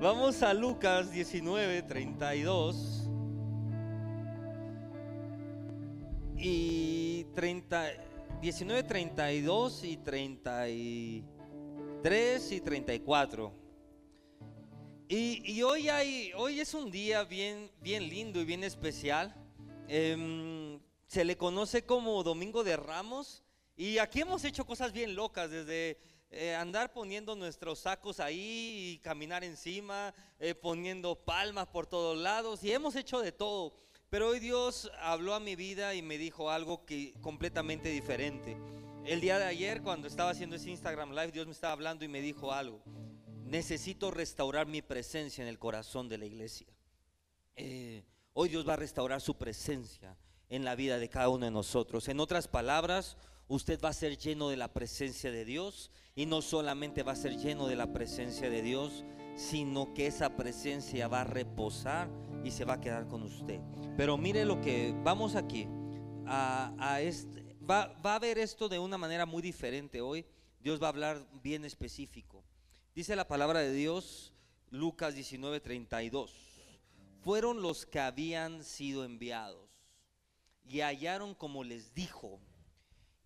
Vamos 0.00 0.42
a 0.42 0.54
Lucas 0.54 1.10
19, 1.10 1.82
32 1.82 3.10
y 6.38 7.24
30, 7.34 7.90
19, 8.40 8.82
32 8.84 9.84
y 9.84 9.98
33 9.98 12.52
y 12.52 12.60
34. 12.62 13.52
Y, 15.10 15.52
y 15.52 15.62
hoy, 15.62 15.90
hay, 15.90 16.32
hoy 16.36 16.60
es 16.60 16.72
un 16.72 16.90
día 16.90 17.24
bien, 17.24 17.70
bien 17.82 18.08
lindo 18.08 18.40
y 18.40 18.46
bien 18.46 18.64
especial. 18.64 19.34
Em, 19.88 20.80
se 21.06 21.26
le 21.26 21.36
conoce 21.36 21.84
como 21.84 22.22
Domingo 22.22 22.64
de 22.64 22.78
Ramos 22.78 23.44
y 23.78 23.98
aquí 23.98 24.22
hemos 24.22 24.44
hecho 24.44 24.66
cosas 24.66 24.92
bien 24.92 25.14
locas 25.14 25.50
desde 25.50 26.00
eh, 26.30 26.52
andar 26.56 26.92
poniendo 26.92 27.36
nuestros 27.36 27.78
sacos 27.78 28.18
ahí 28.18 28.94
y 28.94 28.98
caminar 28.98 29.44
encima, 29.44 30.12
eh, 30.40 30.56
poniendo 30.56 31.14
palmas 31.14 31.68
por 31.68 31.86
todos 31.86 32.18
lados 32.18 32.64
y 32.64 32.72
hemos 32.72 32.96
hecho 32.96 33.20
de 33.20 33.30
todo. 33.30 33.72
Pero 34.10 34.30
hoy 34.30 34.40
Dios 34.40 34.90
habló 35.00 35.32
a 35.32 35.38
mi 35.38 35.54
vida 35.54 35.94
y 35.94 36.02
me 36.02 36.18
dijo 36.18 36.50
algo 36.50 36.84
que 36.84 37.14
completamente 37.20 37.88
diferente. 37.88 38.56
El 39.04 39.20
día 39.20 39.38
de 39.38 39.44
ayer 39.44 39.80
cuando 39.80 40.08
estaba 40.08 40.30
haciendo 40.30 40.56
ese 40.56 40.70
Instagram 40.70 41.12
Live, 41.12 41.30
Dios 41.30 41.46
me 41.46 41.52
estaba 41.52 41.72
hablando 41.72 42.04
y 42.04 42.08
me 42.08 42.20
dijo 42.20 42.52
algo. 42.52 42.82
Necesito 43.44 44.10
restaurar 44.10 44.66
mi 44.66 44.82
presencia 44.82 45.40
en 45.42 45.48
el 45.48 45.60
corazón 45.60 46.08
de 46.08 46.18
la 46.18 46.26
iglesia. 46.26 46.66
Eh, 47.54 48.02
hoy 48.32 48.48
Dios 48.48 48.68
va 48.68 48.72
a 48.72 48.76
restaurar 48.76 49.20
su 49.20 49.38
presencia 49.38 50.16
en 50.48 50.64
la 50.64 50.74
vida 50.74 50.98
de 50.98 51.08
cada 51.08 51.28
uno 51.28 51.44
de 51.44 51.52
nosotros. 51.52 52.08
En 52.08 52.18
otras 52.18 52.48
palabras, 52.48 53.16
usted 53.48 53.80
va 53.82 53.88
a 53.88 53.94
ser 53.94 54.16
lleno 54.18 54.48
de 54.48 54.56
la 54.56 54.72
presencia 54.72 55.32
de 55.32 55.44
Dios 55.44 55.90
y 56.14 56.26
no 56.26 56.42
solamente 56.42 57.02
va 57.02 57.12
a 57.12 57.16
ser 57.16 57.36
lleno 57.36 57.66
de 57.66 57.76
la 57.76 57.92
presencia 57.92 58.50
de 58.50 58.62
Dios, 58.62 59.04
sino 59.36 59.94
que 59.94 60.06
esa 60.06 60.36
presencia 60.36 61.08
va 61.08 61.22
a 61.22 61.24
reposar 61.24 62.10
y 62.44 62.50
se 62.50 62.64
va 62.64 62.74
a 62.74 62.80
quedar 62.80 63.08
con 63.08 63.22
usted. 63.22 63.60
Pero 63.96 64.16
mire 64.16 64.44
lo 64.44 64.60
que 64.60 64.94
vamos 65.02 65.34
aquí 65.34 65.66
a, 66.26 67.00
este, 67.00 67.56
va, 67.68 67.86
va 68.04 68.16
a 68.16 68.18
ver 68.18 68.38
esto 68.38 68.68
de 68.68 68.78
una 68.78 68.98
manera 68.98 69.26
muy 69.26 69.42
diferente 69.42 70.00
hoy. 70.00 70.26
Dios 70.60 70.82
va 70.82 70.86
a 70.86 70.90
hablar 70.90 71.26
bien 71.42 71.64
específico. 71.64 72.44
Dice 72.94 73.16
la 73.16 73.28
palabra 73.28 73.60
de 73.60 73.72
Dios, 73.72 74.32
Lucas 74.70 75.14
19:32. 75.14 76.30
Fueron 77.22 77.62
los 77.62 77.86
que 77.86 78.00
habían 78.00 78.64
sido 78.64 79.04
enviados 79.04 79.68
y 80.68 80.80
hallaron 80.80 81.34
como 81.34 81.64
les 81.64 81.94
dijo 81.94 82.40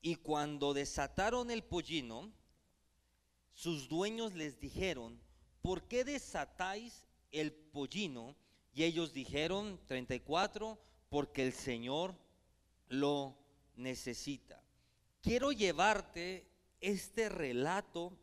y 0.03 0.17
cuando 0.17 0.75
desataron 0.75 1.53
el 1.53 1.63
pollino, 1.63 2.33
sus 3.55 3.89
dueños 3.89 4.35
les 4.35 4.59
dijeron, 4.59 5.21
¿por 5.63 5.87
qué 5.87 6.05
desatáis 6.05 7.07
el 7.31 7.53
pollino? 7.53 8.35
Y 8.75 8.83
ellos 8.83 9.13
dijeron, 9.13 9.81
34, 9.87 10.77
porque 11.09 11.47
el 11.47 11.53
Señor 11.53 12.17
lo 12.89 13.39
necesita. 13.77 14.61
Quiero 15.21 15.53
llevarte 15.53 16.49
este 16.81 17.29
relato, 17.29 18.19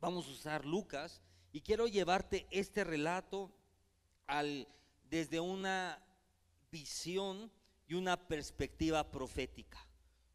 vamos 0.00 0.26
a 0.26 0.30
usar 0.30 0.64
Lucas, 0.64 1.20
y 1.52 1.60
quiero 1.60 1.86
llevarte 1.86 2.46
este 2.50 2.82
relato 2.82 3.52
al, 4.26 4.66
desde 5.10 5.38
una 5.38 6.02
visión 6.70 7.52
y 7.86 7.94
una 7.94 8.16
perspectiva 8.16 9.10
profética. 9.10 9.89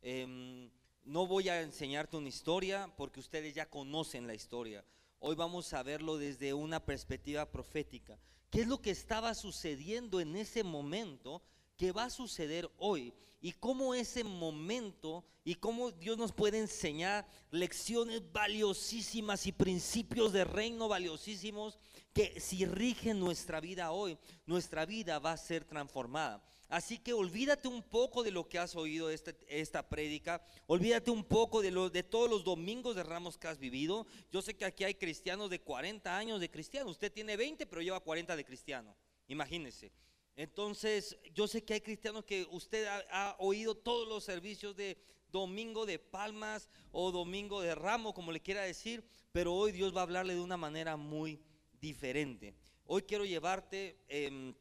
Em, 0.08 0.70
no 1.04 1.26
voy 1.26 1.50
a 1.50 1.62
enseñarte 1.62 2.16
una 2.16 2.30
historia 2.30 2.94
porque 2.96 3.20
ustedes 3.20 3.56
ya 3.56 3.68
conocen 3.68 4.28
la 4.28 4.36
historia. 4.36 4.86
Hoy 5.18 5.34
vamos 5.34 5.74
a 5.74 5.82
verlo 5.82 6.20
desde 6.20 6.54
una 6.54 6.80
perspectiva 6.80 7.52
profética. 7.52 8.20
¿Qué 8.52 8.62
es 8.62 8.68
lo 8.68 8.84
que 8.84 8.92
estaba 8.92 9.34
sucediendo 9.34 10.20
en 10.20 10.36
ese 10.36 10.64
momento 10.64 11.42
que 11.76 11.92
va 11.92 12.04
a 12.04 12.10
suceder 12.12 12.70
hoy? 12.78 13.16
Y 13.42 13.54
cómo 13.54 13.96
ese 13.96 14.24
momento 14.24 15.26
y 15.44 15.56
cómo 15.56 15.90
Dios 15.90 16.20
nos 16.20 16.32
puede 16.32 16.60
enseñar 16.60 17.28
lecciones 17.50 18.32
valiosísimas 18.32 19.48
y 19.48 19.54
principios 19.54 20.34
de 20.34 20.44
reino 20.44 20.88
valiosísimos 20.88 21.80
que 22.14 22.40
si 22.40 22.64
rigen 22.68 23.20
nuestra 23.20 23.60
vida 23.60 23.92
hoy, 23.92 24.20
nuestra 24.46 24.86
vida 24.86 25.18
va 25.18 25.32
a 25.32 25.38
ser 25.38 25.66
transformada. 25.66 26.44
Así 26.68 26.98
que 26.98 27.14
olvídate 27.14 27.68
un 27.68 27.84
poco 27.84 28.24
de 28.24 28.32
lo 28.32 28.50
que 28.50 28.58
has 28.58 28.76
oído 28.76 29.12
este, 29.12 29.36
esta 29.48 29.88
prédica, 29.88 30.44
olvídate 30.66 31.12
un 31.12 31.24
poco 31.24 31.62
de, 31.62 31.70
lo, 31.70 31.90
de 31.90 32.02
todos 32.02 32.30
los 32.30 32.44
domingos 32.44 32.96
de 32.96 33.04
ramos 33.04 33.38
que 33.38 33.48
has 33.48 33.60
vivido. 33.60 34.08
Yo 34.32 34.42
sé 34.42 34.56
que 34.56 34.66
aquí 34.66 34.84
hay 34.84 34.96
cristianos 34.96 35.50
de 35.52 35.62
40 35.62 36.18
años 36.18 36.40
de 36.40 36.50
cristiano, 36.50 36.90
usted 36.90 37.12
tiene 37.12 37.38
20 37.38 37.68
pero 37.68 37.82
lleva 37.82 38.00
40 38.00 38.36
de 38.36 38.46
cristiano, 38.46 38.96
imagínese. 39.28 39.92
Entonces, 40.36 41.18
yo 41.34 41.48
sé 41.48 41.64
que 41.64 41.76
hay 41.76 41.82
cristianos 41.82 42.26
que 42.26 42.46
usted 42.50 42.88
ha, 43.12 43.36
oído 43.40 43.76
todos 43.76 44.08
los 44.08 44.24
servicios 44.24 44.76
de 44.76 44.98
domingo 45.32 45.86
de 45.86 46.00
palmas 46.00 46.68
o 46.92 47.12
domingo 47.12 47.62
de 47.62 47.76
ramo, 47.76 48.14
como 48.14 48.32
le 48.32 48.42
quiera 48.42 48.64
decir, 48.64 49.06
pero 49.32 49.54
hoy 49.54 49.72
Dios 49.72 49.96
va 49.96 50.00
a 50.00 50.04
hablarle 50.04 50.34
de 50.34 50.42
una 50.42 50.58
manera 50.58 50.98
muy 50.98 51.40
diferente. 51.80 52.56
Hoy 52.86 53.04
quiero 53.04 53.24
llevarte... 53.24 54.00
Em, 54.08 54.56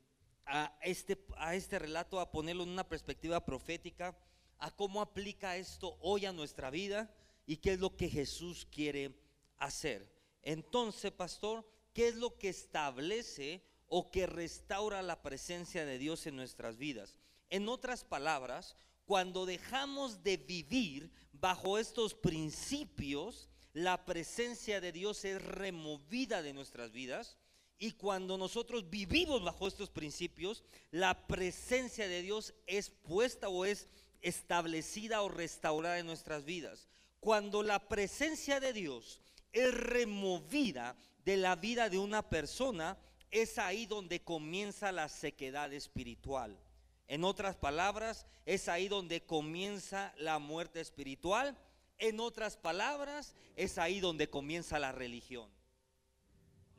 a 0.46 0.76
este, 0.82 1.24
a 1.36 1.54
este 1.54 1.78
relato, 1.78 2.20
a 2.20 2.30
ponerlo 2.30 2.64
en 2.64 2.70
una 2.70 2.88
perspectiva 2.88 3.44
profética, 3.44 4.16
a 4.58 4.70
cómo 4.70 5.00
aplica 5.00 5.56
esto 5.56 5.96
hoy 6.00 6.26
a 6.26 6.32
nuestra 6.32 6.70
vida 6.70 7.10
y 7.46 7.56
qué 7.56 7.72
es 7.72 7.80
lo 7.80 7.96
que 7.96 8.08
Jesús 8.08 8.66
quiere 8.70 9.14
hacer. 9.58 10.10
Entonces, 10.42 11.12
pastor, 11.12 11.68
¿qué 11.92 12.08
es 12.08 12.16
lo 12.16 12.36
que 12.38 12.48
establece 12.48 13.62
o 13.88 14.10
que 14.10 14.26
restaura 14.26 15.02
la 15.02 15.22
presencia 15.22 15.84
de 15.84 15.98
Dios 15.98 16.26
en 16.26 16.36
nuestras 16.36 16.76
vidas? 16.76 17.18
En 17.50 17.68
otras 17.68 18.04
palabras, 18.04 18.76
cuando 19.06 19.46
dejamos 19.46 20.22
de 20.22 20.36
vivir 20.36 21.12
bajo 21.32 21.78
estos 21.78 22.14
principios, 22.14 23.48
la 23.72 24.04
presencia 24.04 24.80
de 24.80 24.92
Dios 24.92 25.24
es 25.24 25.42
removida 25.42 26.42
de 26.42 26.52
nuestras 26.52 26.92
vidas 26.92 27.36
y 27.84 27.92
cuando 27.92 28.38
nosotros 28.38 28.88
vivimos 28.88 29.44
bajo 29.44 29.68
estos 29.68 29.90
principios, 29.90 30.64
la 30.90 31.26
presencia 31.26 32.08
de 32.08 32.22
Dios 32.22 32.54
es 32.66 32.88
puesta 32.88 33.50
o 33.50 33.66
es 33.66 33.88
establecida 34.22 35.20
o 35.20 35.28
restaurada 35.28 35.98
en 35.98 36.06
nuestras 36.06 36.46
vidas. 36.46 36.88
Cuando 37.20 37.62
la 37.62 37.86
presencia 37.86 38.58
de 38.58 38.72
Dios 38.72 39.20
es 39.52 39.74
removida 39.74 40.96
de 41.26 41.36
la 41.36 41.56
vida 41.56 41.90
de 41.90 41.98
una 41.98 42.26
persona, 42.26 42.96
es 43.30 43.58
ahí 43.58 43.84
donde 43.84 44.22
comienza 44.22 44.90
la 44.90 45.10
sequedad 45.10 45.70
espiritual. 45.70 46.58
En 47.06 47.22
otras 47.22 47.54
palabras, 47.54 48.26
es 48.46 48.70
ahí 48.70 48.88
donde 48.88 49.26
comienza 49.26 50.14
la 50.16 50.38
muerte 50.38 50.80
espiritual. 50.80 51.54
En 51.98 52.18
otras 52.18 52.56
palabras, 52.56 53.34
es 53.56 53.76
ahí 53.76 54.00
donde 54.00 54.30
comienza 54.30 54.78
la 54.78 54.92
religión 54.92 55.50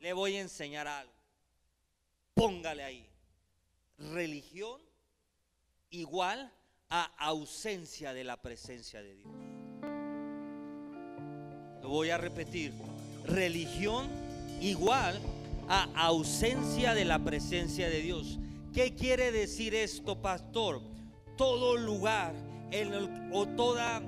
le 0.00 0.12
voy 0.12 0.36
a 0.36 0.40
enseñar 0.40 0.86
algo. 0.86 1.12
Póngale 2.34 2.84
ahí. 2.84 3.08
Religión 3.98 4.80
igual 5.90 6.52
a 6.90 7.04
ausencia 7.18 8.12
de 8.12 8.24
la 8.24 8.40
presencia 8.40 9.02
de 9.02 9.14
Dios. 9.14 9.32
Lo 11.82 11.88
voy 11.88 12.10
a 12.10 12.18
repetir. 12.18 12.72
Religión 13.24 14.08
igual 14.60 15.20
a 15.68 15.84
ausencia 16.06 16.94
de 16.94 17.04
la 17.04 17.18
presencia 17.18 17.88
de 17.88 18.02
Dios. 18.02 18.38
¿Qué 18.72 18.94
quiere 18.94 19.32
decir 19.32 19.74
esto, 19.74 20.20
pastor? 20.20 20.82
Todo 21.36 21.76
lugar 21.76 22.34
o 23.32 23.46
toda 23.46 24.02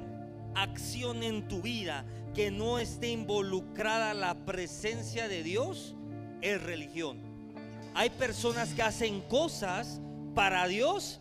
acción 0.54 1.22
en 1.22 1.48
tu 1.48 1.62
vida 1.62 2.04
que 2.34 2.51
no 2.51 2.78
esté 2.78 3.10
involucrada 3.10 4.15
la 4.15 4.45
presencia 4.45 5.28
de 5.28 5.42
Dios 5.42 5.95
es 6.41 6.63
religión. 6.63 7.21
Hay 7.95 8.10
personas 8.10 8.72
que 8.75 8.83
hacen 8.83 9.21
cosas 9.22 10.01
para 10.34 10.66
Dios. 10.66 11.21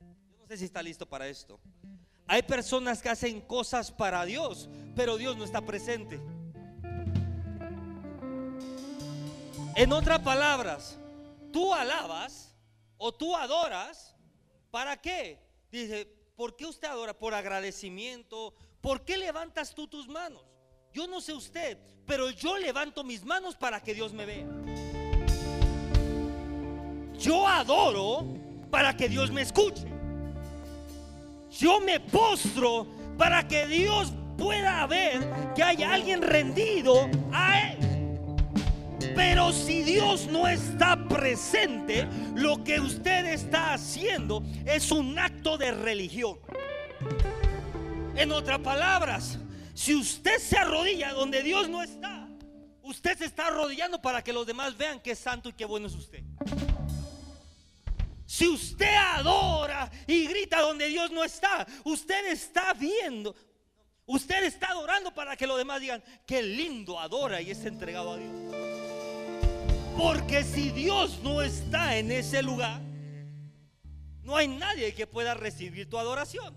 Yo 0.00 0.38
no 0.38 0.46
sé 0.46 0.56
si 0.56 0.64
está 0.64 0.82
listo 0.82 1.06
para 1.06 1.28
esto. 1.28 1.60
Hay 2.26 2.42
personas 2.42 3.02
que 3.02 3.08
hacen 3.08 3.40
cosas 3.40 3.92
para 3.92 4.24
Dios, 4.24 4.68
pero 4.96 5.16
Dios 5.16 5.36
no 5.36 5.44
está 5.44 5.60
presente. 5.60 6.20
En 9.74 9.92
otras 9.92 10.20
palabras, 10.20 10.98
tú 11.52 11.72
alabas 11.72 12.54
o 12.98 13.12
tú 13.12 13.34
adoras, 13.36 14.14
¿para 14.70 14.96
qué? 14.96 15.38
Dice, 15.70 16.06
¿por 16.36 16.56
qué 16.56 16.66
usted 16.66 16.88
adora? 16.88 17.18
Por 17.18 17.34
agradecimiento, 17.34 18.54
¿Por 18.82 19.04
qué 19.04 19.16
levantas 19.16 19.72
tú 19.74 19.86
tus 19.86 20.08
manos? 20.08 20.42
Yo 20.92 21.06
no 21.06 21.20
sé 21.20 21.32
usted, 21.32 21.78
pero 22.04 22.30
yo 22.30 22.58
levanto 22.58 23.04
mis 23.04 23.24
manos 23.24 23.54
para 23.54 23.80
que 23.80 23.94
Dios 23.94 24.12
me 24.12 24.26
vea. 24.26 24.46
Yo 27.16 27.46
adoro 27.46 28.26
para 28.70 28.96
que 28.96 29.08
Dios 29.08 29.30
me 29.30 29.42
escuche. 29.42 29.86
Yo 31.48 31.80
me 31.80 32.00
postro 32.00 32.88
para 33.16 33.46
que 33.46 33.66
Dios 33.68 34.12
pueda 34.36 34.84
ver 34.88 35.20
que 35.54 35.62
hay 35.62 35.84
alguien 35.84 36.20
rendido 36.20 37.08
a 37.32 37.70
Él. 37.70 37.78
Pero 39.14 39.52
si 39.52 39.84
Dios 39.84 40.26
no 40.26 40.48
está 40.48 40.96
presente, 41.08 42.08
lo 42.34 42.64
que 42.64 42.80
usted 42.80 43.26
está 43.26 43.74
haciendo 43.74 44.42
es 44.66 44.90
un 44.90 45.16
acto 45.20 45.56
de 45.56 45.70
religión. 45.70 46.38
En 48.14 48.30
otras 48.30 48.58
palabras, 48.60 49.38
si 49.74 49.94
usted 49.94 50.38
se 50.38 50.58
arrodilla 50.58 51.12
donde 51.12 51.42
Dios 51.42 51.68
no 51.68 51.82
está, 51.82 52.28
usted 52.82 53.16
se 53.16 53.24
está 53.24 53.46
arrodillando 53.46 54.00
para 54.02 54.22
que 54.22 54.32
los 54.32 54.46
demás 54.46 54.76
vean 54.76 55.00
es 55.04 55.18
santo 55.18 55.48
y 55.48 55.52
que 55.52 55.64
bueno 55.64 55.86
es 55.86 55.94
usted. 55.94 56.22
Si 58.26 58.48
usted 58.48 58.94
adora 58.94 59.90
y 60.06 60.26
grita 60.26 60.60
donde 60.60 60.88
Dios 60.88 61.10
no 61.10 61.24
está, 61.24 61.66
usted 61.84 62.32
está 62.32 62.72
viendo, 62.74 63.34
usted 64.06 64.44
está 64.44 64.68
adorando 64.68 65.12
para 65.14 65.36
que 65.36 65.46
los 65.46 65.58
demás 65.58 65.80
digan, 65.80 66.02
qué 66.26 66.42
lindo 66.42 66.98
adora 66.98 67.40
y 67.40 67.50
es 67.50 67.64
entregado 67.64 68.12
a 68.12 68.16
Dios. 68.16 68.32
Porque 69.96 70.44
si 70.44 70.70
Dios 70.70 71.20
no 71.22 71.42
está 71.42 71.96
en 71.96 72.10
ese 72.10 72.42
lugar, 72.42 72.80
no 74.22 74.36
hay 74.36 74.48
nadie 74.48 74.94
que 74.94 75.06
pueda 75.06 75.34
recibir 75.34 75.88
tu 75.88 75.98
adoración. 75.98 76.56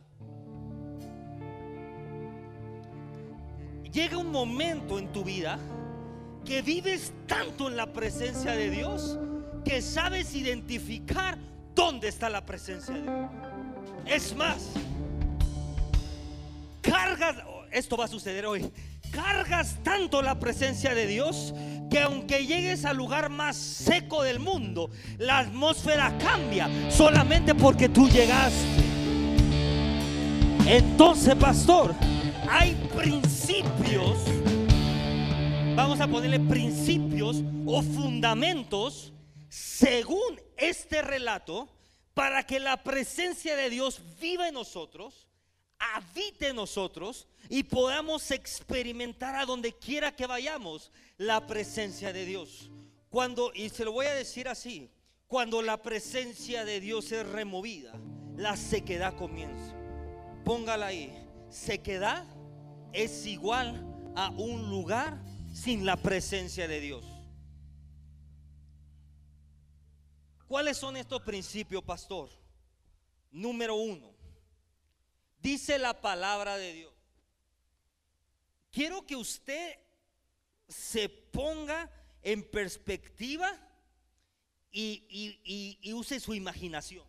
Llega 3.95 4.17
un 4.17 4.29
momento 4.29 4.99
en 4.99 5.07
tu 5.13 5.23
vida 5.23 5.57
que 6.43 6.61
vives 6.61 7.13
tanto 7.27 7.69
en 7.69 7.77
la 7.77 7.93
presencia 7.93 8.51
de 8.51 8.69
Dios 8.69 9.17
que 9.63 9.81
sabes 9.81 10.35
identificar 10.35 11.37
dónde 11.73 12.09
está 12.09 12.27
la 12.27 12.45
presencia 12.45 12.93
de 12.93 13.03
Dios. 13.03 13.29
Es 14.05 14.35
más, 14.35 14.71
cargas, 16.81 17.37
esto 17.71 17.95
va 17.95 18.03
a 18.03 18.07
suceder 18.09 18.45
hoy, 18.45 18.69
cargas 19.11 19.77
tanto 19.81 20.21
la 20.21 20.39
presencia 20.39 20.93
de 20.93 21.07
Dios 21.07 21.53
que 21.89 22.01
aunque 22.01 22.45
llegues 22.45 22.83
al 22.83 22.97
lugar 22.97 23.29
más 23.29 23.55
seco 23.55 24.23
del 24.23 24.39
mundo, 24.39 24.89
la 25.19 25.39
atmósfera 25.39 26.13
cambia 26.17 26.69
solamente 26.91 27.55
porque 27.55 27.87
tú 27.87 28.09
llegaste. 28.09 28.83
Entonces, 30.67 31.33
pastor, 31.35 31.95
hay 32.49 32.75
principios, 32.95 34.19
vamos 35.75 35.99
a 35.99 36.07
ponerle 36.07 36.39
principios 36.39 37.43
o 37.65 37.81
fundamentos 37.81 39.13
según 39.49 40.41
este 40.57 41.01
relato 41.01 41.69
para 42.13 42.43
que 42.43 42.59
la 42.59 42.83
presencia 42.83 43.55
de 43.55 43.69
Dios 43.69 44.01
viva 44.19 44.47
en 44.47 44.53
nosotros, 44.53 45.27
habite 45.79 46.49
en 46.49 46.55
nosotros 46.55 47.27
y 47.49 47.63
podamos 47.63 48.31
experimentar 48.31 49.35
a 49.35 49.45
donde 49.45 49.73
quiera 49.73 50.15
que 50.15 50.27
vayamos 50.27 50.91
la 51.17 51.45
presencia 51.47 52.13
de 52.13 52.25
Dios. 52.25 52.69
Cuando, 53.09 53.51
y 53.53 53.69
se 53.69 53.85
lo 53.85 53.91
voy 53.91 54.07
a 54.07 54.13
decir 54.13 54.47
así, 54.47 54.89
cuando 55.27 55.61
la 55.61 55.81
presencia 55.81 56.65
de 56.65 56.79
Dios 56.79 57.11
es 57.11 57.27
removida, 57.27 57.93
la 58.37 58.55
sequedad 58.55 59.15
comienza. 59.15 59.73
Póngala 60.43 60.87
ahí. 60.87 61.21
Sequedad 61.49 62.25
es 62.95 63.25
igual 63.25 64.13
a 64.15 64.29
un 64.29 64.69
lugar 64.69 65.21
sin 65.53 65.85
la 65.85 65.97
presencia 65.97 66.67
de 66.67 66.79
Dios. 66.79 67.05
¿Cuáles 70.47 70.77
son 70.77 70.95
estos 70.95 71.21
principios, 71.21 71.83
pastor? 71.83 72.29
Número 73.31 73.75
uno, 73.75 74.15
dice 75.41 75.77
la 75.77 75.99
palabra 75.99 76.57
de 76.57 76.73
Dios. 76.73 76.93
Quiero 78.71 79.05
que 79.05 79.17
usted 79.17 79.77
se 80.67 81.09
ponga 81.09 81.91
en 82.21 82.49
perspectiva 82.49 83.51
y, 84.71 85.77
y 85.81 85.93
use 85.93 86.19
su 86.21 86.33
imaginación. 86.33 87.05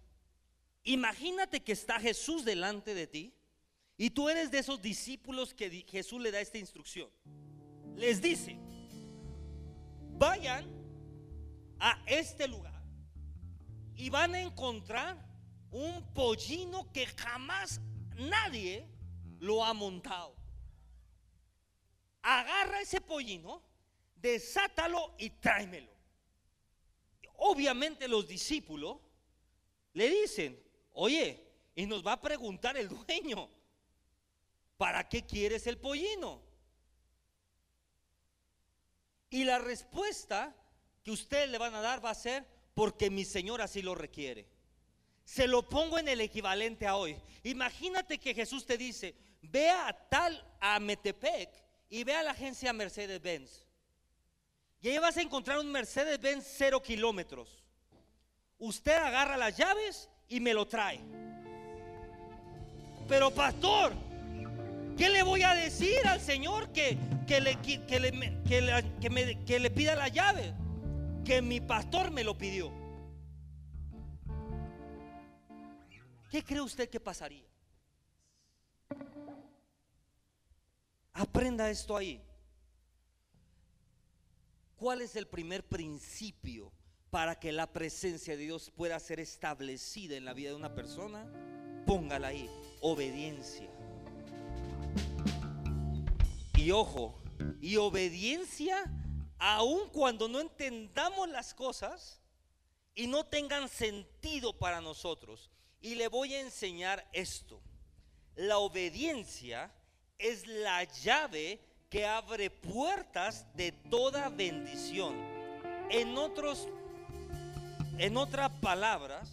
Imagínate 0.82 1.62
que 1.62 1.72
está 1.72 2.00
Jesús 2.00 2.44
delante 2.44 2.94
de 2.94 3.06
ti 3.06 3.35
y 3.96 4.10
tú 4.10 4.28
eres 4.28 4.50
de 4.50 4.58
esos 4.58 4.80
discípulos 4.80 5.54
que 5.54 5.70
Jesús 5.88 6.20
le 6.20 6.30
da 6.30 6.40
esta 6.40 6.58
instrucción. 6.58 7.08
Les 7.96 8.20
dice, 8.20 8.58
vayan 10.18 10.70
a 11.78 12.02
este 12.06 12.46
lugar 12.46 12.82
y 13.94 14.10
van 14.10 14.34
a 14.34 14.40
encontrar 14.40 15.24
un 15.70 16.12
pollino 16.12 16.92
que 16.92 17.06
jamás 17.06 17.80
nadie 18.16 18.86
lo 19.38 19.64
ha 19.64 19.72
montado. 19.72 20.36
Agarra 22.20 22.80
ese 22.80 23.00
pollino, 23.00 23.62
desátalo 24.16 25.14
y 25.18 25.30
tráemelo. 25.30 25.92
Obviamente 27.38 28.08
los 28.08 28.26
discípulos 28.26 28.98
le 29.92 30.10
dicen, 30.10 30.62
oye, 30.92 31.42
y 31.74 31.86
nos 31.86 32.04
va 32.06 32.12
a 32.12 32.20
preguntar 32.20 32.76
el 32.76 32.88
dueño, 32.88 33.48
¿para 34.76 35.08
qué 35.08 35.24
quieres 35.24 35.66
el 35.66 35.78
pollino? 35.78 36.42
Y 39.30 39.44
la 39.44 39.58
respuesta 39.58 40.54
que 41.02 41.10
ustedes 41.10 41.48
le 41.50 41.58
van 41.58 41.74
a 41.74 41.80
dar 41.80 42.04
va 42.04 42.10
a 42.10 42.14
ser, 42.14 42.46
porque 42.74 43.10
mi 43.10 43.24
Señor 43.24 43.60
así 43.60 43.82
lo 43.82 43.94
requiere. 43.94 44.48
Se 45.24 45.46
lo 45.46 45.68
pongo 45.68 45.98
en 45.98 46.08
el 46.08 46.20
equivalente 46.20 46.86
a 46.86 46.96
hoy. 46.96 47.16
Imagínate 47.42 48.18
que 48.18 48.34
Jesús 48.34 48.64
te 48.64 48.78
dice, 48.78 49.14
ve 49.42 49.70
a 49.70 49.92
tal 50.08 50.44
a 50.60 50.78
Metepec 50.78 51.50
y 51.88 52.04
ve 52.04 52.14
a 52.14 52.22
la 52.22 52.32
agencia 52.32 52.72
Mercedes-Benz. 52.72 53.66
Y 54.80 54.88
ahí 54.88 54.98
vas 54.98 55.16
a 55.16 55.22
encontrar 55.22 55.58
un 55.58 55.70
Mercedes-Benz 55.72 56.46
cero 56.56 56.82
kilómetros. 56.82 57.64
Usted 58.58 58.96
agarra 58.96 59.36
las 59.36 59.56
llaves 59.56 60.08
y 60.28 60.40
me 60.40 60.54
lo 60.54 60.66
trae. 60.66 61.00
Pero 63.08 63.32
pastor, 63.32 63.92
¿qué 64.96 65.08
le 65.08 65.22
voy 65.22 65.42
a 65.42 65.54
decir 65.54 66.06
al 66.06 66.20
Señor 66.20 66.72
que, 66.72 66.98
que, 67.26 67.40
le, 67.40 67.56
que, 67.60 68.00
le, 68.00 68.12
que, 69.00 69.10
me, 69.10 69.44
que 69.44 69.58
le 69.60 69.70
pida 69.70 69.94
la 69.94 70.08
llave? 70.08 70.54
Que 71.24 71.42
mi 71.42 71.60
pastor 71.60 72.10
me 72.10 72.24
lo 72.24 72.36
pidió. 72.36 72.72
¿Qué 76.30 76.42
cree 76.42 76.60
usted 76.60 76.88
que 76.88 77.00
pasaría? 77.00 77.46
Aprenda 81.12 81.70
esto 81.70 81.96
ahí. 81.96 82.22
¿Cuál 84.76 85.00
es 85.00 85.16
el 85.16 85.26
primer 85.26 85.66
principio 85.66 86.70
para 87.10 87.38
que 87.38 87.52
la 87.52 87.72
presencia 87.72 88.36
de 88.36 88.42
Dios 88.42 88.70
pueda 88.70 89.00
ser 89.00 89.20
establecida 89.20 90.16
en 90.16 90.26
la 90.26 90.34
vida 90.34 90.50
de 90.50 90.56
una 90.56 90.74
persona? 90.74 91.26
Póngala 91.86 92.28
ahí, 92.28 92.50
obediencia. 92.82 93.70
Y 96.66 96.72
ojo, 96.72 97.14
y 97.60 97.76
obediencia 97.76 98.92
aun 99.38 99.88
cuando 99.90 100.26
no 100.26 100.40
entendamos 100.40 101.28
las 101.28 101.54
cosas 101.54 102.20
y 102.92 103.06
no 103.06 103.24
tengan 103.24 103.68
sentido 103.68 104.52
para 104.52 104.80
nosotros. 104.80 105.48
Y 105.80 105.94
le 105.94 106.08
voy 106.08 106.34
a 106.34 106.40
enseñar 106.40 107.08
esto. 107.12 107.62
La 108.34 108.58
obediencia 108.58 109.72
es 110.18 110.44
la 110.48 110.82
llave 110.82 111.60
que 111.88 112.04
abre 112.04 112.50
puertas 112.50 113.46
de 113.54 113.70
toda 113.70 114.28
bendición. 114.28 115.14
En 115.88 116.18
otros, 116.18 116.66
en 117.96 118.16
otras 118.16 118.50
palabras, 118.60 119.30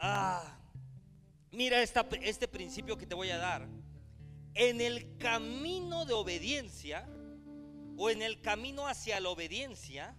ah, 0.00 0.56
mira 1.50 1.82
este 1.82 2.48
principio 2.48 2.96
que 2.96 3.04
te 3.04 3.14
voy 3.14 3.28
a 3.28 3.36
dar. 3.36 3.83
En 4.54 4.80
el 4.80 5.16
camino 5.18 6.04
de 6.04 6.14
obediencia 6.14 7.08
o 7.96 8.10
en 8.10 8.22
el 8.22 8.40
camino 8.40 8.86
hacia 8.86 9.18
la 9.18 9.30
obediencia 9.30 10.14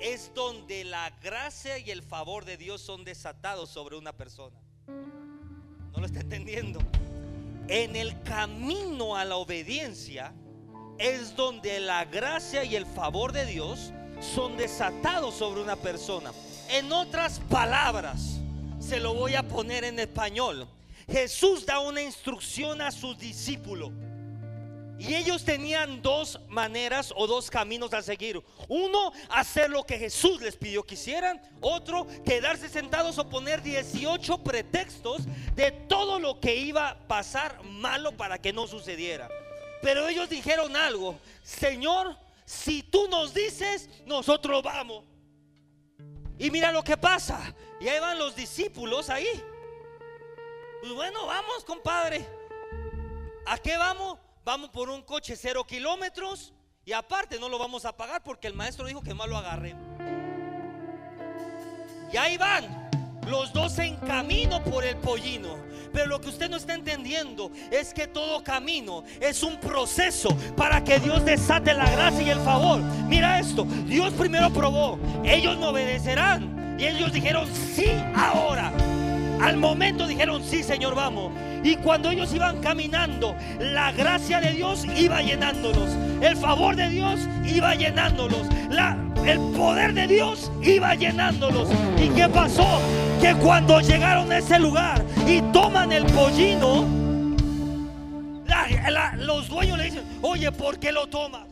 es 0.00 0.32
donde 0.34 0.84
la 0.84 1.10
gracia 1.22 1.78
y 1.78 1.90
el 1.90 2.02
favor 2.02 2.44
de 2.44 2.56
Dios 2.56 2.80
son 2.80 3.04
desatados 3.04 3.70
sobre 3.70 3.96
una 3.96 4.12
persona. 4.12 4.56
¿No 4.86 5.98
lo 5.98 6.06
está 6.06 6.20
entendiendo? 6.20 6.80
En 7.68 7.96
el 7.96 8.20
camino 8.22 9.16
a 9.16 9.24
la 9.24 9.36
obediencia 9.36 10.32
es 10.98 11.34
donde 11.34 11.80
la 11.80 12.04
gracia 12.04 12.64
y 12.64 12.76
el 12.76 12.86
favor 12.86 13.32
de 13.32 13.46
Dios 13.46 13.92
son 14.20 14.56
desatados 14.56 15.34
sobre 15.34 15.60
una 15.60 15.76
persona. 15.76 16.32
En 16.70 16.92
otras 16.92 17.40
palabras, 17.50 18.40
se 18.78 19.00
lo 19.00 19.14
voy 19.14 19.34
a 19.34 19.42
poner 19.42 19.84
en 19.84 19.98
español. 19.98 20.68
Jesús 21.12 21.66
da 21.66 21.78
una 21.78 22.00
instrucción 22.00 22.80
a 22.80 22.90
sus 22.90 23.18
discípulos 23.18 23.92
Y 24.98 25.14
ellos 25.14 25.44
tenían 25.44 26.00
dos 26.00 26.40
maneras 26.48 27.12
o 27.16 27.26
dos 27.26 27.50
caminos 27.50 27.92
a 27.92 28.02
seguir. 28.02 28.40
Uno, 28.68 29.12
hacer 29.28 29.68
lo 29.68 29.84
que 29.84 29.98
Jesús 29.98 30.40
les 30.40 30.56
pidió 30.56 30.84
que 30.84 30.94
hicieran. 30.94 31.42
Otro, 31.60 32.06
quedarse 32.24 32.68
sentados 32.68 33.18
o 33.18 33.28
poner 33.28 33.62
18 33.62 34.38
pretextos 34.44 35.22
de 35.56 35.72
todo 35.72 36.18
lo 36.20 36.38
que 36.40 36.54
iba 36.54 36.90
a 36.90 37.08
pasar 37.08 37.62
malo 37.64 38.12
para 38.12 38.40
que 38.40 38.52
no 38.52 38.66
sucediera. 38.66 39.28
Pero 39.82 40.06
ellos 40.06 40.30
dijeron 40.30 40.76
algo, 40.76 41.18
Señor, 41.42 42.16
si 42.44 42.84
tú 42.84 43.08
nos 43.08 43.34
dices, 43.34 43.90
nosotros 44.06 44.62
vamos. 44.62 45.04
Y 46.38 46.50
mira 46.50 46.70
lo 46.70 46.84
que 46.84 46.96
pasa. 46.96 47.54
Y 47.80 47.88
ahí 47.88 47.98
van 47.98 48.18
los 48.18 48.36
discípulos 48.36 49.10
ahí. 49.10 49.42
Pues 50.82 50.94
bueno, 50.94 51.26
vamos, 51.26 51.64
compadre. 51.64 52.26
¿A 53.46 53.56
qué 53.56 53.76
vamos? 53.76 54.18
Vamos 54.44 54.70
por 54.70 54.90
un 54.90 55.00
coche 55.02 55.36
cero 55.36 55.64
kilómetros 55.64 56.52
y 56.84 56.92
aparte 56.92 57.38
no 57.38 57.48
lo 57.48 57.56
vamos 57.56 57.84
a 57.84 57.96
pagar 57.96 58.24
porque 58.24 58.48
el 58.48 58.54
maestro 58.54 58.84
dijo 58.86 59.00
que 59.00 59.14
más 59.14 59.28
lo 59.28 59.36
agarré. 59.36 59.76
Y 62.12 62.16
ahí 62.16 62.36
van 62.36 62.90
los 63.28 63.52
dos 63.52 63.78
en 63.78 63.94
camino 63.98 64.60
por 64.64 64.82
el 64.82 64.96
pollino. 64.96 65.56
Pero 65.92 66.06
lo 66.06 66.20
que 66.20 66.30
usted 66.30 66.50
no 66.50 66.56
está 66.56 66.74
entendiendo 66.74 67.52
es 67.70 67.94
que 67.94 68.08
todo 68.08 68.42
camino 68.42 69.04
es 69.20 69.44
un 69.44 69.60
proceso 69.60 70.36
para 70.56 70.82
que 70.82 70.98
Dios 70.98 71.24
desate 71.24 71.74
la 71.74 71.88
gracia 71.88 72.22
y 72.22 72.30
el 72.30 72.40
favor. 72.40 72.80
Mira 73.06 73.38
esto, 73.38 73.66
Dios 73.86 74.12
primero 74.14 74.50
probó, 74.50 74.98
ellos 75.22 75.56
no 75.58 75.68
obedecerán. 75.68 76.76
Y 76.76 76.86
ellos 76.86 77.12
dijeron, 77.12 77.48
sí, 77.54 77.86
ahora. 78.16 78.72
Al 79.42 79.56
momento 79.56 80.06
dijeron, 80.06 80.42
sí, 80.44 80.62
Señor, 80.62 80.94
vamos. 80.94 81.32
Y 81.64 81.74
cuando 81.76 82.10
ellos 82.10 82.32
iban 82.32 82.60
caminando, 82.60 83.34
la 83.58 83.90
gracia 83.90 84.40
de 84.40 84.52
Dios 84.52 84.86
iba 84.96 85.20
llenándolos. 85.20 85.90
El 86.20 86.36
favor 86.36 86.76
de 86.76 86.88
Dios 86.88 87.28
iba 87.44 87.74
llenándolos. 87.74 88.46
La, 88.70 88.96
el 89.26 89.38
poder 89.56 89.94
de 89.94 90.06
Dios 90.06 90.52
iba 90.62 90.94
llenándolos. 90.94 91.68
¿Y 91.98 92.08
qué 92.10 92.28
pasó? 92.28 92.80
Que 93.20 93.34
cuando 93.34 93.80
llegaron 93.80 94.30
a 94.30 94.38
ese 94.38 94.60
lugar 94.60 95.04
y 95.26 95.40
toman 95.52 95.90
el 95.90 96.04
pollino, 96.06 96.86
los 99.18 99.48
dueños 99.48 99.78
le 99.78 99.84
dicen, 99.84 100.04
oye, 100.22 100.52
¿por 100.52 100.78
qué 100.78 100.92
lo 100.92 101.06
tomas? 101.06 101.51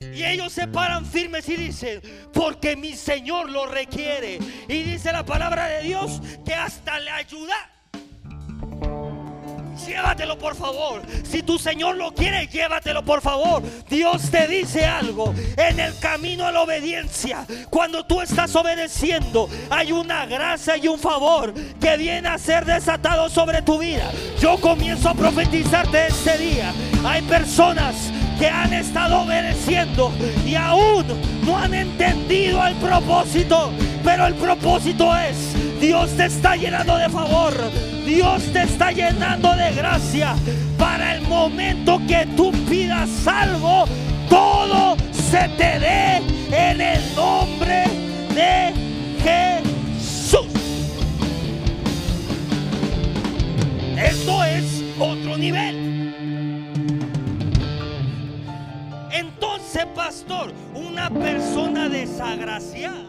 Y 0.00 0.24
ellos 0.24 0.52
se 0.52 0.66
paran 0.66 1.06
firmes 1.06 1.48
y 1.48 1.56
dicen, 1.56 2.00
porque 2.32 2.76
mi 2.76 2.94
Señor 2.94 3.50
lo 3.50 3.66
requiere. 3.66 4.38
Y 4.68 4.82
dice 4.82 5.12
la 5.12 5.24
palabra 5.24 5.68
de 5.68 5.82
Dios 5.82 6.20
que 6.44 6.54
hasta 6.54 6.98
le 7.00 7.10
ayuda 7.10 7.76
llévatelo 9.86 10.38
por 10.38 10.54
favor. 10.54 11.02
Si 11.24 11.42
tu 11.42 11.58
Señor 11.58 11.96
lo 11.96 12.12
quiere, 12.12 12.46
llévatelo 12.46 13.04
por 13.04 13.20
favor. 13.20 13.62
Dios 13.88 14.30
te 14.30 14.46
dice 14.48 14.84
algo. 14.84 15.34
En 15.56 15.78
el 15.80 15.98
camino 15.98 16.46
a 16.46 16.52
la 16.52 16.62
obediencia, 16.62 17.46
cuando 17.70 18.04
tú 18.04 18.20
estás 18.20 18.54
obedeciendo, 18.56 19.48
hay 19.70 19.92
una 19.92 20.26
gracia 20.26 20.76
y 20.76 20.88
un 20.88 20.98
favor 20.98 21.54
que 21.80 21.96
viene 21.96 22.28
a 22.28 22.38
ser 22.38 22.64
desatado 22.64 23.28
sobre 23.28 23.62
tu 23.62 23.78
vida. 23.78 24.10
Yo 24.40 24.60
comienzo 24.60 25.10
a 25.10 25.14
profetizarte 25.14 26.08
este 26.08 26.38
día. 26.38 26.72
Hay 27.04 27.22
personas 27.22 28.10
que 28.38 28.48
han 28.48 28.72
estado 28.72 29.22
obedeciendo 29.22 30.12
y 30.46 30.54
aún 30.54 31.04
no 31.44 31.56
han 31.58 31.74
entendido 31.74 32.66
el 32.66 32.74
propósito. 32.76 33.70
Pero 34.04 34.26
el 34.26 34.34
propósito 34.34 35.16
es, 35.16 35.80
Dios 35.80 36.10
te 36.16 36.26
está 36.26 36.56
llenando 36.56 36.96
de 36.96 37.08
favor. 37.08 37.54
Dios 38.04 38.44
te 38.52 38.62
está 38.62 38.92
llenando 38.92 39.54
de 39.56 39.72
gracia 39.74 40.36
para 40.78 41.16
el 41.16 41.22
momento 41.22 42.00
que 42.06 42.26
tú 42.36 42.52
pidas 42.68 43.26
algo, 43.26 43.84
todo 44.28 44.96
se 45.12 45.48
te 45.56 45.78
dé 45.80 46.16
en 46.52 46.80
el 46.80 47.14
nombre 47.14 47.84
de 48.34 48.72
Jesús. 49.24 50.46
Esto 53.96 54.44
es 54.44 54.84
otro 54.98 55.36
nivel. 55.36 56.05
Entonces, 59.18 59.86
pastor, 59.94 60.52
una 60.74 61.08
persona 61.08 61.88
desagraciada 61.88 63.06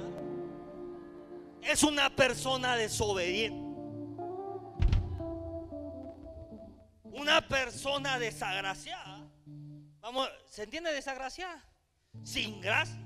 es 1.62 1.84
una 1.84 2.10
persona 2.16 2.78
desobediente. 2.78 3.68
Una 7.04 7.46
persona 7.46 8.18
desagraciada. 8.20 9.28
Vamos, 10.00 10.30
¿se 10.50 10.64
entiende 10.64 10.94
desagraciada? 10.94 11.62
Sin 12.24 12.62
gracia. 12.62 13.06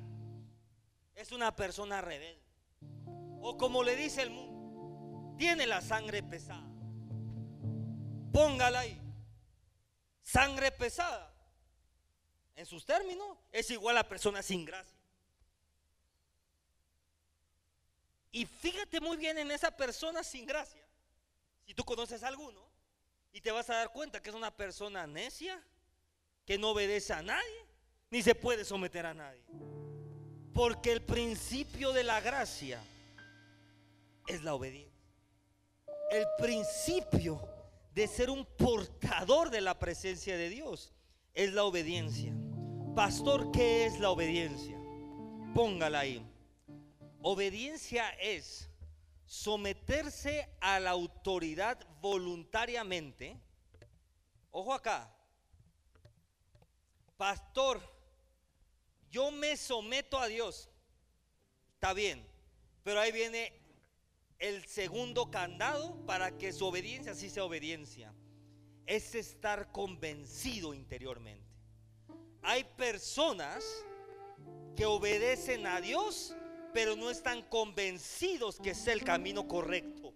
Es 1.15 1.31
una 1.31 1.55
persona 1.55 2.01
rebelde. 2.01 2.43
O 3.41 3.57
como 3.57 3.83
le 3.83 3.95
dice 3.95 4.21
el 4.21 4.29
mundo, 4.29 5.35
tiene 5.39 5.65
la 5.65 5.81
sangre 5.81 6.21
pesada. 6.21 6.69
Póngala 8.31 8.81
ahí. 8.81 9.01
Sangre 10.21 10.71
pesada. 10.71 11.30
En 12.55 12.65
sus 12.65 12.85
términos, 12.85 13.37
es 13.51 13.69
igual 13.71 13.97
a 13.97 14.07
persona 14.07 14.41
sin 14.41 14.65
gracia. 14.65 14.97
Y 18.31 18.45
fíjate 18.45 19.01
muy 19.01 19.17
bien 19.17 19.37
en 19.37 19.51
esa 19.51 19.75
persona 19.75 20.23
sin 20.23 20.45
gracia. 20.45 20.85
Si 21.65 21.73
tú 21.73 21.83
conoces 21.83 22.23
a 22.23 22.27
alguno, 22.27 22.71
y 23.33 23.41
te 23.41 23.51
vas 23.51 23.69
a 23.69 23.75
dar 23.75 23.91
cuenta 23.91 24.21
que 24.21 24.29
es 24.29 24.35
una 24.35 24.55
persona 24.55 25.07
necia, 25.07 25.61
que 26.45 26.57
no 26.57 26.71
obedece 26.71 27.13
a 27.13 27.21
nadie, 27.21 27.65
ni 28.09 28.21
se 28.21 28.35
puede 28.35 28.65
someter 28.65 29.05
a 29.05 29.13
nadie. 29.13 29.43
Porque 30.53 30.91
el 30.91 31.01
principio 31.01 31.93
de 31.93 32.03
la 32.03 32.19
gracia 32.19 32.83
es 34.27 34.43
la 34.43 34.53
obediencia. 34.53 34.91
El 36.11 36.25
principio 36.37 37.41
de 37.93 38.07
ser 38.07 38.29
un 38.29 38.45
portador 38.45 39.49
de 39.49 39.61
la 39.61 39.79
presencia 39.79 40.35
de 40.35 40.49
Dios 40.49 40.93
es 41.33 41.53
la 41.53 41.63
obediencia. 41.63 42.33
Pastor, 42.95 43.53
¿qué 43.53 43.85
es 43.85 44.01
la 44.01 44.09
obediencia? 44.09 44.77
Póngala 45.55 45.99
ahí. 45.99 46.21
Obediencia 47.21 48.09
es 48.19 48.69
someterse 49.25 50.49
a 50.59 50.77
la 50.81 50.89
autoridad 50.89 51.87
voluntariamente. 52.01 53.39
Ojo 54.51 54.73
acá, 54.73 55.09
pastor, 57.15 57.81
yo 59.09 59.31
me 59.31 59.55
someto 59.55 60.19
a 60.19 60.27
Dios. 60.27 60.69
Está 61.75 61.93
bien, 61.93 62.27
pero 62.83 62.99
ahí 62.99 63.13
viene 63.13 63.53
el 64.37 64.65
segundo 64.65 65.31
candado 65.31 66.05
para 66.05 66.37
que 66.37 66.51
su 66.51 66.65
obediencia 66.65 67.15
sí 67.15 67.29
sea 67.29 67.45
obediencia. 67.45 68.13
Es 68.85 69.15
estar 69.15 69.71
convencido 69.71 70.73
interiormente. 70.73 71.50
Hay 72.41 72.63
personas 72.63 73.63
que 74.75 74.85
obedecen 74.85 75.67
a 75.67 75.81
Dios 75.81 76.35
pero 76.73 76.95
no 76.95 77.09
están 77.09 77.41
convencidos 77.43 78.59
que 78.59 78.71
es 78.71 78.87
el 78.87 79.03
camino 79.03 79.47
correcto. 79.47 80.13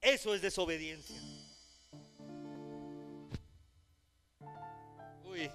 Eso 0.00 0.34
es 0.34 0.42
desobediencia. 0.42 1.16
Uy, 5.24 5.50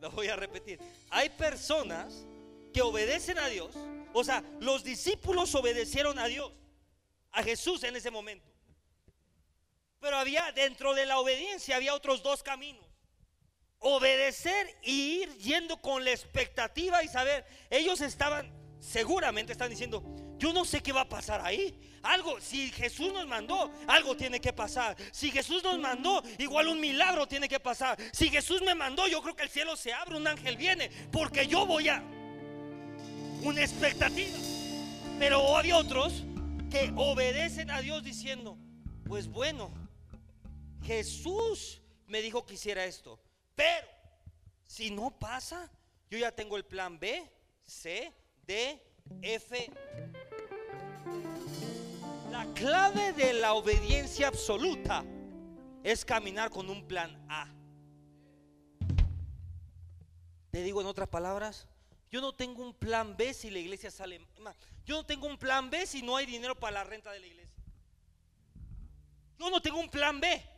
lo 0.00 0.10
voy 0.10 0.28
a 0.28 0.36
repetir. 0.36 0.78
Hay 1.10 1.30
personas 1.30 2.26
que 2.72 2.82
obedecen 2.82 3.38
a 3.38 3.48
Dios. 3.48 3.74
O 4.12 4.24
sea, 4.24 4.42
los 4.60 4.84
discípulos 4.84 5.54
obedecieron 5.54 6.18
a 6.18 6.26
Dios, 6.26 6.52
a 7.30 7.42
Jesús 7.42 7.82
en 7.84 7.96
ese 7.96 8.10
momento. 8.10 8.46
Pero 10.00 10.16
había 10.16 10.52
dentro 10.52 10.94
de 10.94 11.06
la 11.06 11.18
obediencia 11.18 11.76
había 11.76 11.94
otros 11.94 12.22
dos 12.22 12.42
caminos. 12.42 12.87
Obedecer 13.80 14.76
y 14.82 15.22
ir 15.22 15.36
yendo 15.38 15.80
con 15.80 16.04
la 16.04 16.10
expectativa 16.10 17.02
y 17.04 17.08
saber, 17.08 17.46
ellos 17.70 18.00
estaban 18.00 18.52
seguramente 18.80 19.52
están 19.52 19.70
diciendo, 19.70 20.02
yo 20.38 20.52
no 20.52 20.64
sé 20.64 20.82
qué 20.82 20.92
va 20.92 21.02
a 21.02 21.08
pasar 21.08 21.40
ahí. 21.44 21.78
Algo, 22.02 22.40
si 22.40 22.70
Jesús 22.70 23.12
nos 23.12 23.26
mandó, 23.26 23.72
algo 23.86 24.16
tiene 24.16 24.40
que 24.40 24.52
pasar. 24.52 24.96
Si 25.12 25.30
Jesús 25.30 25.62
nos 25.64 25.78
mandó, 25.78 26.22
igual 26.38 26.68
un 26.68 26.80
milagro 26.80 27.26
tiene 27.26 27.48
que 27.48 27.58
pasar. 27.58 27.98
Si 28.12 28.30
Jesús 28.30 28.62
me 28.62 28.74
mandó, 28.74 29.06
yo 29.08 29.20
creo 29.22 29.34
que 29.34 29.42
el 29.42 29.48
cielo 29.48 29.76
se 29.76 29.92
abre, 29.92 30.16
un 30.16 30.26
ángel 30.26 30.56
viene, 30.56 30.90
porque 31.10 31.46
yo 31.46 31.66
voy 31.66 31.88
a 31.88 32.02
una 33.42 33.60
expectativa. 33.60 34.38
Pero 35.18 35.56
hay 35.56 35.72
otros 35.72 36.24
que 36.70 36.92
obedecen 36.96 37.70
a 37.70 37.80
Dios 37.80 38.04
diciendo, 38.04 38.56
pues 39.06 39.26
bueno, 39.26 39.72
Jesús 40.84 41.82
me 42.06 42.22
dijo 42.22 42.46
que 42.46 42.54
hiciera 42.54 42.84
esto, 42.84 43.20
pero 43.58 43.88
si 44.64 44.88
no 44.92 45.10
pasa, 45.10 45.68
yo 46.08 46.16
ya 46.16 46.30
tengo 46.30 46.56
el 46.56 46.64
plan 46.64 46.96
B, 46.96 47.28
C, 47.66 48.12
D, 48.46 48.80
F. 49.20 49.68
La 52.30 52.46
clave 52.54 53.12
de 53.14 53.32
la 53.32 53.54
obediencia 53.54 54.28
absoluta 54.28 55.04
es 55.82 56.04
caminar 56.04 56.50
con 56.50 56.70
un 56.70 56.86
plan 56.86 57.20
A. 57.28 57.52
Te 60.52 60.62
digo 60.62 60.80
en 60.80 60.86
otras 60.86 61.08
palabras, 61.08 61.66
yo 62.12 62.20
no 62.20 62.32
tengo 62.32 62.62
un 62.62 62.74
plan 62.74 63.16
B 63.16 63.34
si 63.34 63.50
la 63.50 63.58
iglesia 63.58 63.90
sale 63.90 64.20
mal. 64.38 64.54
Yo 64.86 64.98
no 64.98 65.04
tengo 65.04 65.26
un 65.26 65.36
plan 65.36 65.68
B 65.68 65.84
si 65.84 66.00
no 66.00 66.16
hay 66.16 66.26
dinero 66.26 66.54
para 66.54 66.74
la 66.74 66.84
renta 66.84 67.10
de 67.10 67.18
la 67.18 67.26
iglesia. 67.26 67.56
Yo 69.36 69.50
no 69.50 69.60
tengo 69.60 69.80
un 69.80 69.90
plan 69.90 70.20
B. 70.20 70.57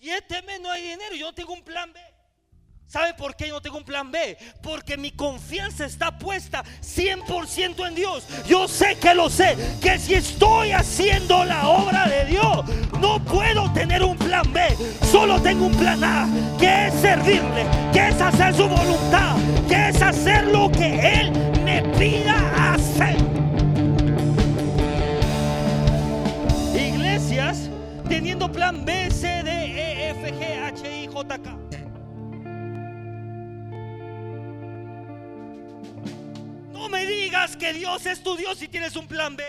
Si 0.00 0.10
este 0.10 0.42
mes 0.42 0.60
no 0.60 0.70
hay 0.70 0.82
dinero, 0.82 1.14
yo 1.14 1.26
no 1.26 1.34
tengo 1.34 1.52
un 1.52 1.62
plan 1.62 1.92
B. 1.92 2.00
¿Sabe 2.86 3.14
por 3.14 3.34
qué 3.34 3.48
no 3.48 3.60
tengo 3.60 3.78
un 3.78 3.84
plan 3.84 4.12
B? 4.12 4.36
Porque 4.62 4.96
mi 4.96 5.10
confianza 5.10 5.84
está 5.84 6.16
puesta 6.16 6.62
100% 6.82 7.88
en 7.88 7.94
Dios. 7.94 8.24
Yo 8.46 8.68
sé 8.68 8.96
que 8.98 9.14
lo 9.14 9.28
sé, 9.30 9.56
que 9.80 9.98
si 9.98 10.14
estoy 10.14 10.70
haciendo 10.72 11.44
la 11.44 11.68
obra 11.68 12.06
de 12.06 12.26
Dios, 12.26 12.64
no 13.00 13.24
puedo 13.24 13.72
tener 13.72 14.04
un 14.04 14.16
plan 14.16 14.52
B. 14.52 14.60
Solo 15.10 15.40
tengo 15.42 15.66
un 15.66 15.76
plan 15.76 16.04
A, 16.04 16.28
que 16.58 16.86
es 16.86 16.94
servirle, 16.94 17.66
que 17.92 18.08
es 18.08 18.20
hacer 18.20 18.54
su 18.54 18.68
voluntad, 18.68 19.36
que 19.66 19.88
es 19.88 20.00
hacer 20.00 20.44
lo 20.44 20.70
que 20.70 21.20
Él 21.20 21.32
me 21.64 21.82
pida 21.98 22.74
hacer. 22.74 23.16
Iglesias 26.76 27.70
teniendo 28.08 28.52
plan 28.52 28.84
B, 28.84 29.10
C, 29.10 29.42
D, 29.42 29.53
No 36.72 36.88
me 36.88 37.06
digas 37.06 37.56
que 37.56 37.72
Dios 37.72 38.06
es 38.06 38.22
tu 38.22 38.36
Dios 38.36 38.58
si 38.58 38.68
tienes 38.68 38.96
un 38.96 39.06
plan 39.06 39.36
B. 39.36 39.44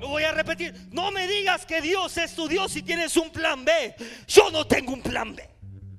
Lo 0.00 0.08
voy 0.08 0.24
a 0.24 0.32
repetir. 0.32 0.74
No 0.92 1.10
me 1.10 1.26
digas 1.26 1.66
que 1.66 1.80
Dios 1.80 2.16
es 2.16 2.34
tu 2.34 2.48
Dios 2.48 2.72
si 2.72 2.82
tienes 2.82 3.16
un 3.16 3.30
plan 3.30 3.64
B. 3.64 3.94
Yo 4.26 4.50
no 4.50 4.66
tengo 4.66 4.92
un 4.92 5.02
plan 5.02 5.34
B. 5.34 5.56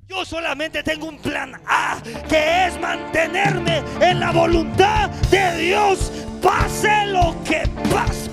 Yo 0.07 0.23
solamente 0.23 0.83
tengo 0.83 1.07
un 1.07 1.17
plan 1.19 1.61
A, 1.67 2.01
que 2.29 2.67
es 2.67 2.79
mantenerme 2.79 3.83
en 3.99 4.21
la 4.21 4.31
voluntad 4.31 5.09
de 5.29 5.57
Dios, 5.57 6.11
pase 6.41 7.07
lo 7.07 7.35
que 7.43 7.67
pase. 7.91 8.31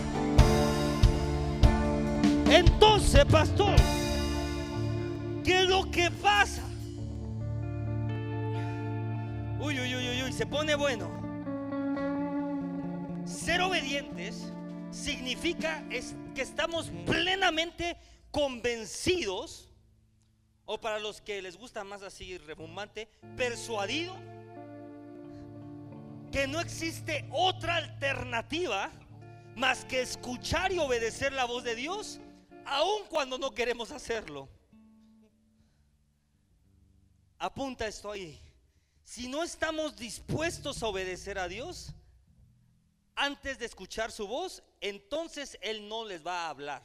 Entonces, 2.48 3.24
pastor, 3.24 3.74
¿qué 5.44 5.60
es 5.60 5.68
lo 5.68 5.90
que 5.90 6.10
pasa? 6.10 6.62
Uy, 9.60 9.78
uy, 9.78 9.94
uy, 9.94 10.08
uy, 10.08 10.22
uy, 10.24 10.32
se 10.32 10.46
pone 10.46 10.74
bueno. 10.74 11.08
Ser 13.24 13.60
obedientes 13.60 14.50
significa 14.90 15.84
es 15.90 16.16
que 16.34 16.42
estamos 16.42 16.90
plenamente 17.06 17.96
convencidos, 18.30 19.68
o 20.64 20.80
para 20.80 20.98
los 20.98 21.20
que 21.20 21.40
les 21.42 21.56
gusta 21.56 21.84
más 21.84 22.02
así 22.02 22.38
rebumbante, 22.38 23.08
persuadido, 23.36 24.14
que 26.32 26.46
no 26.48 26.60
existe 26.60 27.28
otra 27.30 27.76
alternativa 27.76 28.90
más 29.56 29.84
que 29.84 30.00
escuchar 30.00 30.72
y 30.72 30.78
obedecer 30.78 31.32
la 31.32 31.44
voz 31.44 31.62
de 31.64 31.76
Dios, 31.76 32.20
aun 32.66 33.04
cuando 33.08 33.38
no 33.38 33.52
queremos 33.52 33.92
hacerlo. 33.92 34.48
Apunta 37.44 37.86
esto 37.86 38.10
ahí. 38.10 38.40
Si 39.02 39.28
no 39.28 39.42
estamos 39.42 39.96
dispuestos 39.96 40.82
a 40.82 40.86
obedecer 40.86 41.38
a 41.38 41.46
Dios 41.46 41.92
antes 43.14 43.58
de 43.58 43.66
escuchar 43.66 44.10
su 44.10 44.26
voz, 44.26 44.62
entonces 44.80 45.58
Él 45.60 45.86
no 45.86 46.06
les 46.06 46.26
va 46.26 46.46
a 46.46 46.48
hablar. 46.48 46.82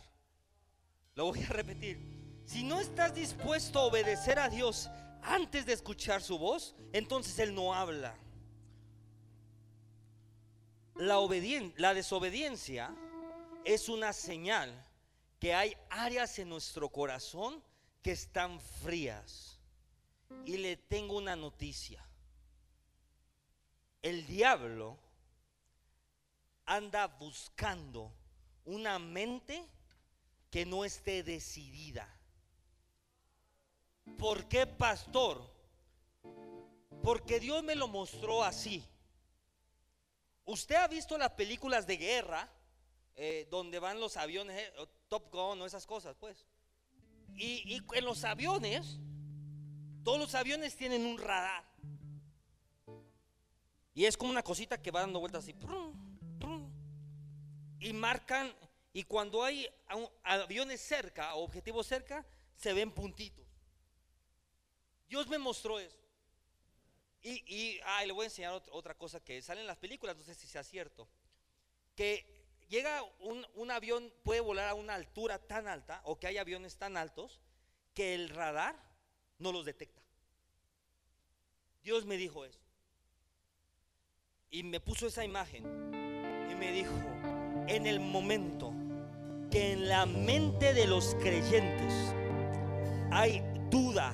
Lo 1.16 1.28
voy 1.28 1.42
a 1.44 1.48
repetir. 1.48 1.98
Si 2.46 2.64
no 2.64 2.82
estás 2.82 3.16
dispuesto 3.16 3.80
a 3.80 3.86
obedecer 3.86 4.38
a 4.38 4.50
Dios 4.50 4.90
antes 5.22 5.66
de 5.66 5.72
escuchar 5.72 6.22
su 6.22 6.38
voz, 6.38 6.76
entonces 6.92 7.40
Él 7.40 7.56
no 7.56 7.74
habla. 7.74 8.18
La, 10.96 11.20
la 11.78 11.94
desobediencia 11.94 12.94
es 13.64 13.88
una 13.88 14.12
señal 14.12 14.86
que 15.40 15.54
hay 15.54 15.78
áreas 15.90 16.38
en 16.38 16.50
nuestro 16.50 16.90
corazón 16.90 17.64
que 18.02 18.12
están 18.12 18.60
frías. 18.60 19.59
Y 20.46 20.58
le 20.58 20.78
tengo 20.78 21.18
una 21.18 21.36
noticia 21.36 22.10
el 24.02 24.26
diablo 24.26 24.98
anda 26.66 27.08
buscando 27.08 28.14
una 28.66 29.00
mente 29.00 29.66
que 30.50 30.66
no 30.66 30.86
esté 30.86 31.24
decidida. 31.24 32.08
¿Por 34.18 34.48
qué, 34.48 34.66
pastor? 34.66 35.42
Porque 37.04 37.40
Dios 37.40 37.64
me 37.64 37.76
lo 37.76 37.88
mostró 37.88 38.44
así. 38.44 38.84
Usted 40.46 40.76
ha 40.76 40.88
visto 40.88 41.18
las 41.18 41.32
películas 41.32 41.86
de 41.86 41.98
guerra 41.98 42.52
eh, 43.16 43.48
donde 43.52 43.80
van 43.80 44.00
los 44.00 44.18
aviones, 44.18 44.58
eh, 44.58 44.74
Top 45.08 45.32
Gun 45.32 45.62
o 45.62 45.66
esas 45.66 45.86
cosas, 45.86 46.16
pues. 46.20 46.46
Y, 47.36 47.76
y 47.76 47.82
en 47.94 48.06
los 48.06 48.24
aviones, 48.24 49.00
todos 50.10 50.22
los 50.22 50.34
aviones 50.34 50.76
tienen 50.76 51.06
un 51.06 51.20
radar. 51.20 51.64
Y 53.94 54.06
es 54.06 54.18
como 54.18 54.32
una 54.32 54.42
cosita 54.42 54.82
que 54.82 54.90
va 54.90 55.02
dando 55.02 55.20
vueltas 55.20 55.44
así. 55.44 55.56
Y 57.80 57.94
marcan, 57.94 58.52
y 58.92 59.04
cuando 59.04 59.44
hay 59.44 59.70
aviones 60.24 60.82
cerca 60.82 61.36
objetivos 61.36 61.86
cerca, 61.86 62.26
se 62.56 62.74
ven 62.74 62.92
puntitos. 62.92 63.46
Dios 65.08 65.28
me 65.28 65.38
mostró 65.38 65.80
eso. 65.80 66.00
Y, 67.22 67.80
le 68.08 68.12
voy 68.12 68.24
a 68.24 68.30
enseñar 68.30 68.64
otra 68.72 68.96
cosa 68.96 69.20
que 69.20 69.40
sale 69.44 69.62
en 69.62 69.68
las 69.68 69.78
películas, 69.78 70.18
no 70.18 70.24
sé 70.24 70.34
si 70.34 70.48
sea 70.48 70.64
cierto. 70.64 71.08
Que 71.96 72.58
llega 72.68 73.04
un 73.20 73.70
avión, 73.70 74.12
puede 74.24 74.42
volar 74.42 74.70
a 74.70 74.74
una 74.74 74.96
altura 74.96 75.38
tan 75.38 75.68
alta, 75.68 76.02
o 76.06 76.18
que 76.18 76.26
hay 76.26 76.40
aviones 76.40 76.78
tan 76.78 76.98
altos, 76.98 77.40
que 77.94 78.16
el 78.16 78.30
radar 78.30 78.89
no 79.40 79.52
los 79.52 79.66
detecta. 79.66 80.02
Dios 81.84 82.06
me 82.06 82.18
dijo 82.18 82.46
eso. 82.46 82.60
Y 84.52 84.64
me 84.64 84.80
puso 84.80 85.08
esa 85.08 85.24
imagen 85.24 85.64
y 86.52 86.56
me 86.56 86.72
dijo, 86.72 86.94
en 87.68 87.88
el 87.88 88.00
momento 88.00 88.74
que 89.52 89.74
en 89.74 89.88
la 89.88 90.06
mente 90.06 90.74
de 90.74 90.88
los 90.88 91.16
creyentes 91.16 91.94
hay 93.12 93.42
duda, 93.70 94.14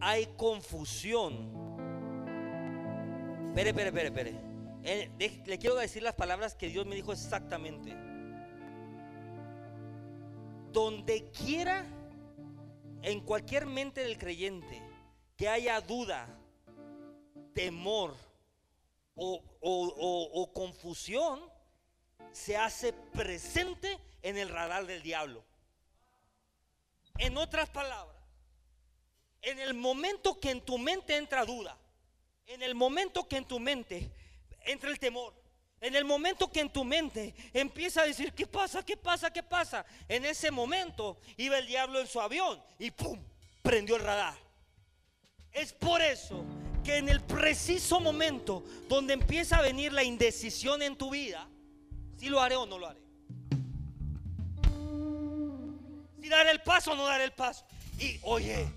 hay 0.00 0.26
confusión. 0.36 1.54
Espere, 3.48 3.70
espere, 3.70 4.08
espere, 4.08 4.08
espere. 4.08 5.42
Le 5.46 5.58
quiero 5.58 5.76
decir 5.76 6.02
las 6.02 6.14
palabras 6.14 6.54
que 6.54 6.68
Dios 6.68 6.86
me 6.86 6.94
dijo 6.94 7.12
exactamente. 7.12 7.96
Donde 10.72 11.30
quiera, 11.30 11.84
en 13.02 13.20
cualquier 13.20 13.66
mente 13.66 14.02
del 14.02 14.18
creyente, 14.18 14.82
que 15.36 15.48
haya 15.48 15.80
duda, 15.80 16.28
temor, 17.54 18.14
o, 19.16 20.50
confusión 20.52 21.40
se 22.32 22.56
hace 22.56 22.92
presente 22.92 23.98
en 24.22 24.36
el 24.36 24.48
radar 24.48 24.86
del 24.86 25.02
diablo. 25.02 25.42
En 27.18 27.36
otras 27.38 27.70
palabras, 27.70 28.16
en 29.40 29.58
el 29.58 29.74
momento 29.74 30.38
que 30.38 30.50
en 30.50 30.60
tu 30.60 30.78
mente 30.78 31.16
entra 31.16 31.44
duda, 31.44 31.78
en 32.46 32.62
el 32.62 32.74
momento 32.74 33.26
que 33.26 33.38
en 33.38 33.46
tu 33.46 33.58
mente 33.58 34.10
entra 34.66 34.90
el 34.90 34.98
temor, 34.98 35.34
en 35.80 35.94
el 35.94 36.04
momento 36.04 36.50
que 36.50 36.60
en 36.60 36.70
tu 36.70 36.84
mente 36.84 37.34
empieza 37.52 38.02
a 38.02 38.06
decir, 38.06 38.32
¿qué 38.32 38.46
pasa? 38.46 38.82
¿Qué 38.82 38.96
pasa? 38.96 39.30
¿Qué 39.30 39.42
pasa? 39.42 39.84
En 40.08 40.24
ese 40.24 40.50
momento 40.50 41.18
iba 41.36 41.58
el 41.58 41.66
diablo 41.66 42.00
en 42.00 42.06
su 42.06 42.20
avión 42.20 42.62
y 42.78 42.90
¡pum! 42.90 43.22
prendió 43.62 43.96
el 43.96 44.02
radar. 44.02 44.36
Es 45.52 45.72
por 45.72 46.00
eso 46.00 46.44
que 46.84 46.96
en 46.96 47.08
el 47.08 47.20
preciso 47.20 48.00
momento 48.00 48.64
donde 48.88 49.14
empieza 49.14 49.58
a 49.58 49.62
venir 49.62 49.92
la 49.92 50.04
indecisión 50.04 50.82
en 50.82 50.96
tu 50.96 51.10
vida, 51.10 51.48
si 52.16 52.28
lo 52.28 52.40
haré 52.40 52.56
o 52.56 52.66
no 52.66 52.78
lo 52.78 52.86
haré. 52.86 53.00
Si 56.20 56.28
daré 56.28 56.50
el 56.50 56.62
paso 56.62 56.92
o 56.92 56.96
no 56.96 57.06
daré 57.06 57.24
el 57.24 57.32
paso. 57.32 57.64
Y 57.98 58.18
oye, 58.22 58.68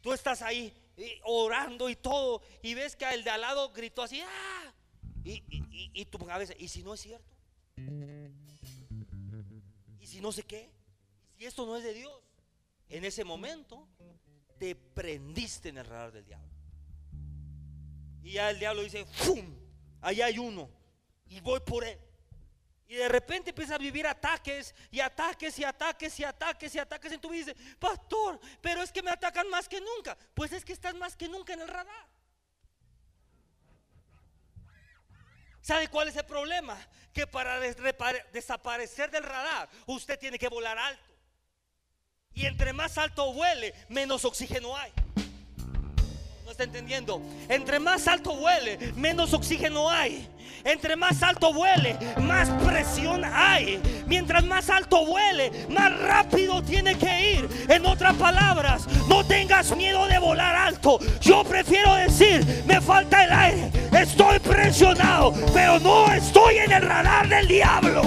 tú 0.00 0.12
estás 0.12 0.42
ahí 0.42 0.72
orando 1.24 1.88
y 1.88 1.96
todo, 1.96 2.42
y 2.62 2.74
ves 2.74 2.94
que 2.94 3.08
el 3.10 3.24
de 3.24 3.30
al 3.30 3.40
lado 3.40 3.70
gritó 3.70 4.02
así, 4.02 4.20
¡ah! 4.20 4.72
Y, 5.30 5.44
y, 5.48 5.90
y, 5.94 6.04
tu 6.06 6.18
cabeza, 6.18 6.54
¿y 6.58 6.66
si 6.66 6.82
no 6.82 6.94
es 6.94 7.00
cierto? 7.00 7.36
¿Y 10.00 10.06
si 10.06 10.20
no 10.20 10.32
sé 10.32 10.42
qué? 10.42 10.70
¿Y 11.36 11.40
si 11.40 11.46
esto 11.46 11.64
no 11.66 11.76
es 11.76 11.84
de 11.84 11.94
Dios? 11.94 12.12
En 12.88 13.04
ese 13.04 13.22
momento 13.22 13.86
te 14.58 14.74
prendiste 14.74 15.68
en 15.68 15.78
el 15.78 15.86
radar 15.86 16.10
del 16.10 16.26
diablo. 16.26 16.50
Y 18.22 18.32
ya 18.32 18.50
el 18.50 18.58
diablo 18.58 18.82
dice, 18.82 19.06
¡fum! 19.06 19.54
Allá 20.00 20.26
hay 20.26 20.38
uno. 20.38 20.68
Y 21.26 21.40
voy 21.40 21.60
por 21.60 21.84
él. 21.84 21.98
Y 22.88 22.96
de 22.96 23.08
repente 23.08 23.50
empiezas 23.50 23.76
a 23.76 23.78
vivir 23.78 24.04
ataques 24.08 24.74
y 24.90 24.98
ataques 24.98 25.56
y 25.60 25.64
ataques 25.64 26.18
y 26.18 26.24
ataques 26.24 26.74
y 26.74 26.78
ataques 26.80 27.12
en 27.12 27.20
tu 27.20 27.30
vida. 27.30 27.52
Dices, 27.52 27.76
pastor, 27.78 28.40
pero 28.60 28.82
es 28.82 28.90
que 28.90 29.00
me 29.00 29.12
atacan 29.12 29.48
más 29.48 29.68
que 29.68 29.80
nunca. 29.80 30.18
Pues 30.34 30.50
es 30.52 30.64
que 30.64 30.72
estás 30.72 30.96
más 30.96 31.16
que 31.16 31.28
nunca 31.28 31.52
en 31.52 31.60
el 31.60 31.68
radar. 31.68 32.08
¿Sabe 35.70 35.86
cuál 35.86 36.08
es 36.08 36.16
el 36.16 36.24
problema? 36.24 36.76
Que 37.12 37.28
para 37.28 37.60
desaparecer 37.60 39.08
del 39.08 39.22
radar, 39.22 39.68
usted 39.86 40.18
tiene 40.18 40.36
que 40.36 40.48
volar 40.48 40.76
alto. 40.76 41.14
Y 42.34 42.44
entre 42.46 42.72
más 42.72 42.98
alto 42.98 43.32
vuele, 43.32 43.72
menos 43.88 44.24
oxígeno 44.24 44.76
hay 44.76 44.92
entendiendo. 46.60 47.22
Entre 47.48 47.78
más 47.78 48.06
alto 48.08 48.34
vuele, 48.36 48.78
menos 48.96 49.32
oxígeno 49.32 49.90
hay. 49.90 50.26
Entre 50.64 50.94
más 50.94 51.22
alto 51.22 51.52
vuele, 51.52 51.96
más 52.20 52.50
presión 52.64 53.24
hay. 53.24 53.80
Mientras 54.06 54.44
más 54.44 54.68
alto 54.68 55.06
vuele, 55.06 55.50
más 55.70 55.98
rápido 56.00 56.62
tiene 56.62 56.96
que 56.96 57.34
ir. 57.34 57.66
En 57.68 57.86
otras 57.86 58.14
palabras, 58.16 58.86
no 59.08 59.24
tengas 59.24 59.74
miedo 59.74 60.06
de 60.06 60.18
volar 60.18 60.54
alto. 60.54 60.98
Yo 61.20 61.44
prefiero 61.44 61.94
decir, 61.94 62.64
me 62.66 62.80
falta 62.80 63.24
el 63.24 63.32
aire. 63.32 63.70
Estoy 63.98 64.38
presionado, 64.38 65.32
pero 65.54 65.78
no 65.78 66.12
estoy 66.12 66.58
en 66.58 66.72
el 66.72 66.82
radar 66.82 67.28
del 67.28 67.48
diablo. 67.48 68.02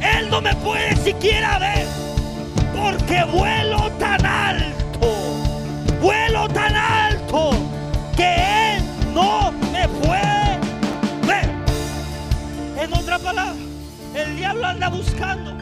Él 0.00 0.28
no 0.28 0.40
me 0.40 0.54
puede 0.56 0.96
siquiera 0.96 1.58
ver 1.58 1.86
porque 2.74 3.22
vuelo 3.24 3.92
tan 3.92 4.26
alto 4.26 5.41
vuelo 6.02 6.48
tan 6.48 6.74
alto 6.74 7.52
que 8.16 8.34
Él 8.74 8.82
no 9.14 9.52
me 9.72 9.88
puede 9.88 10.58
ver. 11.24 11.48
En 12.76 12.92
otra 12.92 13.20
palabra, 13.20 13.54
el 14.14 14.36
diablo 14.36 14.66
anda 14.66 14.88
buscando. 14.88 15.52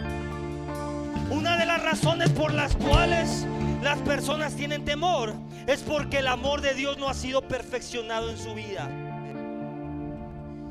Una 1.30 1.58
de 1.58 1.66
las 1.66 1.82
razones 1.82 2.30
por 2.30 2.54
las 2.54 2.74
cuales 2.76 3.46
las 3.82 3.98
personas 3.98 4.56
tienen 4.56 4.84
temor 4.84 5.34
es 5.66 5.82
porque 5.82 6.18
el 6.18 6.26
amor 6.26 6.62
de 6.62 6.72
Dios 6.72 6.96
no 6.96 7.08
ha 7.08 7.14
sido 7.14 7.46
perfeccionado 7.46 8.30
en 8.30 8.38
su 8.38 8.54
vida. 8.54 8.88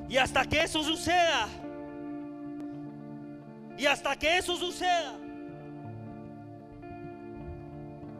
Y 0.09 0.17
hasta 0.17 0.45
que 0.45 0.63
eso 0.63 0.83
suceda, 0.83 1.47
y 3.77 3.85
hasta 3.85 4.15
que 4.15 4.39
eso 4.39 4.57
suceda, 4.57 5.13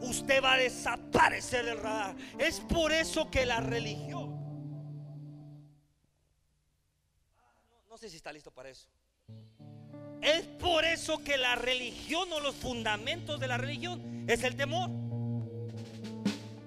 usted 0.00 0.42
va 0.42 0.54
a 0.54 0.56
desaparecer 0.58 1.64
del 1.64 1.78
radar. 1.78 2.16
Es 2.38 2.60
por 2.60 2.92
eso 2.92 3.30
que 3.30 3.46
la 3.46 3.60
religión... 3.60 4.38
No, 7.88 7.98
sé 7.98 8.08
si 8.08 8.16
está 8.16 8.32
listo 8.32 8.50
para 8.50 8.70
eso. 8.70 8.88
Es 10.22 10.42
por 10.42 10.84
eso 10.84 11.22
que 11.22 11.36
la 11.36 11.54
religión 11.54 12.32
o 12.32 12.40
los 12.40 12.54
fundamentos 12.54 13.40
de 13.40 13.48
la 13.48 13.56
religión 13.56 14.24
es 14.28 14.42
el 14.44 14.56
temor. 14.56 14.90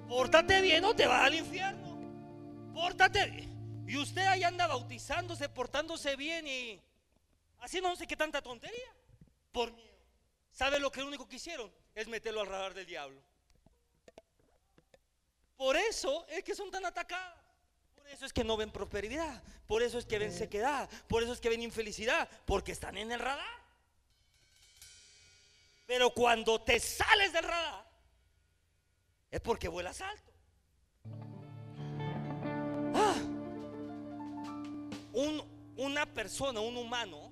Pórtate 0.08 0.62
bien 0.62 0.84
o 0.86 0.96
te 0.96 1.08
vas 1.08 1.26
al 1.26 1.36
infierno. 1.36 2.72
Pórtate 2.74 3.26
bien. 3.28 3.86
Y 3.88 3.98
usted 3.98 4.26
ahí 4.26 4.44
anda 4.44 4.68
bautizándose, 4.68 5.50
portándose 5.50 6.16
bien 6.16 6.48
y 6.48 6.80
haciendo 7.60 7.90
no 7.90 7.96
sé 7.96 8.08
qué 8.08 8.16
tanta 8.16 8.42
tontería. 8.42 8.96
Por 9.52 9.72
miedo. 9.74 9.94
¿Sabe 10.52 10.80
lo 10.80 10.92
que 10.92 11.02
lo 11.02 11.08
único 11.08 11.28
que 11.28 11.38
hicieron? 11.38 11.72
Es 11.96 12.08
meterlo 12.08 12.42
al 12.42 12.48
radar 12.48 12.74
del 12.74 12.86
diablo. 12.86 13.22
Por 15.56 15.78
eso 15.78 16.26
es 16.28 16.44
que 16.44 16.56
son 16.56 16.72
tan 16.72 16.86
atacados. 16.86 17.40
Por 17.96 18.08
eso 18.10 18.26
es 18.26 18.34
que 18.34 18.44
no 18.44 18.58
ven 18.58 18.72
prosperidad. 18.72 19.44
Por 19.68 19.82
eso 19.82 19.98
es 19.98 20.06
que 20.06 20.20
ven 20.20 20.34
sequedad. 20.34 20.90
Por 21.08 21.24
eso 21.24 21.34
es 21.34 21.40
que 21.40 21.50
ven 21.50 21.62
infelicidad. 21.62 22.30
Porque 22.46 22.72
están 22.72 22.98
en 22.98 23.12
el 23.12 23.20
radar. 23.20 23.64
Pero 25.86 26.12
cuando 26.12 26.62
te 26.62 26.80
sales 26.80 27.32
del 27.34 27.44
radar, 27.44 27.86
es 29.30 29.42
porque 29.42 29.68
vuelas 29.68 30.02
alto. 30.02 30.32
Ah. 32.96 33.16
una 35.76 36.06
persona, 36.06 36.60
un 36.60 36.78
humano, 36.78 37.32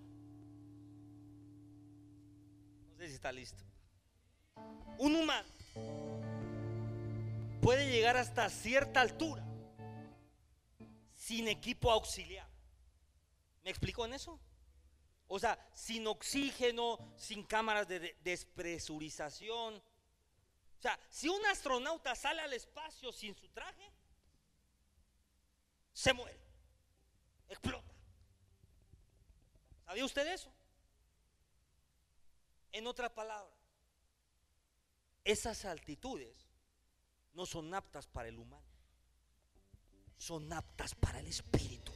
no 2.90 2.98
sé 2.98 3.08
si 3.08 3.14
está 3.14 3.32
listo. 3.32 3.71
Un 5.02 5.16
humano 5.16 5.50
puede 7.60 7.90
llegar 7.90 8.18
hasta 8.18 8.48
cierta 8.52 9.02
altura 9.02 9.44
sin 11.16 11.48
equipo 11.48 11.92
auxiliar. 11.92 12.48
¿Me 13.64 13.72
explico 13.72 14.06
en 14.06 14.14
eso? 14.14 14.40
O 15.28 15.40
sea, 15.40 15.58
sin 15.74 16.06
oxígeno, 16.06 17.00
sin 17.18 17.44
cámaras 17.44 17.88
de 17.88 18.16
despresurización. 18.24 19.78
O 19.78 20.82
sea, 20.84 21.00
si 21.10 21.30
un 21.30 21.44
astronauta 21.48 22.14
sale 22.14 22.44
al 22.44 22.54
espacio 22.54 23.12
sin 23.12 23.34
su 23.34 23.50
traje, 23.50 23.92
se 25.94 26.14
muere, 26.14 26.40
explota. 27.50 27.92
¿Sabía 29.84 30.06
usted 30.06 30.28
eso? 30.28 30.54
En 32.72 32.86
otras 32.86 33.10
palabras, 33.10 33.61
esas 35.24 35.66
altitudes 35.66 36.50
no 37.34 37.46
son 37.46 37.74
aptas 37.74 38.08
para 38.08 38.28
el 38.28 38.38
humano, 38.38 38.66
son 40.18 40.52
aptas 40.52 40.96
para 40.96 41.20
el 41.20 41.28
espíritu. 41.28 41.92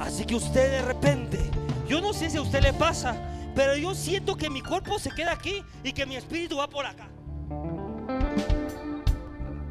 Así 0.00 0.24
que 0.24 0.34
usted 0.34 0.70
de 0.70 0.82
repente, 0.82 1.50
yo 1.88 2.00
no 2.00 2.12
sé 2.12 2.30
si 2.30 2.36
a 2.36 2.42
usted 2.42 2.62
le 2.62 2.72
pasa, 2.72 3.52
pero 3.54 3.76
yo 3.76 3.94
siento 3.94 4.36
que 4.36 4.50
mi 4.50 4.60
cuerpo 4.60 4.98
se 4.98 5.10
queda 5.10 5.32
aquí 5.32 5.64
y 5.82 5.92
que 5.92 6.06
mi 6.06 6.16
espíritu 6.16 6.58
va 6.58 6.68
por 6.68 6.86
acá. 6.86 7.08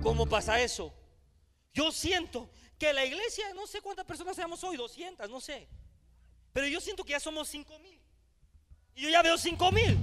¿Cómo 0.02 0.28
pasa 0.28 0.60
eso? 0.60 0.93
Yo 1.74 1.91
siento 1.91 2.50
que 2.78 2.93
la 2.93 3.06
iglesia, 3.06 3.54
no 3.54 3.67
sé 3.67 3.82
cuántas 3.82 4.06
personas 4.06 4.36
seamos 4.36 4.63
hoy, 4.63 4.78
200, 4.78 5.30
no 5.30 5.39
sé. 5.39 5.67
Pero 6.54 6.67
yo 6.67 6.80
siento 6.80 7.04
que 7.04 7.12
ya 7.12 7.19
somos 7.19 7.48
5 7.50 7.80
mil. 7.80 8.02
Y 8.98 9.02
yo 9.02 9.10
ya 9.10 9.22
veo 9.22 9.38
5 9.38 9.72
mil. 9.74 9.98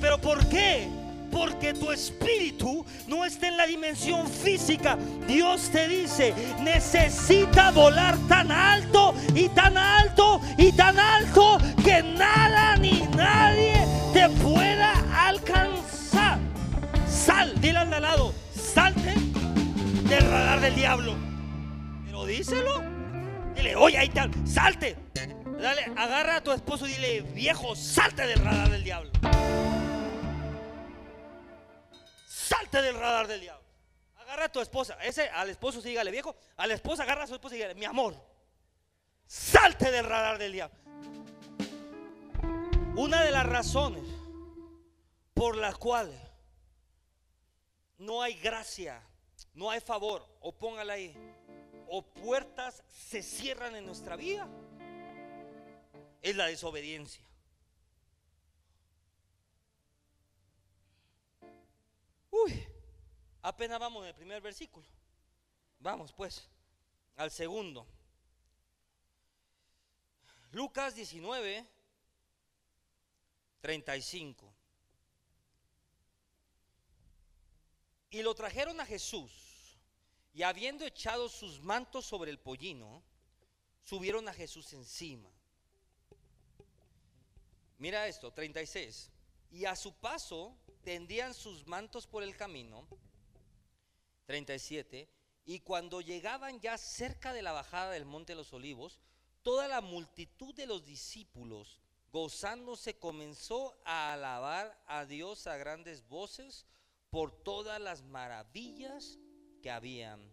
Pero 0.00 0.18
¿por 0.18 0.48
qué? 0.48 0.88
porque 1.30 1.74
tu 1.74 1.92
espíritu 1.92 2.86
no 3.06 3.22
está 3.22 3.48
en 3.48 3.58
la 3.58 3.66
dimensión 3.66 4.26
física. 4.26 4.96
Dios 5.26 5.68
te 5.70 5.86
dice, 5.86 6.32
necesita 6.62 7.70
volar 7.70 8.16
tan 8.28 8.50
alto 8.50 9.14
y 9.34 9.48
tan 9.50 9.76
alto 9.76 10.40
y 10.56 10.72
tan 10.72 10.98
alto 10.98 11.58
que 11.84 12.02
nada 12.02 12.76
ni 12.76 13.02
nadie 13.14 13.74
te 14.14 14.26
pueda 14.42 14.94
alcanzar. 15.28 16.38
Sal, 17.06 17.60
dile 17.60 17.78
al 17.78 17.90
lado, 17.90 18.32
salte 18.54 19.14
del 20.08 20.30
radar 20.30 20.60
del 20.62 20.74
diablo. 20.74 21.14
Pero 22.06 22.24
díselo. 22.24 22.82
Dile, 23.54 23.76
oye, 23.76 23.98
ahí 23.98 24.06
está, 24.06 24.30
salte. 24.46 24.96
Dale, 25.58 25.82
agarra 25.96 26.36
a 26.36 26.40
tu 26.40 26.52
esposo 26.52 26.86
y 26.86 26.92
dile, 26.92 27.20
viejo, 27.22 27.74
salte 27.74 28.26
del 28.26 28.38
radar 28.38 28.70
del 28.70 28.84
diablo. 28.84 29.10
Salte 32.26 32.80
del 32.80 32.94
radar 32.94 33.26
del 33.26 33.40
diablo. 33.40 33.66
Agarra 34.18 34.44
a 34.44 34.52
tu 34.52 34.60
esposa. 34.60 34.96
Ese 35.02 35.28
al 35.28 35.50
esposo 35.50 35.80
sí 35.80 35.88
dígale 35.88 36.12
viejo. 36.12 36.36
A 36.56 36.66
la 36.66 36.74
esposa 36.74 37.02
agarra 37.02 37.24
a 37.24 37.26
su 37.26 37.34
esposa 37.34 37.56
y 37.56 37.58
dígale, 37.58 37.74
mi 37.74 37.86
amor. 37.86 38.14
Salte 39.26 39.90
del 39.90 40.04
radar 40.04 40.38
del 40.38 40.52
diablo. 40.52 40.78
Una 42.94 43.22
de 43.22 43.30
las 43.32 43.46
razones 43.46 44.04
por 45.34 45.56
las 45.56 45.76
cuales 45.76 46.20
no 47.98 48.22
hay 48.22 48.34
gracia, 48.34 49.02
no 49.54 49.70
hay 49.70 49.80
favor, 49.80 50.24
o 50.40 50.52
póngala 50.52 50.94
ahí, 50.94 51.16
o 51.88 52.02
puertas 52.02 52.82
se 52.88 53.22
cierran 53.22 53.74
en 53.76 53.86
nuestra 53.86 54.16
vida, 54.16 54.48
es 56.22 56.36
la 56.36 56.46
desobediencia. 56.46 57.24
Uy, 62.30 62.66
apenas 63.42 63.78
vamos 63.78 64.02
en 64.02 64.08
el 64.08 64.14
primer 64.14 64.40
versículo. 64.42 64.86
Vamos 65.80 66.12
pues 66.12 66.48
al 67.16 67.30
segundo. 67.30 67.86
Lucas 70.52 70.94
19, 70.94 71.66
35. 73.60 74.54
Y 78.10 78.22
lo 78.22 78.34
trajeron 78.34 78.80
a 78.80 78.86
Jesús, 78.86 79.78
y 80.32 80.42
habiendo 80.42 80.86
echado 80.86 81.28
sus 81.28 81.60
mantos 81.60 82.06
sobre 82.06 82.30
el 82.30 82.38
pollino, 82.38 83.02
subieron 83.82 84.26
a 84.28 84.32
Jesús 84.32 84.72
encima. 84.72 85.30
Mira 87.78 88.06
esto, 88.08 88.32
36. 88.32 89.10
Y 89.50 89.64
a 89.64 89.76
su 89.76 89.94
paso 89.94 90.58
tendían 90.82 91.32
sus 91.32 91.66
mantos 91.66 92.06
por 92.06 92.22
el 92.22 92.36
camino. 92.36 92.86
37. 94.26 95.08
Y 95.46 95.60
cuando 95.60 96.00
llegaban 96.00 96.60
ya 96.60 96.76
cerca 96.76 97.32
de 97.32 97.42
la 97.42 97.52
bajada 97.52 97.92
del 97.92 98.04
monte 98.04 98.32
de 98.32 98.36
los 98.36 98.52
olivos, 98.52 99.00
toda 99.42 99.68
la 99.68 99.80
multitud 99.80 100.54
de 100.54 100.66
los 100.66 100.84
discípulos, 100.84 101.80
gozándose, 102.12 102.98
comenzó 102.98 103.80
a 103.84 104.12
alabar 104.12 104.78
a 104.86 105.06
Dios 105.06 105.46
a 105.46 105.56
grandes 105.56 106.06
voces 106.08 106.66
por 107.10 107.32
todas 107.32 107.80
las 107.80 108.02
maravillas 108.02 109.18
que 109.62 109.70
habían 109.70 110.32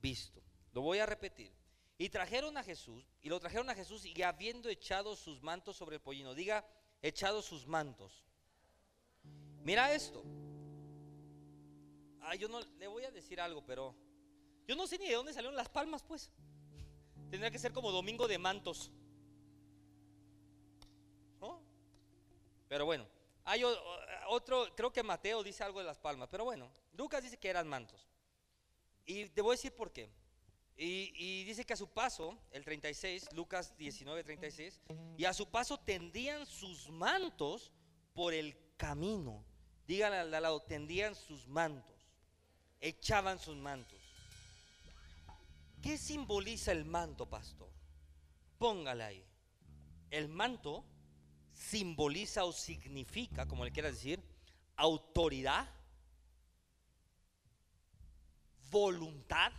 visto. 0.00 0.42
Lo 0.72 0.82
voy 0.82 0.98
a 0.98 1.06
repetir. 1.06 1.52
Y 1.98 2.08
trajeron 2.08 2.56
a 2.56 2.64
Jesús, 2.64 3.04
y 3.20 3.28
lo 3.28 3.38
trajeron 3.38 3.70
a 3.70 3.74
Jesús, 3.74 4.04
y 4.04 4.22
habiendo 4.22 4.68
echado 4.68 5.14
sus 5.14 5.42
mantos 5.42 5.76
sobre 5.76 5.96
el 5.96 6.02
pollino, 6.02 6.34
diga, 6.34 6.66
echado 7.02 7.42
sus 7.42 7.66
mantos. 7.66 8.24
Mira 9.62 9.92
esto. 9.92 10.24
Ah, 12.20 12.34
yo 12.34 12.48
no 12.48 12.60
le 12.78 12.86
voy 12.86 13.04
a 13.04 13.10
decir 13.10 13.40
algo, 13.40 13.64
pero 13.66 13.94
yo 14.66 14.76
no 14.76 14.86
sé 14.86 14.98
ni 14.98 15.08
de 15.08 15.14
dónde 15.14 15.32
salieron 15.32 15.56
las 15.56 15.68
palmas, 15.68 16.02
pues. 16.02 16.30
Tendría 17.30 17.50
que 17.50 17.58
ser 17.58 17.72
como 17.72 17.90
domingo 17.90 18.28
de 18.28 18.38
mantos. 18.38 18.92
Pero 22.72 22.86
bueno, 22.86 23.06
hay 23.44 23.62
otro, 24.28 24.74
creo 24.74 24.90
que 24.90 25.02
Mateo 25.02 25.42
dice 25.42 25.62
algo 25.62 25.80
de 25.80 25.84
las 25.84 25.98
palmas, 25.98 26.26
pero 26.30 26.44
bueno, 26.44 26.72
Lucas 26.94 27.22
dice 27.22 27.36
que 27.36 27.50
eran 27.50 27.68
mantos. 27.68 28.08
Y 29.04 29.26
te 29.28 29.42
voy 29.42 29.50
a 29.50 29.58
decir 29.58 29.74
por 29.74 29.92
qué. 29.92 30.08
Y, 30.76 31.44
dice 31.44 31.64
que 31.64 31.74
a 31.74 31.76
su 31.76 31.88
paso, 31.88 32.38
el 32.50 32.64
36, 32.64 33.28
Lucas 33.32 33.76
19, 33.76 34.24
36, 34.24 34.80
y 35.16 35.24
a 35.24 35.32
su 35.32 35.48
paso 35.48 35.78
tendían 35.78 36.46
sus 36.46 36.88
mantos 36.90 37.72
por 38.14 38.34
el 38.34 38.56
camino. 38.76 39.44
Díganle 39.86 40.18
al 40.18 40.30
lado, 40.30 40.60
tendían 40.62 41.14
sus 41.14 41.46
mantos, 41.46 41.94
echaban 42.80 43.38
sus 43.38 43.56
mantos. 43.56 43.98
¿Qué 45.82 45.98
simboliza 45.98 46.72
el 46.72 46.84
manto, 46.84 47.26
pastor? 47.26 47.68
Póngale 48.58 49.04
ahí. 49.04 49.24
El 50.10 50.28
manto 50.28 50.84
simboliza 51.52 52.44
o 52.44 52.52
significa, 52.52 53.46
como 53.46 53.64
le 53.64 53.72
quieras 53.72 53.94
decir, 53.94 54.22
autoridad, 54.76 55.68
voluntad, 58.70 59.52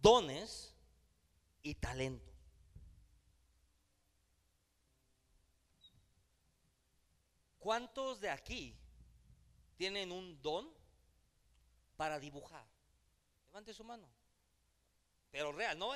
dones 0.00 0.74
y 1.62 1.74
talento. 1.74 2.30
¿Cuántos 7.58 8.20
de 8.20 8.30
aquí 8.30 8.74
tienen 9.76 10.10
un 10.10 10.40
don 10.40 10.68
para 11.96 12.18
dibujar? 12.18 12.66
Levante 13.48 13.74
su 13.74 13.84
mano. 13.84 14.08
Pero 15.30 15.52
real, 15.52 15.78
no, 15.78 15.90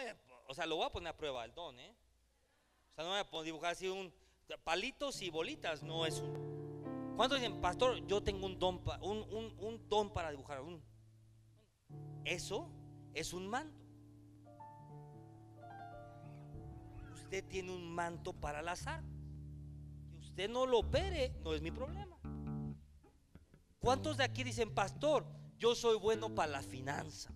o 0.46 0.54
sea, 0.54 0.66
lo 0.66 0.76
voy 0.76 0.86
a 0.86 0.90
poner 0.90 1.08
a 1.08 1.16
prueba 1.16 1.44
el 1.44 1.54
don, 1.54 1.78
¿eh? 1.80 1.96
O 2.92 2.94
sea, 2.94 3.04
no 3.04 3.10
voy 3.10 3.18
a 3.18 3.30
poner 3.30 3.46
dibujar 3.46 3.72
así 3.72 3.88
un 3.88 4.12
palitos 4.62 5.22
y 5.22 5.30
bolitas, 5.30 5.82
no 5.82 6.06
es 6.06 6.20
un. 6.20 7.14
¿Cuántos 7.16 7.40
dicen, 7.40 7.60
pastor, 7.60 8.04
yo 8.06 8.22
tengo 8.22 8.46
un 8.46 8.58
don, 8.58 8.82
un, 9.00 9.54
un, 9.58 9.88
don 9.88 10.12
para 10.12 10.30
dibujar? 10.30 10.60
Un, 10.60 10.82
eso 12.24 12.68
es 13.14 13.32
un 13.32 13.46
manto. 13.46 13.83
Tiene 17.42 17.72
un 17.72 17.92
manto 17.94 18.32
para 18.32 18.60
el 18.60 18.68
azar. 18.68 19.02
Que 20.10 20.18
usted 20.18 20.50
no 20.50 20.66
lo 20.66 20.80
opere, 20.80 21.34
no 21.42 21.54
es 21.54 21.62
mi 21.62 21.70
problema. 21.70 22.16
¿Cuántos 23.78 24.16
de 24.16 24.24
aquí 24.24 24.44
dicen, 24.44 24.72
pastor, 24.72 25.26
yo 25.58 25.74
soy 25.74 25.98
bueno 25.98 26.34
para 26.34 26.52
la 26.52 26.62
finanza? 26.62 27.30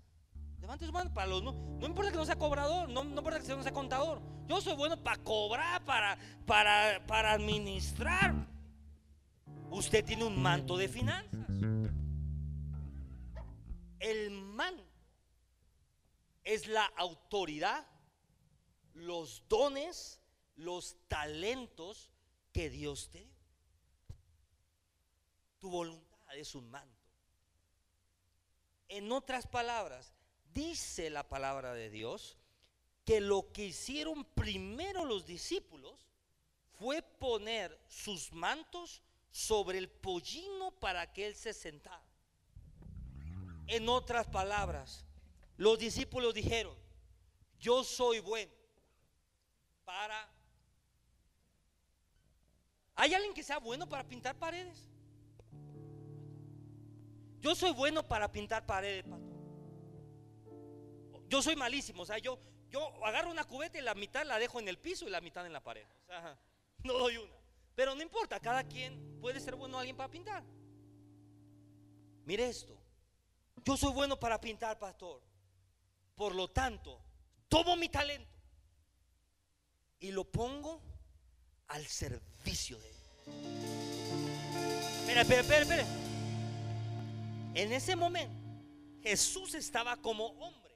Levante 0.61 0.87
su 0.87 0.92
mano 0.92 1.12
para 1.12 1.26
los 1.26 1.42
no. 1.42 1.52
No 1.52 1.87
importa 1.87 2.11
que 2.11 2.16
no 2.16 2.24
sea 2.24 2.37
cobrador, 2.37 2.88
no, 2.88 3.02
importa 3.02 3.40
que 3.40 3.48
no 3.48 3.62
sea 3.62 3.72
contador. 3.72 4.20
Yo 4.46 4.61
soy 4.61 4.74
bueno 4.74 4.96
para 5.02 5.22
cobrar, 5.22 5.84
para, 5.84 6.18
para, 6.46 7.06
para 7.06 7.32
administrar. 7.32 8.34
Usted 9.70 10.04
tiene 10.04 10.24
un 10.24 10.40
manto 10.40 10.76
de 10.76 10.88
finanzas. 10.88 11.30
El 14.00 14.30
manto 14.30 14.84
es 16.44 16.66
la 16.66 16.87
autoridad, 16.96 17.87
los 18.94 19.42
dones, 19.48 20.20
los 20.57 20.96
talentos 21.09 22.11
que 22.53 22.70
Dios 22.70 23.11
te 23.11 23.24
dio. 23.24 23.38
Tu 25.59 25.70
voluntad 25.70 26.37
es 26.37 26.55
un 26.55 26.70
manto. 26.70 26.94
En 28.88 29.12
otras 29.12 29.46
palabras, 29.46 30.12
dice 30.53 31.11
la 31.11 31.29
palabra 31.29 31.74
de 31.74 31.90
Dios 31.90 32.38
que 33.05 33.20
lo 33.20 33.53
que 33.53 33.66
hicieron 33.66 34.24
primero 34.24 35.05
los 35.05 35.27
discípulos 35.27 36.09
fue 36.79 37.03
poner 37.03 37.79
sus 37.88 38.33
mantos 38.33 39.03
sobre 39.31 39.79
el 39.79 39.88
pollino 39.88 40.70
para 40.72 41.12
que 41.12 41.27
él 41.27 41.35
se 41.35 41.53
sentara. 41.53 42.05
En 43.66 43.88
otras 43.88 44.27
palabras, 44.27 45.05
los 45.57 45.79
discípulos 45.79 46.35
dijeron, 46.35 46.74
yo 47.59 47.85
soy 47.85 48.20
bueno 48.20 48.57
para... 49.88 50.29
¿Hay 52.94 53.14
alguien 53.14 53.33
que 53.33 53.42
sea 53.42 53.59
bueno 53.59 53.88
para 53.88 54.07
pintar 54.07 54.37
paredes? 54.37 54.87
Yo 57.40 57.55
soy 57.55 57.72
bueno 57.72 58.07
para 58.07 58.31
pintar 58.31 58.66
paredes, 58.66 59.07
yo 61.29 61.40
soy 61.40 61.57
malísimo, 61.57 62.03
o 62.03 62.07
sea, 62.07 62.18
yo, 62.18 62.38
yo 62.68 63.03
agarro 63.05 63.31
una 63.31 63.44
cubeta 63.44 63.79
y 63.79 63.83
la 63.83 63.94
mitad 63.94 64.27
la 64.27 64.38
dejo 64.38 64.61
en 64.61 64.68
el 64.68 64.79
piso 64.79 65.07
y 65.07 65.11
la 65.11 65.22
mitad 65.22 65.46
en 65.46 65.55
la 65.55 65.62
pared. 65.62 65.87
No 66.85 66.92
doy 66.92 67.16
una. 67.16 67.35
Pero 67.74 67.96
no 67.96 68.03
importa, 68.03 68.38
cada 68.38 68.62
quien 68.62 69.18
puede 69.20 69.40
ser 69.40 69.57
bueno 69.57 69.79
alguien 69.79 69.96
para 69.96 70.09
pintar. 70.11 70.44
Mire 72.24 72.48
esto. 72.48 72.79
Yo 73.64 73.77
soy 73.77 73.92
bueno 73.92 74.16
para 74.16 74.40
pintar, 74.40 74.79
pastor. 74.79 75.20
Por 76.14 76.37
lo 76.37 76.46
tanto, 76.48 77.01
tomo 77.48 77.74
mi 77.74 77.88
talento 77.88 78.38
y 80.00 80.12
lo 80.12 80.24
pongo 80.24 80.80
al 81.68 81.87
servicio 81.87 82.78
de 82.78 82.88
él. 82.88 82.96
Espera, 85.00 85.22
espera, 85.22 85.40
espera, 85.40 85.61
espera. 85.62 85.87
En 87.54 87.72
ese 87.72 87.96
momento, 87.96 88.34
Jesús 89.02 89.54
estaba 89.54 89.96
como 89.96 90.26
hombre. 90.26 90.68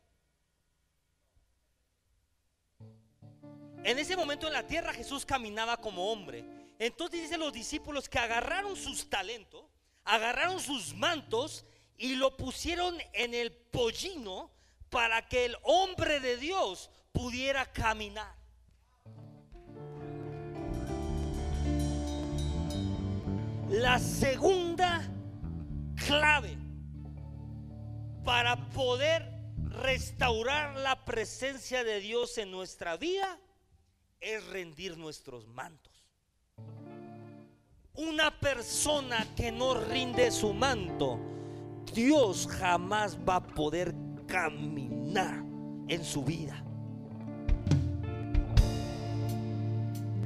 En 3.84 3.98
ese 3.98 4.16
momento 4.16 4.46
en 4.46 4.52
la 4.52 4.66
tierra 4.66 4.92
Jesús 4.92 5.26
caminaba 5.26 5.76
como 5.76 6.10
hombre. 6.12 6.44
Entonces 6.78 7.22
dicen 7.22 7.40
los 7.40 7.52
discípulos 7.52 8.08
que 8.08 8.18
agarraron 8.18 8.76
sus 8.76 9.08
talentos, 9.10 9.64
agarraron 10.04 10.60
sus 10.60 10.94
mantos 10.94 11.64
y 11.96 12.14
lo 12.14 12.36
pusieron 12.36 12.96
en 13.12 13.34
el 13.34 13.52
pollino 13.52 14.50
para 14.90 15.28
que 15.28 15.46
el 15.46 15.56
hombre 15.62 16.20
de 16.20 16.36
Dios 16.36 16.90
pudiera 17.12 17.70
caminar. 17.72 18.41
La 23.72 23.98
segunda 23.98 25.02
clave 26.06 26.58
para 28.22 28.68
poder 28.68 29.26
restaurar 29.56 30.76
la 30.76 31.06
presencia 31.06 31.82
de 31.82 31.98
Dios 32.00 32.36
en 32.36 32.50
nuestra 32.50 32.98
vida 32.98 33.40
es 34.20 34.46
rendir 34.48 34.98
nuestros 34.98 35.46
mantos. 35.46 36.04
Una 37.94 38.38
persona 38.38 39.26
que 39.34 39.50
no 39.50 39.72
rinde 39.72 40.30
su 40.30 40.52
manto, 40.52 41.18
Dios 41.94 42.46
jamás 42.50 43.16
va 43.26 43.36
a 43.36 43.42
poder 43.42 43.94
caminar 44.26 45.42
en 45.88 46.04
su 46.04 46.22
vida. 46.22 46.62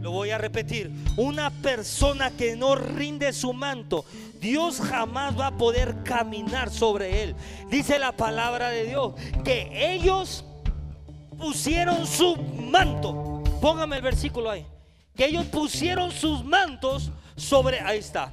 Lo 0.07 0.13
voy 0.13 0.31
a 0.31 0.39
repetir. 0.39 0.89
Una 1.17 1.51
persona 1.51 2.31
que 2.31 2.55
no 2.55 2.77
rinde 2.77 3.33
su 3.33 3.53
manto, 3.53 4.05
Dios 4.39 4.81
jamás 4.81 5.37
va 5.37 5.49
a 5.49 5.59
poder 5.59 6.05
caminar 6.05 6.71
sobre 6.71 7.25
él. 7.25 7.35
Dice 7.71 7.99
la 7.99 8.13
palabra 8.13 8.69
de 8.69 8.85
Dios 8.85 9.15
que 9.45 9.69
ellos 9.93 10.45
pusieron 11.37 12.07
su 12.07 12.37
manto 12.37 13.43
Póngame 13.61 13.97
el 13.97 14.03
versículo 14.03 14.49
ahí. 14.49 14.65
Que 15.17 15.25
ellos 15.25 15.45
pusieron 15.47 16.13
sus 16.13 16.45
mantos 16.45 17.11
sobre, 17.37 17.81
ahí 17.81 17.99
está. 17.99 18.33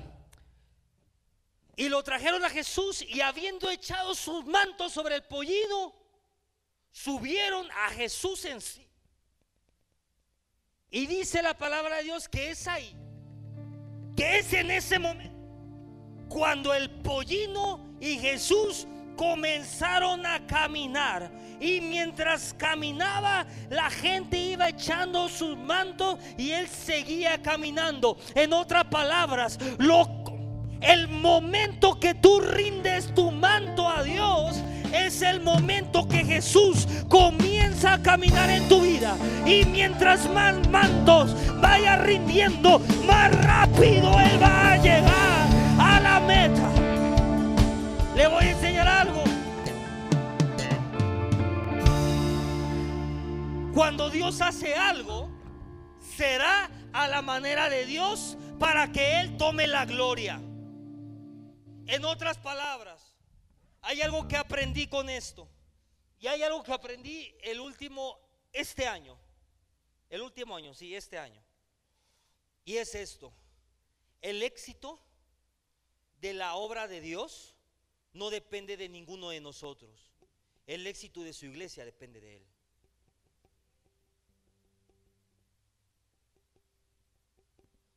Y 1.75 1.89
lo 1.89 2.03
trajeron 2.03 2.45
a 2.45 2.51
Jesús 2.51 3.01
y 3.01 3.21
habiendo 3.21 3.67
echado 3.71 4.13
sus 4.13 4.45
mantos 4.45 4.93
sobre 4.93 5.15
el 5.15 5.23
pollino, 5.23 5.95
subieron 6.91 7.67
a 7.71 7.89
Jesús 7.89 8.45
en 8.45 8.61
sí. 8.61 8.87
Y 10.93 11.07
dice 11.07 11.41
la 11.41 11.55
palabra 11.55 11.97
de 11.97 12.03
Dios 12.03 12.29
que 12.29 12.51
es 12.51 12.67
ahí, 12.67 12.95
que 14.15 14.37
es 14.37 14.53
en 14.53 14.69
ese 14.69 14.99
momento, 14.99 15.35
cuando 16.29 16.71
el 16.71 16.87
pollino 17.01 17.97
y 17.99 18.19
Jesús 18.19 18.85
comenzaron 19.15 20.23
a 20.23 20.45
caminar. 20.45 21.31
Y 21.59 21.81
mientras 21.81 22.53
caminaba, 22.53 23.47
la 23.71 23.89
gente 23.89 24.37
iba 24.37 24.69
echando 24.69 25.29
sus 25.29 25.57
mantos 25.57 26.19
y 26.37 26.51
él 26.51 26.67
seguía 26.67 27.41
caminando. 27.41 28.15
En 28.35 28.53
otras 28.53 28.85
palabras, 28.85 29.57
lo, 29.79 30.07
el 30.79 31.07
momento 31.07 31.99
que 31.99 32.13
tú 32.13 32.39
rindes 32.39 33.11
tu 33.15 33.31
manto 33.31 33.89
a 33.89 34.03
Dios 34.03 34.61
es 34.93 35.21
el 35.23 35.41
momento 35.41 36.07
que 36.07 36.23
Jesús 36.23 36.87
comienza 37.09 37.93
a 37.93 38.01
caminar 38.01 38.49
en 38.49 38.67
tu 38.69 38.81
vida. 38.81 39.15
Y 39.45 39.65
mientras 39.65 40.29
más 40.29 40.67
mantos 40.69 41.35
vaya 41.59 41.97
rindiendo, 41.97 42.79
más 43.05 43.31
rápido 43.43 44.19
Él 44.19 44.41
va 44.41 44.73
a 44.73 44.77
llegar 44.77 45.47
a 45.79 45.99
la 45.99 46.19
meta. 46.19 46.69
Le 48.15 48.27
voy 48.27 48.45
a 48.45 48.51
enseñar 48.51 48.87
algo. 48.87 49.23
Cuando 53.73 54.11
Dios 54.11 54.39
hace 54.41 54.75
algo, 54.75 55.29
será 56.15 56.69
a 56.93 57.07
la 57.07 57.23
manera 57.23 57.69
de 57.69 57.87
Dios 57.87 58.37
para 58.59 58.91
que 58.91 59.19
Él 59.19 59.35
tome 59.37 59.65
la 59.65 59.85
gloria. 59.85 60.39
En 61.87 62.05
otras 62.05 62.37
palabras, 62.37 62.92
hay 63.83 64.01
algo 64.01 64.27
que 64.27 64.37
aprendí 64.37 64.87
con 64.87 65.09
esto. 65.09 65.47
Y 66.19 66.27
hay 66.27 66.41
algo 66.41 66.63
que 66.63 66.71
aprendí 66.71 67.35
el 67.41 67.59
último, 67.59 68.17
este 68.53 68.87
año. 68.87 69.19
El 70.09 70.21
último 70.21 70.55
año, 70.55 70.73
sí, 70.73 70.95
este 70.95 71.17
año. 71.17 71.43
Y 72.63 72.77
es 72.77 72.95
esto. 72.95 73.33
El 74.21 74.41
éxito 74.41 75.01
de 76.21 76.33
la 76.33 76.55
obra 76.55 76.87
de 76.87 77.01
Dios 77.01 77.55
no 78.13 78.29
depende 78.29 78.77
de 78.77 78.87
ninguno 78.87 79.29
de 79.29 79.41
nosotros. 79.41 80.13
El 80.65 80.87
éxito 80.87 81.21
de 81.23 81.33
su 81.33 81.45
iglesia 81.45 81.83
depende 81.83 82.21
de 82.21 82.37
Él. 82.37 82.45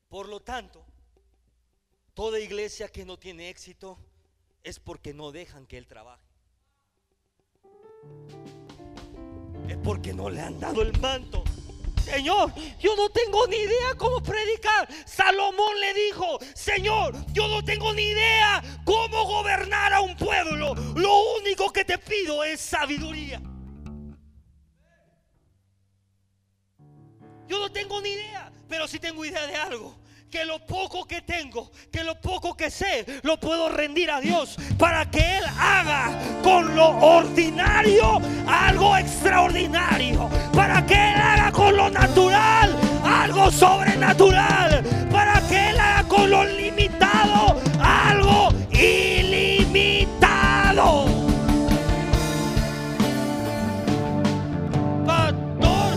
Por 0.09 0.29
lo 0.29 0.41
tanto, 0.41 0.85
toda 2.15 2.41
iglesia 2.41 2.89
que 2.89 3.05
no 3.05 3.19
tiene 3.19 3.51
éxito 3.51 3.99
es 4.67 4.81
porque 4.81 5.15
no 5.15 5.31
dejan 5.31 5.65
que 5.65 5.79
Él 5.79 5.87
trabaje. 5.87 6.27
Es 9.69 9.77
porque 9.77 10.13
no 10.13 10.29
le 10.29 10.41
han 10.41 10.59
dado 10.59 10.83
el 10.83 10.99
manto. 11.01 11.45
Señor, 12.03 12.53
yo 12.81 12.97
no 12.97 13.09
tengo 13.11 13.47
ni 13.47 13.59
idea 13.59 13.95
cómo 13.97 14.21
predicar. 14.21 14.89
Salomón 15.07 15.81
le 15.81 15.95
dijo, 15.95 16.39
Señor, 16.55 17.15
yo 17.33 17.47
no 17.47 17.65
tengo 17.65 17.93
ni 17.95 18.09
idea 18.09 18.61
cómo 18.85 19.25
gobernar 19.25 19.93
a 19.93 20.01
un 20.01 20.17
pueblo. 20.17 20.75
Lo 20.97 21.37
único 21.41 21.73
que 21.73 21.85
te 21.85 21.99
pido 21.99 22.43
es 22.43 22.61
sabiduría. 22.61 23.41
Yo 27.47 27.61
no 27.61 27.71
tengo 27.71 28.01
ni 28.01 28.11
idea, 28.11 28.53
pero 28.69 28.89
sí 28.89 28.99
tengo 28.99 29.25
idea 29.25 29.47
de 29.47 29.55
algo 29.55 30.06
que 30.31 30.45
lo 30.45 30.59
poco 30.67 31.07
que 31.07 31.23
tengo, 31.23 31.71
que 31.91 32.03
lo 32.03 32.21
poco 32.21 32.57
que 32.57 32.71
sé, 32.71 33.07
lo 33.23 33.39
puedo 33.39 33.69
rendir 33.69 34.11
a 34.11 34.21
Dios 34.21 34.57
para 34.79 35.09
que 35.11 35.39
Él 35.39 35.45
haga 35.59 36.11
con 36.43 36.75
lo 36.75 36.89
ordinario 36.99 38.21
algo 38.47 38.97
extraordinario, 38.97 40.29
para 40.53 40.85
que 40.85 40.95
Él 40.95 41.21
haga 41.21 41.53
con 41.53 41.77
lo 41.77 41.91
natural 41.91 42.77
algo 43.05 43.51
sobrenatural, 43.51 44.83
para 45.11 45.41
que 45.49 45.71
Él 45.71 45.79
haga 45.79 46.09
con 46.09 46.31
lo 46.31 46.45
limitado 46.45 47.61
algo 47.81 48.49
ilimitado. 48.73 50.27
Pastor, 55.07 55.95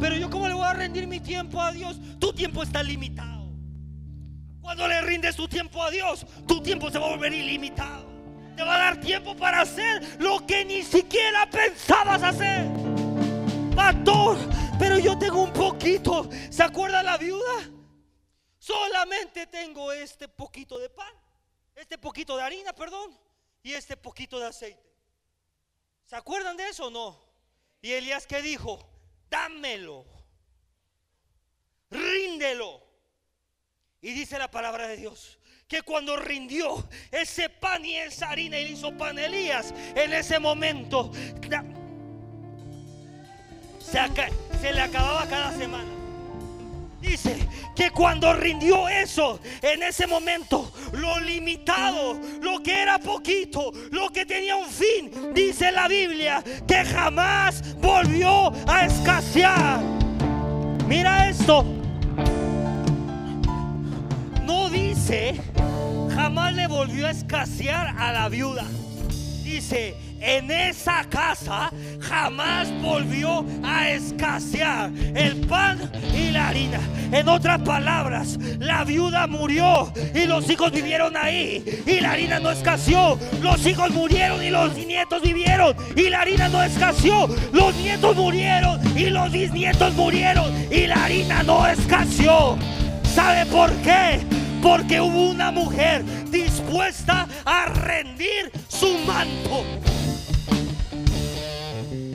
pero 0.00 0.16
yo 0.16 0.30
cómo 0.30 0.46
le 0.48 0.54
voy 0.54 0.64
a 0.64 0.72
rendir 0.74 1.06
mi 1.08 1.18
tiempo 1.20 1.60
a 1.60 1.72
Dios 1.72 1.98
tu 2.24 2.32
tiempo 2.32 2.62
está 2.62 2.82
limitado. 2.82 3.23
Cuando 4.74 4.88
le 4.88 5.02
rindes 5.02 5.36
tu 5.36 5.46
tiempo 5.46 5.80
a 5.84 5.88
Dios, 5.88 6.26
tu 6.48 6.60
tiempo 6.60 6.90
se 6.90 6.98
va 6.98 7.06
a 7.06 7.10
volver 7.10 7.32
ilimitado. 7.32 8.08
Te 8.56 8.64
va 8.64 8.74
a 8.74 8.78
dar 8.78 9.00
tiempo 9.00 9.36
para 9.36 9.60
hacer 9.60 10.20
lo 10.20 10.44
que 10.44 10.64
ni 10.64 10.82
siquiera 10.82 11.48
pensabas 11.48 12.20
hacer. 12.24 12.66
Pastor, 13.76 14.36
pero 14.76 14.98
yo 14.98 15.16
tengo 15.16 15.44
un 15.44 15.52
poquito. 15.52 16.28
¿Se 16.50 16.64
acuerda 16.64 17.04
la 17.04 17.16
viuda? 17.16 17.70
Solamente 18.58 19.46
tengo 19.46 19.92
este 19.92 20.26
poquito 20.26 20.76
de 20.80 20.90
pan, 20.90 21.14
este 21.76 21.96
poquito 21.96 22.36
de 22.36 22.42
harina, 22.42 22.72
perdón, 22.72 23.16
y 23.62 23.74
este 23.74 23.96
poquito 23.96 24.40
de 24.40 24.46
aceite. 24.46 24.92
¿Se 26.04 26.16
acuerdan 26.16 26.56
de 26.56 26.68
eso 26.68 26.86
o 26.86 26.90
no? 26.90 27.20
Y 27.80 27.92
Elías 27.92 28.26
que 28.26 28.42
dijo, 28.42 28.90
dámelo 29.30 30.04
ríndelo. 31.90 32.93
Y 34.04 34.12
dice 34.12 34.38
la 34.38 34.50
palabra 34.50 34.86
de 34.86 34.98
Dios 34.98 35.38
que 35.66 35.80
cuando 35.80 36.14
rindió 36.18 36.86
ese 37.10 37.48
pan 37.48 37.82
y 37.86 37.96
esa 37.96 38.28
harina 38.28 38.60
y 38.60 38.72
hizo 38.72 38.94
pan 38.98 39.18
Elías, 39.18 39.72
en 39.94 40.12
ese 40.12 40.38
momento 40.38 41.10
se, 43.80 43.98
se 44.60 44.72
le 44.74 44.80
acababa 44.82 45.26
cada 45.26 45.56
semana. 45.56 45.90
Dice 47.00 47.48
que 47.74 47.90
cuando 47.92 48.34
rindió 48.34 48.90
eso, 48.90 49.40
en 49.62 49.82
ese 49.82 50.06
momento, 50.06 50.70
lo 50.92 51.18
limitado, 51.20 52.20
lo 52.42 52.62
que 52.62 52.82
era 52.82 52.98
poquito, 52.98 53.72
lo 53.90 54.10
que 54.10 54.26
tenía 54.26 54.56
un 54.56 54.68
fin, 54.68 55.32
dice 55.32 55.72
la 55.72 55.88
Biblia, 55.88 56.44
que 56.68 56.84
jamás 56.84 57.74
volvió 57.76 58.52
a 58.68 58.84
escasear. 58.84 59.80
Mira 60.86 61.30
esto, 61.30 61.83
jamás 66.14 66.54
le 66.54 66.66
volvió 66.66 67.06
a 67.06 67.10
escasear 67.10 67.94
a 67.98 68.12
la 68.12 68.28
viuda. 68.28 68.64
Dice, 69.42 69.94
en 70.20 70.50
esa 70.50 71.04
casa 71.10 71.70
jamás 72.00 72.70
volvió 72.80 73.44
a 73.62 73.90
escasear 73.90 74.90
el 75.14 75.36
pan 75.46 75.92
y 76.16 76.30
la 76.30 76.48
harina. 76.48 76.80
En 77.12 77.28
otras 77.28 77.60
palabras, 77.60 78.38
la 78.58 78.84
viuda 78.84 79.26
murió 79.26 79.92
y 80.14 80.24
los 80.24 80.48
hijos 80.48 80.72
vivieron 80.72 81.16
ahí 81.16 81.62
y 81.86 82.00
la 82.00 82.12
harina 82.12 82.40
no 82.40 82.50
escaseó. 82.50 83.18
Los 83.42 83.66
hijos 83.66 83.90
murieron 83.90 84.42
y 84.42 84.48
los 84.48 84.74
nietos 84.74 85.20
vivieron 85.22 85.76
y 85.94 86.08
la 86.08 86.22
harina 86.22 86.48
no 86.48 86.62
escaseó. 86.62 87.28
Los 87.52 87.74
nietos 87.76 88.16
murieron 88.16 88.80
y 88.98 89.10
los 89.10 89.30
bisnietos 89.30 89.92
murieron 89.94 90.50
y 90.72 90.86
la 90.86 91.04
harina 91.04 91.42
no 91.42 91.66
escaseó. 91.66 92.56
¿Sabe 93.14 93.44
por 93.46 93.70
qué? 93.82 94.43
Porque 94.64 94.98
hubo 94.98 95.28
una 95.28 95.52
mujer 95.52 96.02
dispuesta 96.30 97.28
a 97.44 97.66
rendir 97.66 98.50
su 98.66 98.96
manto. 99.00 99.62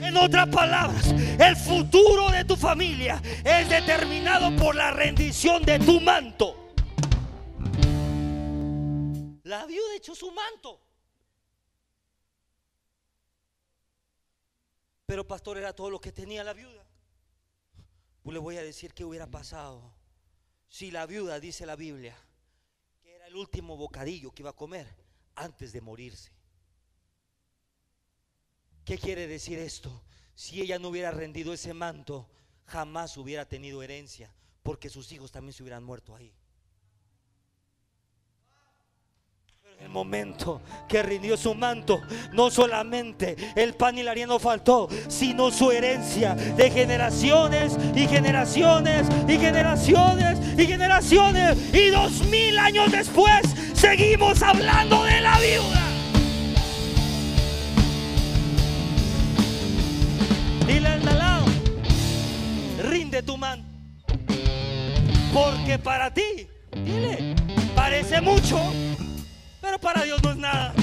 En 0.04 0.16
otras 0.16 0.48
palabras, 0.48 1.12
el 1.12 1.54
futuro 1.54 2.28
de 2.32 2.44
tu 2.44 2.56
familia 2.56 3.22
es 3.44 3.68
determinado 3.68 4.50
por 4.56 4.74
la 4.74 4.90
rendición 4.90 5.62
de 5.62 5.78
tu 5.78 6.00
manto. 6.00 6.72
La 9.44 9.64
viuda 9.66 9.94
echó 9.94 10.16
su 10.16 10.32
manto. 10.32 10.80
Pero 15.06 15.24
pastor 15.24 15.56
era 15.56 15.72
todo 15.72 15.88
lo 15.88 16.00
que 16.00 16.10
tenía 16.10 16.42
la 16.42 16.52
viuda. 16.52 16.84
Pues 18.24 18.34
le 18.34 18.40
voy 18.40 18.56
a 18.56 18.62
decir 18.64 18.92
qué 18.92 19.04
hubiera 19.04 19.28
pasado 19.28 19.94
si 20.70 20.90
la 20.90 21.04
viuda, 21.06 21.38
dice 21.40 21.66
la 21.66 21.76
Biblia, 21.76 22.16
el 23.30 23.36
último 23.36 23.76
bocadillo 23.76 24.32
que 24.32 24.42
iba 24.42 24.50
a 24.50 24.56
comer 24.56 24.88
antes 25.36 25.72
de 25.72 25.80
morirse. 25.80 26.32
¿Qué 28.84 28.98
quiere 28.98 29.28
decir 29.28 29.56
esto? 29.60 30.02
Si 30.34 30.60
ella 30.60 30.80
no 30.80 30.88
hubiera 30.88 31.12
rendido 31.12 31.52
ese 31.52 31.72
manto, 31.72 32.28
jamás 32.64 33.16
hubiera 33.16 33.46
tenido 33.46 33.84
herencia, 33.84 34.34
porque 34.64 34.90
sus 34.90 35.12
hijos 35.12 35.30
también 35.30 35.52
se 35.52 35.62
hubieran 35.62 35.84
muerto 35.84 36.16
ahí. 36.16 36.34
El 39.80 39.88
momento 39.88 40.60
que 40.88 41.02
rindió 41.02 41.36
su 41.36 41.54
manto, 41.54 42.02
no 42.32 42.50
solamente 42.50 43.34
el 43.56 43.74
pan 43.74 43.96
y 43.96 44.02
la 44.02 44.10
harina 44.10 44.26
no 44.26 44.38
faltó, 44.38 44.88
sino 45.08 45.50
su 45.50 45.70
herencia 45.70 46.34
de 46.34 46.70
generaciones 46.70 47.76
y 47.94 48.06
generaciones 48.06 49.06
y 49.26 49.38
generaciones 49.38 50.38
y 50.58 50.66
generaciones. 50.66 51.74
Y 51.74 51.88
dos 51.88 52.24
mil 52.26 52.58
años 52.58 52.92
después 52.92 53.40
seguimos 53.72 54.42
hablando 54.42 55.02
de 55.04 55.20
la 55.22 55.38
viuda. 55.38 55.86
Dile 60.66 60.88
al 60.88 61.18
lado, 61.18 61.46
rinde 62.82 63.22
tu 63.22 63.36
manto. 63.38 63.66
Porque 65.32 65.78
para 65.78 66.12
ti, 66.12 66.48
dile, 66.84 67.34
parece 67.74 68.20
mucho 68.20 68.60
pero 69.70 69.80
para 69.80 70.02
Dios 70.02 70.20
no 70.24 70.30
es 70.32 70.36
nada. 70.36 70.74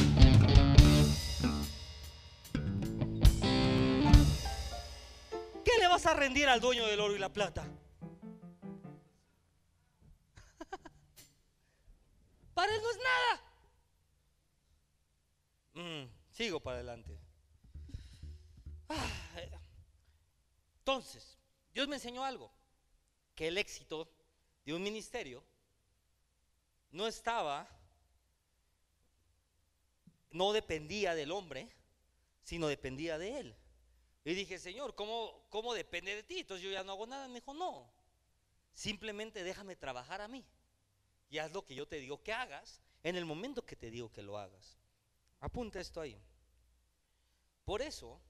¿Qué 5.65 5.71
le 5.77 5.88
vas 5.89 6.05
a 6.05 6.13
rendir 6.13 6.47
al 6.47 6.61
dueño 6.61 6.85
del 6.85 7.01
oro 7.01 7.13
y 7.13 7.19
la 7.19 7.27
plata? 7.27 7.67
para 12.53 12.73
él 12.73 12.81
no 12.81 12.91
es 12.91 12.99
nada. 13.03 13.41
Mm, 15.73 16.09
sigo 16.31 16.61
para 16.61 16.77
adelante. 16.77 17.19
Ah, 18.88 19.11
eh, 19.35 19.51
entonces, 20.79 21.38
Dios 21.73 21.89
me 21.89 21.97
enseñó 21.97 22.23
algo, 22.23 22.53
que 23.35 23.49
el 23.49 23.57
éxito 23.57 24.09
de 24.63 24.73
un 24.73 24.81
ministerio 24.81 25.43
no 26.91 27.05
estaba 27.05 27.76
no 30.38 30.53
dependía 30.53 31.15
del 31.15 31.31
hombre, 31.31 31.67
sino 32.43 32.67
dependía 32.67 33.17
de 33.17 33.39
él. 33.39 33.55
Y 34.23 34.33
dije, 34.33 34.59
Señor, 34.59 34.93
¿cómo, 34.95 35.45
¿cómo 35.49 35.73
depende 35.73 36.15
de 36.15 36.23
ti? 36.23 36.39
Entonces 36.39 36.63
yo 36.63 36.71
ya 36.71 36.83
no 36.83 36.91
hago 36.91 37.07
nada. 37.07 37.27
Me 37.27 37.39
dijo, 37.39 37.53
no, 37.53 37.91
simplemente 38.73 39.43
déjame 39.43 39.75
trabajar 39.75 40.21
a 40.21 40.27
mí. 40.27 40.45
Y 41.29 41.39
haz 41.39 41.51
lo 41.51 41.65
que 41.65 41.75
yo 41.75 41.88
te 41.88 41.97
digo 41.97 42.21
que 42.23 42.33
hagas 42.33 42.81
en 43.03 43.15
el 43.15 43.25
momento 43.25 43.65
que 43.65 43.75
te 43.75 43.89
digo 43.89 44.11
que 44.11 44.21
lo 44.21 44.38
hagas. 44.38 44.77
Apunta 45.39 45.79
esto 45.79 45.99
ahí. 45.99 46.21
Por 47.65 47.81
eso, 47.81 48.21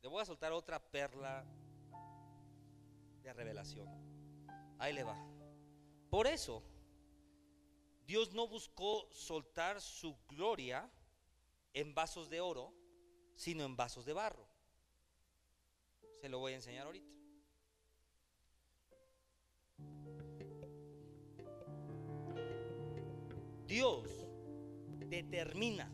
le 0.00 0.08
voy 0.08 0.22
a 0.22 0.26
soltar 0.26 0.52
otra 0.52 0.80
perla 0.80 1.44
de 3.22 3.32
revelación. 3.32 3.88
Ahí 4.78 4.92
le 4.92 5.04
va. 5.04 5.16
Por 6.10 6.26
eso, 6.26 6.62
Dios 8.06 8.32
no 8.32 8.48
buscó 8.48 9.08
soltar 9.12 9.80
su 9.80 10.16
gloria 10.28 10.90
en 11.74 11.94
vasos 11.94 12.28
de 12.30 12.40
oro, 12.40 12.72
sino 13.36 13.64
en 13.64 13.76
vasos 13.76 14.04
de 14.04 14.12
barro. 14.12 14.46
Se 16.20 16.28
lo 16.28 16.38
voy 16.38 16.52
a 16.52 16.56
enseñar 16.56 16.86
ahorita. 16.86 17.12
Dios 23.66 24.06
determina 25.08 25.90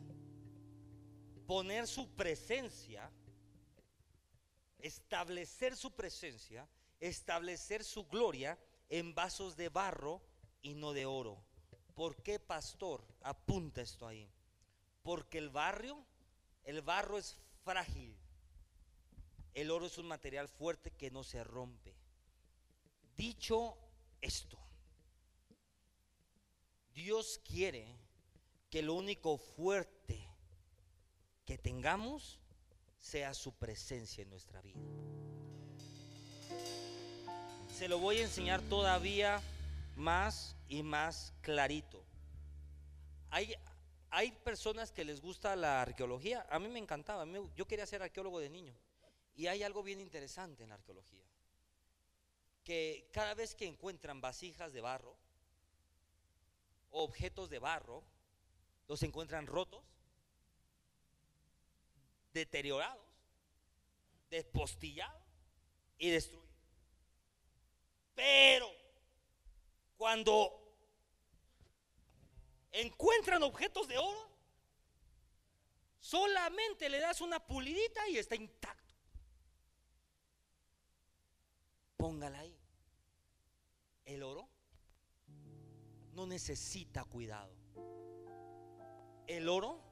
poner 1.47 1.87
su 1.87 2.11
presencia, 2.11 3.11
establecer 4.79 5.77
su 5.77 5.95
presencia, 5.95 6.69
establecer 7.01 7.85
su 7.85 8.07
gloria 8.07 8.59
en 8.89 9.15
vasos 9.15 9.57
de 9.57 9.69
barro 9.69 10.23
y 10.61 10.75
no 10.75 10.93
de 10.93 11.07
oro. 11.07 11.43
¿Por 11.95 12.23
qué, 12.23 12.39
pastor? 12.39 13.05
Apunta 13.23 13.81
esto 13.81 14.07
ahí. 14.07 14.31
Porque 15.09 15.39
el 15.39 15.49
barrio, 15.49 16.05
el 16.65 16.83
barro 16.83 17.17
es 17.17 17.39
frágil. 17.65 18.15
El 19.55 19.71
oro 19.71 19.87
es 19.87 19.97
un 19.97 20.07
material 20.07 20.49
fuerte 20.49 20.91
que 20.91 21.11
no 21.11 21.25
se 21.25 21.43
rompe. 21.43 21.97
Dicho 23.17 23.79
esto, 24.21 24.59
Dios 26.93 27.41
quiere 27.43 27.97
que 28.69 28.83
lo 28.83 28.93
único 28.93 29.39
fuerte 29.39 30.29
que 31.47 31.57
tengamos 31.57 32.39
sea 32.99 33.33
su 33.33 33.55
presencia 33.55 34.21
en 34.21 34.29
nuestra 34.29 34.61
vida. 34.61 34.83
Se 37.75 37.89
lo 37.89 37.99
voy 37.99 38.19
a 38.19 38.25
enseñar 38.25 38.61
todavía 38.61 39.41
más 39.97 40.55
y 40.69 40.83
más 40.83 41.33
clarito. 41.41 42.05
Hay, 43.31 43.55
hay 44.11 44.33
personas 44.33 44.91
que 44.91 45.05
les 45.05 45.21
gusta 45.21 45.55
la 45.57 45.83
arqueología. 45.83 46.47
A 46.51 46.59
mí 46.59 46.69
me 46.69 46.79
encantaba. 46.79 47.27
yo 47.55 47.67
quería 47.67 47.87
ser 47.87 48.03
arqueólogo 48.03 48.41
de 48.41 48.51
niño. 48.51 48.75
Y 49.35 49.47
hay 49.47 49.63
algo 49.63 49.83
bien 49.83 50.01
interesante 50.01 50.63
en 50.63 50.71
la 50.71 50.77
arqueología. 50.77 51.25
Que 52.65 53.09
cada 53.13 53.35
vez 53.35 53.55
que 53.55 53.67
encuentran 53.67 54.21
vasijas 54.21 54.73
de 54.73 54.81
barro, 54.81 55.17
o 56.91 57.03
objetos 57.03 57.51
de 57.51 57.59
barro, 57.59 58.03
los 58.89 59.03
encuentran 59.03 59.47
rotos, 59.47 59.85
deteriorados, 62.33 63.05
despostillados 64.31 65.23
y 65.99 66.11
destruidos. 66.11 66.49
Pero 68.15 68.69
cuando 69.97 70.68
encuentran 72.73 73.43
objetos 73.43 73.89
de 73.89 73.99
oro, 73.99 74.29
solamente 75.99 76.89
le 76.89 77.01
das 77.01 77.21
una 77.21 77.45
pulidita 77.45 78.09
y 78.09 78.19
está 78.19 78.35
intacto. 78.35 78.95
Póngala 81.97 82.39
ahí. 82.39 82.57
El 84.05 84.23
oro 84.23 84.49
no 86.13 86.27
necesita 86.27 87.05
cuidado. 87.05 87.53
El 89.27 89.49
oro 89.49 89.83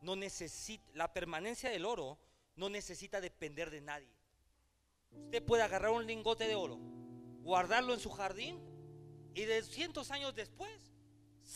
no 0.00 0.16
necesita, 0.16 0.84
la 0.94 1.12
permanencia 1.12 1.68
del 1.68 1.84
oro 1.84 2.18
no 2.54 2.68
necesita 2.68 3.20
depender 3.20 3.70
de 3.70 3.80
nadie. 3.80 4.16
Usted 5.10 5.44
puede 5.44 5.62
agarrar 5.62 5.90
un 5.90 6.06
lingote 6.06 6.46
de 6.46 6.54
oro, 6.54 6.78
guardarlo 7.42 7.92
en 7.94 8.00
su 8.00 8.10
jardín 8.10 8.60
y 9.34 9.44
de 9.44 9.62
cientos 9.62 10.10
años 10.10 10.34
después 10.34 10.95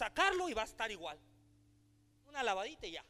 sacarlo 0.01 0.49
y 0.49 0.55
va 0.55 0.63
a 0.63 0.65
estar 0.73 0.91
igual. 0.91 1.19
Una 2.27 2.43
lavadita 2.43 2.87
y 2.87 2.93
ya. 2.93 3.05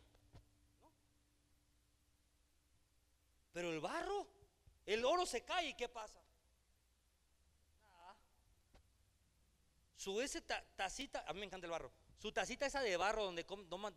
Pero 3.53 3.73
el 3.73 3.81
barro, 3.81 4.27
el 4.87 5.05
oro 5.05 5.25
se 5.25 5.45
cae 5.45 5.69
y 5.69 5.75
¿qué 5.75 5.89
pasa? 5.89 6.21
Su 9.95 10.21
ese 10.21 10.41
tacita, 10.41 11.25
a 11.29 11.33
mí 11.33 11.41
me 11.41 11.47
encanta 11.47 11.67
el 11.67 11.71
barro, 11.71 11.93
su 12.17 12.33
tacita 12.33 12.67
esa 12.67 12.81
de 12.81 12.97
barro 12.97 13.25
donde, 13.25 13.45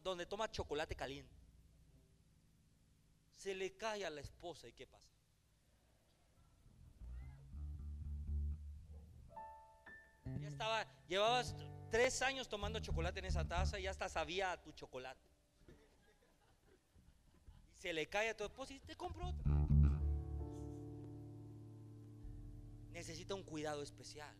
donde 0.03 0.25
toma 0.25 0.51
chocolate 0.51 0.95
caliente. 0.95 1.33
Se 3.31 3.55
le 3.55 3.75
cae 3.75 4.05
a 4.05 4.09
la 4.09 4.21
esposa 4.21 4.67
y 4.67 4.73
¿qué 4.73 4.85
pasa? 4.85 5.09
Ya 10.41 10.49
estaba, 10.49 10.85
llevabas 11.07 11.55
tres 11.93 12.23
años 12.23 12.49
tomando 12.49 12.79
chocolate 12.79 13.19
en 13.19 13.25
esa 13.25 13.47
taza 13.47 13.79
y 13.79 13.85
hasta 13.85 14.09
sabía 14.09 14.59
tu 14.63 14.71
chocolate. 14.71 15.29
Y 15.67 15.77
se 17.77 17.93
le 17.93 18.09
cae 18.09 18.29
a 18.29 18.35
tu 18.35 18.43
esposa 18.43 18.73
y 18.73 18.79
te 18.79 18.95
compro 18.95 19.27
otra. 19.27 19.51
Necesita 22.89 23.35
un 23.35 23.43
cuidado 23.43 23.83
especial. 23.83 24.35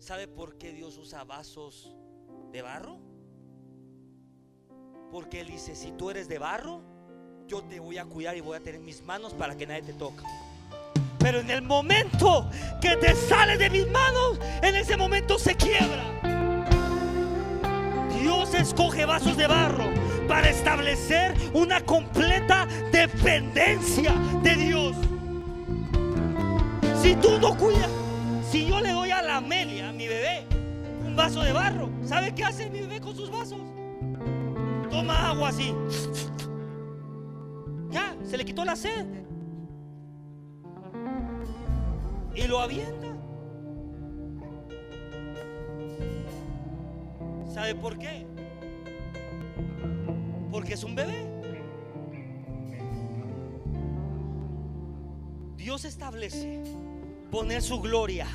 ¿Sabe 0.00 0.26
por 0.26 0.58
qué 0.58 0.72
Dios 0.72 0.98
usa 0.98 1.22
vasos 1.22 1.94
de 2.50 2.62
barro? 2.62 2.98
Porque 5.12 5.42
Él 5.42 5.46
dice, 5.46 5.76
si 5.76 5.92
tú 5.92 6.10
eres 6.10 6.28
de 6.28 6.40
barro, 6.40 6.82
yo 7.46 7.62
te 7.62 7.78
voy 7.78 7.98
a 7.98 8.04
cuidar 8.04 8.36
y 8.36 8.40
voy 8.40 8.56
a 8.56 8.62
tener 8.64 8.80
mis 8.80 9.00
manos 9.00 9.32
para 9.34 9.56
que 9.56 9.64
nadie 9.64 9.82
te 9.82 9.92
toque. 9.92 10.24
Pero 11.20 11.40
en 11.40 11.50
el 11.50 11.62
momento 11.62 12.48
que 12.80 12.96
te 12.96 13.14
sale 13.14 13.58
de 13.58 13.68
mis 13.70 13.86
manos, 13.90 14.40
en 14.62 14.74
ese 14.74 14.96
momento 14.96 15.38
se 15.38 15.54
quiebra. 15.54 16.02
Dios 18.18 18.54
escoge 18.54 19.04
vasos 19.04 19.36
de 19.36 19.46
barro 19.46 19.84
para 20.26 20.48
establecer 20.48 21.34
una 21.52 21.80
completa 21.82 22.66
dependencia 22.90 24.12
de 24.42 24.54
Dios. 24.54 24.96
Si 27.02 27.14
tú 27.16 27.38
no 27.38 27.56
cuidas, 27.56 27.90
si 28.50 28.66
yo 28.66 28.80
le 28.80 28.92
doy 28.92 29.10
a 29.10 29.20
la 29.20 29.36
Amelia, 29.36 29.90
a 29.90 29.92
mi 29.92 30.08
bebé, 30.08 30.46
un 31.04 31.14
vaso 31.16 31.42
de 31.42 31.52
barro, 31.52 31.90
¿sabe 32.02 32.34
qué 32.34 32.44
hace 32.44 32.70
mi 32.70 32.80
bebé 32.80 33.00
con 33.00 33.14
sus 33.14 33.30
vasos? 33.30 33.60
Toma 34.90 35.28
agua 35.28 35.50
así. 35.50 35.74
Ya, 37.90 38.16
se 38.24 38.38
le 38.38 38.44
quitó 38.44 38.64
la 38.64 38.76
sed 38.76 39.20
y 42.34 42.46
lo 42.46 42.60
avienta. 42.60 43.08
¿Sabe 47.52 47.74
por 47.74 47.98
qué? 47.98 48.26
Porque 50.50 50.74
es 50.74 50.84
un 50.84 50.94
bebé. 50.94 51.26
Dios 55.56 55.84
establece 55.84 56.62
poner 57.30 57.62
su 57.62 57.80
gloria, 57.80 58.26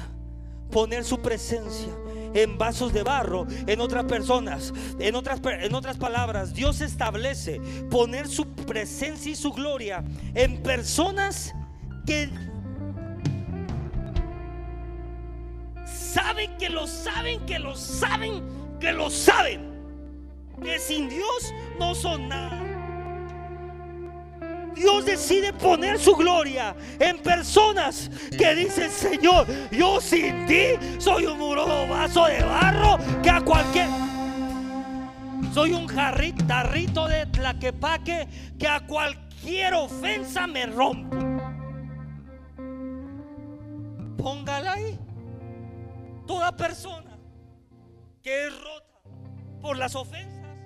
poner 0.72 1.04
su 1.04 1.22
presencia 1.22 1.94
en 2.34 2.58
vasos 2.58 2.94
de 2.94 3.04
barro, 3.04 3.48
en 3.66 3.80
otras 3.80 4.04
personas, 4.06 4.74
en 5.00 5.16
otras, 5.16 5.40
en 5.44 5.74
otras 5.74 5.98
palabras, 5.98 6.54
Dios 6.54 6.82
establece 6.82 7.62
poner 7.90 8.28
su 8.28 8.46
presencia 8.46 9.32
y 9.32 9.36
su 9.36 9.52
gloria 9.54 10.04
en 10.34 10.62
personas 10.62 11.54
que 12.06 12.30
saben 16.16 16.56
que 16.58 16.70
lo 16.70 16.88
saben, 16.88 17.46
que 17.46 17.60
lo 17.60 17.76
saben, 17.76 18.42
que 18.80 18.94
lo 18.94 19.10
saben. 19.10 19.60
Que 20.64 20.80
sin 20.80 21.10
Dios 21.10 21.54
no 21.78 21.94
son 21.94 22.30
nada. 22.30 22.62
Dios 24.74 25.06
decide 25.06 25.52
poner 25.52 26.00
su 26.00 26.16
gloria 26.16 26.74
en 27.00 27.18
personas 27.20 28.10
que 28.38 28.56
dicen, 28.56 28.90
Señor, 28.90 29.46
yo 29.72 30.00
sin 30.00 30.46
ti 30.46 30.78
soy 31.00 31.26
un 31.26 31.38
muro 31.38 31.66
vaso 31.88 32.28
de 32.28 32.42
barro 32.44 32.98
que 33.22 33.30
a 33.30 33.42
cualquier... 33.42 33.88
Soy 35.54 35.74
un 35.74 35.88
jarrito, 35.88 36.46
tarrito 36.46 37.08
de 37.08 37.26
tlaquepaque 37.28 38.28
que 38.58 38.68
a 38.68 38.86
cualquier 38.86 39.74
ofensa 39.74 40.48
me 40.48 40.66
rompo. 40.66 41.18
Póngala. 44.18 44.75
Toda 46.28 46.56
persona 46.56 47.18
que 48.22 48.48
es 48.48 48.62
rota 48.62 49.02
por 49.62 49.78
las 49.78 49.96
ofensas 49.96 50.58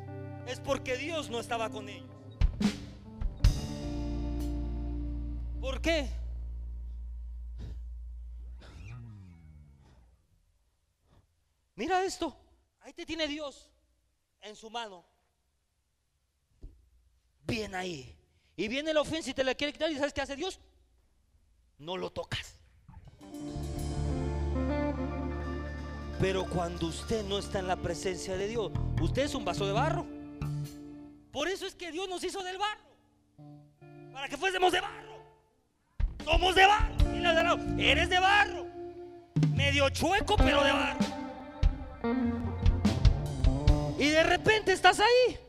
es 0.47 0.59
porque 0.59 0.97
Dios 0.97 1.29
no 1.29 1.39
estaba 1.39 1.69
con 1.69 1.89
ellos. 1.89 2.09
¿Por 5.59 5.81
qué? 5.81 6.09
Mira 11.75 12.03
esto. 12.03 12.35
Ahí 12.81 12.93
te 12.93 13.05
tiene 13.05 13.27
Dios 13.27 13.69
en 14.41 14.55
su 14.55 14.69
mano. 14.69 15.05
Bien 17.43 17.75
ahí. 17.75 18.17
Y 18.55 18.67
viene 18.67 18.93
la 18.93 19.01
ofensa 19.01 19.29
y 19.29 19.33
te 19.33 19.43
la 19.43 19.55
quiere 19.55 19.73
quitar. 19.73 19.91
¿Y 19.91 19.95
sabes 19.95 20.13
qué 20.13 20.21
hace 20.21 20.35
Dios? 20.35 20.59
No 21.77 21.95
lo 21.95 22.11
tocas. 22.11 22.59
Pero 26.19 26.45
cuando 26.45 26.87
usted 26.87 27.23
no 27.23 27.37
está 27.39 27.59
en 27.59 27.67
la 27.67 27.77
presencia 27.77 28.35
de 28.35 28.47
Dios, 28.47 28.71
usted 29.01 29.23
es 29.23 29.33
un 29.33 29.45
vaso 29.45 29.65
de 29.65 29.71
barro. 29.71 30.05
Por 31.31 31.47
eso 31.47 31.65
es 31.65 31.75
que 31.75 31.91
Dios 31.91 32.09
nos 32.09 32.21
hizo 32.23 32.43
del 32.43 32.57
barro. 32.57 32.89
Para 34.11 34.27
que 34.27 34.35
fuésemos 34.35 34.73
de 34.73 34.81
barro. 34.81 35.23
Somos 36.25 36.55
de 36.55 36.65
barro. 36.65 36.99
Eres 37.79 38.09
de 38.09 38.19
barro. 38.19 38.65
Medio 39.53 39.89
chueco, 39.89 40.35
pero 40.35 40.61
de 40.61 40.71
barro. 40.73 40.99
Y 43.97 44.09
de 44.09 44.23
repente 44.23 44.73
estás 44.73 44.99
ahí. 44.99 45.39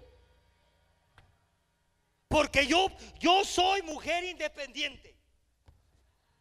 Porque 2.28 2.68
yo, 2.68 2.86
yo 3.18 3.44
soy 3.44 3.82
mujer 3.82 4.22
independiente. 4.22 5.16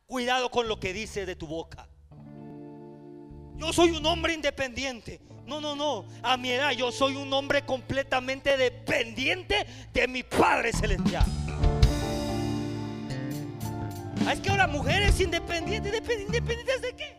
Cuidado 0.05 0.51
con 0.51 0.67
lo 0.67 0.79
que 0.79 0.93
dice 0.93 1.25
de 1.25 1.35
tu 1.35 1.47
boca. 1.47 1.88
Yo 3.59 3.73
soy 3.73 3.91
un 3.91 4.05
hombre 4.05 4.33
independiente. 4.33 5.19
No, 5.45 5.59
no, 5.59 5.75
no. 5.75 6.05
A 6.23 6.37
mi 6.37 6.49
edad 6.51 6.71
yo 6.71 6.91
soy 6.91 7.15
un 7.17 7.31
hombre 7.33 7.65
completamente 7.65 8.55
dependiente 8.55 9.65
de 9.91 10.07
mi 10.07 10.23
Padre 10.23 10.71
Celestial. 10.71 11.25
Ah, 14.25 14.33
es 14.33 14.39
que 14.39 14.49
ahora 14.49 14.67
mujeres 14.67 15.19
independientes, 15.19 15.93
independientes 15.93 16.81
de 16.81 16.95
qué? 16.95 17.17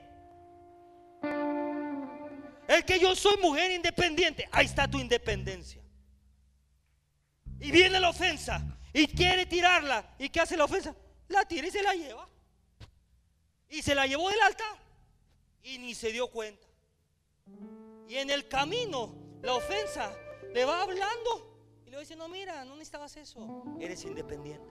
Es 2.68 2.84
que 2.84 2.98
yo 2.98 3.14
soy 3.14 3.36
mujer 3.42 3.72
independiente. 3.72 4.48
Ahí 4.50 4.64
está 4.64 4.88
tu 4.88 4.98
independencia. 4.98 5.82
Y 7.60 7.70
viene 7.70 8.00
la 8.00 8.08
ofensa 8.08 8.62
y 8.94 9.08
quiere 9.08 9.44
tirarla. 9.44 10.14
¿Y 10.18 10.30
qué 10.30 10.40
hace 10.40 10.56
la 10.56 10.64
ofensa? 10.64 10.94
La 11.28 11.44
tira 11.44 11.66
y 11.66 11.70
se 11.70 11.82
la 11.82 11.92
lleva. 11.92 12.26
Y 13.68 13.82
se 13.82 13.94
la 13.94 14.06
llevó 14.06 14.30
del 14.30 14.40
altar 14.40 14.89
y 15.62 15.78
ni 15.78 15.94
se 15.94 16.12
dio 16.12 16.28
cuenta. 16.28 16.66
Y 18.08 18.16
en 18.16 18.30
el 18.30 18.48
camino, 18.48 19.14
la 19.42 19.54
ofensa 19.54 20.12
le 20.52 20.64
va 20.64 20.82
hablando 20.82 21.82
y 21.86 21.90
le 21.90 21.98
dice, 22.00 22.16
no, 22.16 22.28
mira, 22.28 22.64
no 22.64 22.74
necesitabas 22.74 23.16
eso, 23.16 23.64
eres 23.78 24.04
independiente. 24.04 24.68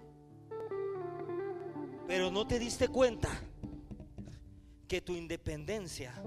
Pero 2.07 2.31
no 2.31 2.47
te 2.47 2.59
diste 2.59 2.87
cuenta 2.87 3.29
que 4.87 5.01
tu 5.01 5.13
independencia 5.13 6.21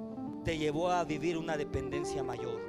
te 0.44 0.56
llevó 0.56 0.90
a 0.90 1.04
vivir 1.04 1.36
una 1.36 1.56
dependencia 1.56 2.22
mayor. 2.22 2.60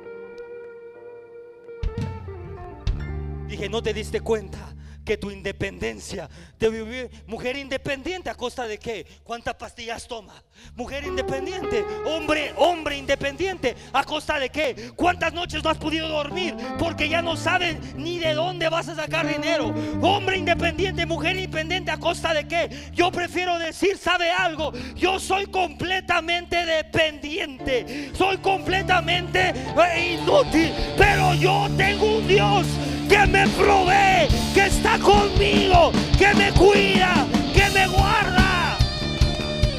Dije, 3.48 3.70
no 3.70 3.84
te 3.84 3.94
diste 3.94 4.20
cuenta 4.20 4.72
que 5.04 5.18
tu 5.18 5.32
independencia. 5.32 6.30
De 6.60 6.70
vivir, 6.70 7.10
mujer 7.28 7.58
independiente 7.58 8.30
a 8.30 8.36
costa 8.36 8.66
de 8.68 8.78
qué, 8.78 9.06
cuántas 9.24 9.56
pastillas 9.56 10.08
toma, 10.08 10.43
mujer 10.76 11.04
independiente, 11.04 11.86
hombre, 12.06 12.54
hombre 12.58 12.97
independiente 12.97 13.76
a 13.91 14.04
costa 14.04 14.39
de 14.39 14.49
qué, 14.49 14.91
cuántas 14.95 15.34
noches 15.34 15.64
no 15.64 15.70
has 15.70 15.78
podido 15.78 16.08
dormir 16.08 16.56
porque 16.80 17.10
ya 17.10 17.22
no 17.22 17.36
sabes 17.36 17.95
ni 17.95 18.20
de 18.20 18.34
dónde 18.34 18.70
vas 18.70 18.88
a 18.88 18.95
sacar 18.95 19.28
dinero, 19.28 19.74
hombre 20.01 20.38
independiente, 20.38 21.06
mujer 21.06 21.36
independiente 21.36 21.91
a 21.91 21.97
costa 21.97 22.34
de 22.34 22.47
qué, 22.47 22.70
yo 22.93 23.12
prefiero 23.12 23.60
decir, 23.60 23.97
sabe 23.97 24.32
algo, 24.32 24.72
yo 24.95 25.20
soy 25.20 25.47
completamente 25.47 26.66
dependiente, 26.66 28.12
soy 28.14 28.38
completamente 28.38 29.49
eh, 29.49 30.18
inútil, 30.20 30.72
pero 30.97 31.34
yo 31.36 31.68
tengo 31.78 32.18
un 32.18 32.28
Dios 32.28 32.66
que 33.14 33.28
me 33.28 33.47
provee, 33.49 34.28
que 34.55 34.66
está 34.66 34.97
conmigo, 34.97 35.91
que 36.18 36.34
me 36.34 36.51
cuida, 36.53 37.28
que 37.53 37.70
me 37.70 37.88
guarda, 37.88 38.76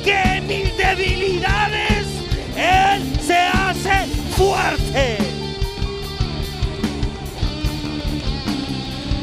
que 0.05 0.37
en 0.37 0.47
mis 0.47 0.77
debilidades 0.77 2.07
Él 2.57 3.21
se 3.21 3.37
hace 3.37 4.07
fuerte. 4.37 5.19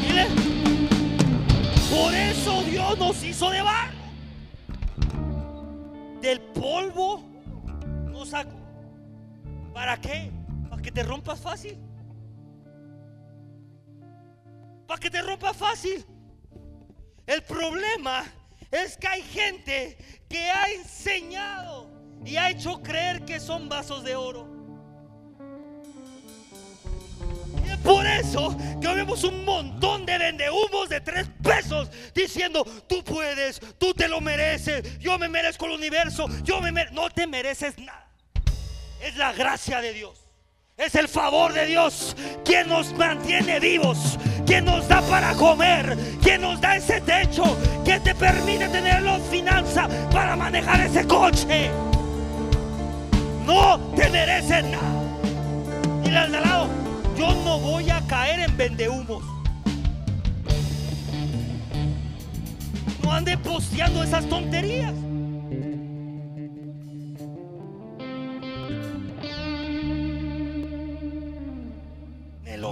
Mire, 0.02 0.26
por 1.90 2.14
eso 2.14 2.62
Dios 2.64 2.98
nos 2.98 3.24
hizo 3.24 3.48
de 3.48 3.62
barro. 3.62 4.02
Del 6.20 6.38
polvo 6.38 7.22
nos 8.10 8.28
sacó. 8.28 8.60
¿Para 9.72 9.98
qué? 9.98 10.30
¿Para 10.68 10.82
que 10.82 10.92
te 10.92 11.02
rompas 11.02 11.40
fácil? 11.40 11.91
Para 14.86 15.00
que 15.00 15.10
te 15.10 15.22
rompa 15.22 15.54
fácil. 15.54 16.04
El 17.26 17.42
problema 17.42 18.24
es 18.70 18.96
que 18.96 19.06
hay 19.06 19.22
gente 19.22 19.96
que 20.28 20.50
ha 20.50 20.70
enseñado 20.72 21.90
y 22.24 22.36
ha 22.36 22.50
hecho 22.50 22.82
creer 22.82 23.24
que 23.24 23.38
son 23.38 23.68
vasos 23.68 24.02
de 24.04 24.16
oro. 24.16 24.48
Y 27.64 27.70
es 27.70 27.76
por 27.78 28.06
eso 28.06 28.56
que 28.80 28.88
vemos 28.94 29.24
un 29.24 29.44
montón 29.44 30.06
de 30.06 30.18
vendehumos 30.18 30.88
de 30.88 31.00
tres 31.00 31.28
pesos 31.42 31.90
diciendo, 32.14 32.64
tú 32.88 33.04
puedes, 33.04 33.60
tú 33.78 33.94
te 33.94 34.08
lo 34.08 34.20
mereces, 34.20 34.98
yo 34.98 35.18
me 35.18 35.28
merezco 35.28 35.66
el 35.66 35.72
universo, 35.72 36.26
yo 36.42 36.60
me 36.60 36.72
no 36.92 37.10
te 37.10 37.26
mereces 37.26 37.78
nada. 37.78 38.10
Es 39.00 39.16
la 39.16 39.32
gracia 39.32 39.80
de 39.80 39.92
Dios. 39.92 40.21
Es 40.78 40.94
el 40.94 41.06
favor 41.06 41.52
de 41.52 41.66
Dios 41.66 42.16
quien 42.46 42.68
nos 42.68 42.96
mantiene 42.96 43.60
vivos, 43.60 44.18
quien 44.46 44.64
nos 44.64 44.88
da 44.88 45.02
para 45.02 45.34
comer, 45.34 45.96
quien 46.22 46.40
nos 46.40 46.60
da 46.62 46.76
ese 46.76 47.00
techo, 47.02 47.44
que 47.84 48.00
te 48.00 48.14
permite 48.14 48.68
tener 48.68 49.02
la 49.02 49.18
finanzas 49.18 49.88
para 50.10 50.34
manejar 50.34 50.80
ese 50.80 51.06
coche. 51.06 51.70
No 53.44 53.78
te 53.94 54.08
mereces 54.08 54.64
nada. 54.64 55.02
Y 56.04 56.14
al 56.14 56.32
lado, 56.32 56.68
yo 57.18 57.34
no 57.44 57.58
voy 57.58 57.90
a 57.90 58.00
caer 58.06 58.40
en 58.40 58.56
vendehumos. 58.56 59.22
No 63.02 63.12
ande 63.12 63.36
posteando 63.36 64.02
esas 64.02 64.26
tonterías. 64.26 64.94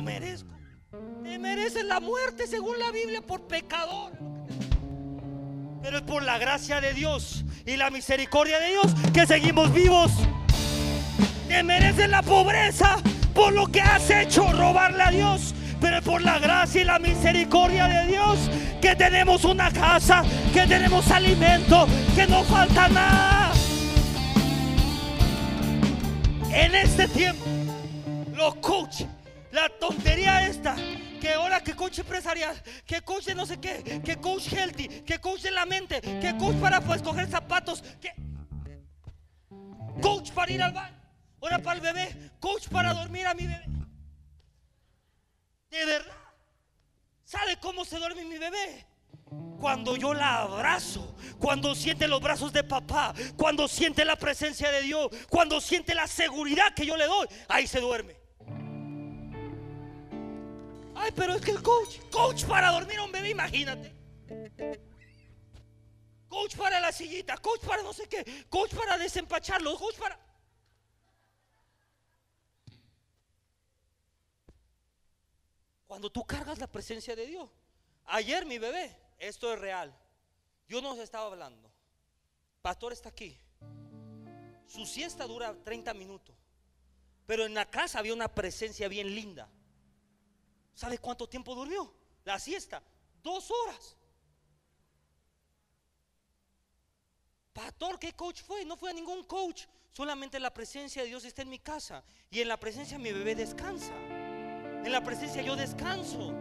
Merezco. 0.02 0.50
Te 1.22 1.38
mereces 1.38 1.84
la 1.84 2.00
muerte 2.00 2.46
según 2.46 2.78
la 2.78 2.90
Biblia 2.90 3.20
por 3.20 3.46
pecador. 3.46 4.12
Pero 5.82 5.98
es 5.98 6.02
por 6.02 6.22
la 6.22 6.38
gracia 6.38 6.80
de 6.80 6.92
Dios 6.92 7.44
y 7.64 7.76
la 7.76 7.90
misericordia 7.90 8.58
de 8.58 8.68
Dios 8.70 8.94
que 9.12 9.26
seguimos 9.26 9.72
vivos. 9.72 10.10
Te 11.48 11.62
mereces 11.62 12.08
la 12.08 12.22
pobreza 12.22 12.96
por 13.34 13.52
lo 13.52 13.66
que 13.66 13.80
has 13.80 14.10
hecho, 14.10 14.52
robarle 14.52 15.02
a 15.02 15.10
Dios. 15.10 15.54
Pero 15.80 15.98
es 15.98 16.04
por 16.04 16.20
la 16.22 16.38
gracia 16.38 16.82
y 16.82 16.84
la 16.84 16.98
misericordia 16.98 17.86
de 17.86 18.06
Dios 18.08 18.38
que 18.82 18.96
tenemos 18.96 19.44
una 19.44 19.70
casa, 19.70 20.22
que 20.52 20.66
tenemos 20.66 21.10
alimento, 21.10 21.86
que 22.14 22.26
no 22.26 22.42
falta 22.44 22.88
nada. 22.88 23.52
En 26.52 26.74
este 26.74 27.08
tiempo, 27.08 27.44
los 28.34 28.56
coaches 28.56 29.06
la 29.52 29.68
tontería 29.68 30.46
esta, 30.46 30.76
que 31.20 31.32
ahora 31.32 31.62
que 31.62 31.74
coach 31.74 31.98
empresarial, 31.98 32.60
que 32.86 33.02
coach 33.02 33.24
de 33.26 33.34
no 33.34 33.46
sé 33.46 33.58
qué, 33.60 34.00
que 34.04 34.16
coach 34.16 34.52
healthy, 34.52 34.88
que 35.02 35.18
coach 35.20 35.42
de 35.42 35.50
la 35.50 35.66
mente, 35.66 36.00
que 36.00 36.36
coach 36.38 36.56
para 36.56 36.80
pues, 36.80 36.98
escoger 36.98 37.28
zapatos, 37.28 37.82
que 38.00 38.12
coach 40.00 40.30
para 40.32 40.52
ir 40.52 40.62
al 40.62 40.72
baño, 40.72 40.96
ahora 41.40 41.58
para 41.58 41.76
el 41.76 41.80
bebé, 41.82 42.30
coach 42.40 42.68
para 42.68 42.94
dormir 42.94 43.26
a 43.26 43.34
mi 43.34 43.46
bebé. 43.46 43.66
De 45.70 45.84
verdad, 45.84 46.16
¿sabe 47.24 47.56
cómo 47.58 47.84
se 47.84 47.98
duerme 47.98 48.24
mi 48.24 48.38
bebé? 48.38 48.86
cuando 49.60 49.94
yo 49.94 50.14
la 50.14 50.42
abrazo, 50.42 51.14
cuando 51.38 51.74
siente 51.74 52.08
los 52.08 52.20
brazos 52.20 52.52
de 52.52 52.64
papá, 52.64 53.14
cuando 53.36 53.68
siente 53.68 54.04
la 54.04 54.16
presencia 54.16 54.72
de 54.72 54.82
Dios, 54.82 55.08
cuando 55.28 55.60
siente 55.60 55.94
la 55.94 56.06
seguridad 56.06 56.74
que 56.74 56.86
yo 56.86 56.96
le 56.96 57.04
doy, 57.04 57.28
ahí 57.46 57.66
se 57.66 57.78
duerme. 57.78 58.19
Pero 61.14 61.34
es 61.34 61.42
que 61.42 61.50
el 61.50 61.62
coach, 61.62 61.98
coach 62.10 62.44
para 62.44 62.70
dormir 62.70 62.98
a 62.98 63.04
un 63.04 63.12
bebé, 63.12 63.30
imagínate. 63.30 63.92
Coach 66.28 66.56
para 66.56 66.80
la 66.80 66.92
sillita, 66.92 67.36
coach 67.38 67.60
para 67.62 67.82
no 67.82 67.92
sé 67.92 68.08
qué, 68.08 68.46
coach 68.48 68.72
para 68.74 68.96
desempacharlo, 68.96 69.76
coach 69.76 69.96
para... 69.96 70.18
Cuando 75.86 76.08
tú 76.10 76.24
cargas 76.24 76.58
la 76.60 76.68
presencia 76.68 77.16
de 77.16 77.26
Dios. 77.26 77.50
Ayer 78.06 78.46
mi 78.46 78.58
bebé, 78.58 78.96
esto 79.18 79.52
es 79.52 79.58
real. 79.58 79.92
Yo 80.68 80.80
nos 80.80 80.98
estaba 81.00 81.26
hablando. 81.26 81.68
Pastor 82.62 82.92
está 82.92 83.08
aquí. 83.08 83.36
Su 84.68 84.86
siesta 84.86 85.26
dura 85.26 85.56
30 85.64 85.92
minutos. 85.94 86.36
Pero 87.26 87.44
en 87.44 87.54
la 87.54 87.66
casa 87.66 87.98
había 87.98 88.14
una 88.14 88.28
presencia 88.28 88.86
bien 88.86 89.12
linda. 89.14 89.48
¿Sabe 90.80 90.96
cuánto 90.96 91.28
tiempo 91.28 91.54
durmió? 91.54 91.92
La 92.24 92.38
siesta. 92.38 92.82
Dos 93.22 93.50
horas. 93.50 93.98
Pastor, 97.52 97.98
¿qué 97.98 98.14
coach 98.14 98.40
fue? 98.40 98.64
No 98.64 98.78
fue 98.78 98.88
a 98.88 98.94
ningún 98.94 99.24
coach. 99.24 99.66
Solamente 99.92 100.40
la 100.40 100.54
presencia 100.54 101.02
de 101.02 101.08
Dios 101.08 101.26
está 101.26 101.42
en 101.42 101.50
mi 101.50 101.58
casa. 101.58 102.02
Y 102.30 102.40
en 102.40 102.48
la 102.48 102.58
presencia 102.58 102.98
mi 102.98 103.12
bebé 103.12 103.34
descansa. 103.34 103.94
En 103.94 104.90
la 104.90 105.04
presencia 105.04 105.42
yo 105.42 105.54
descanso. 105.54 106.32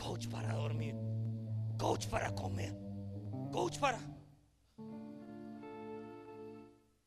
Coach 0.00 0.28
para 0.28 0.54
dormir. 0.54 0.94
Coach 1.76 2.06
para 2.06 2.32
comer. 2.36 2.72
Coach 3.50 3.80
para... 3.80 3.98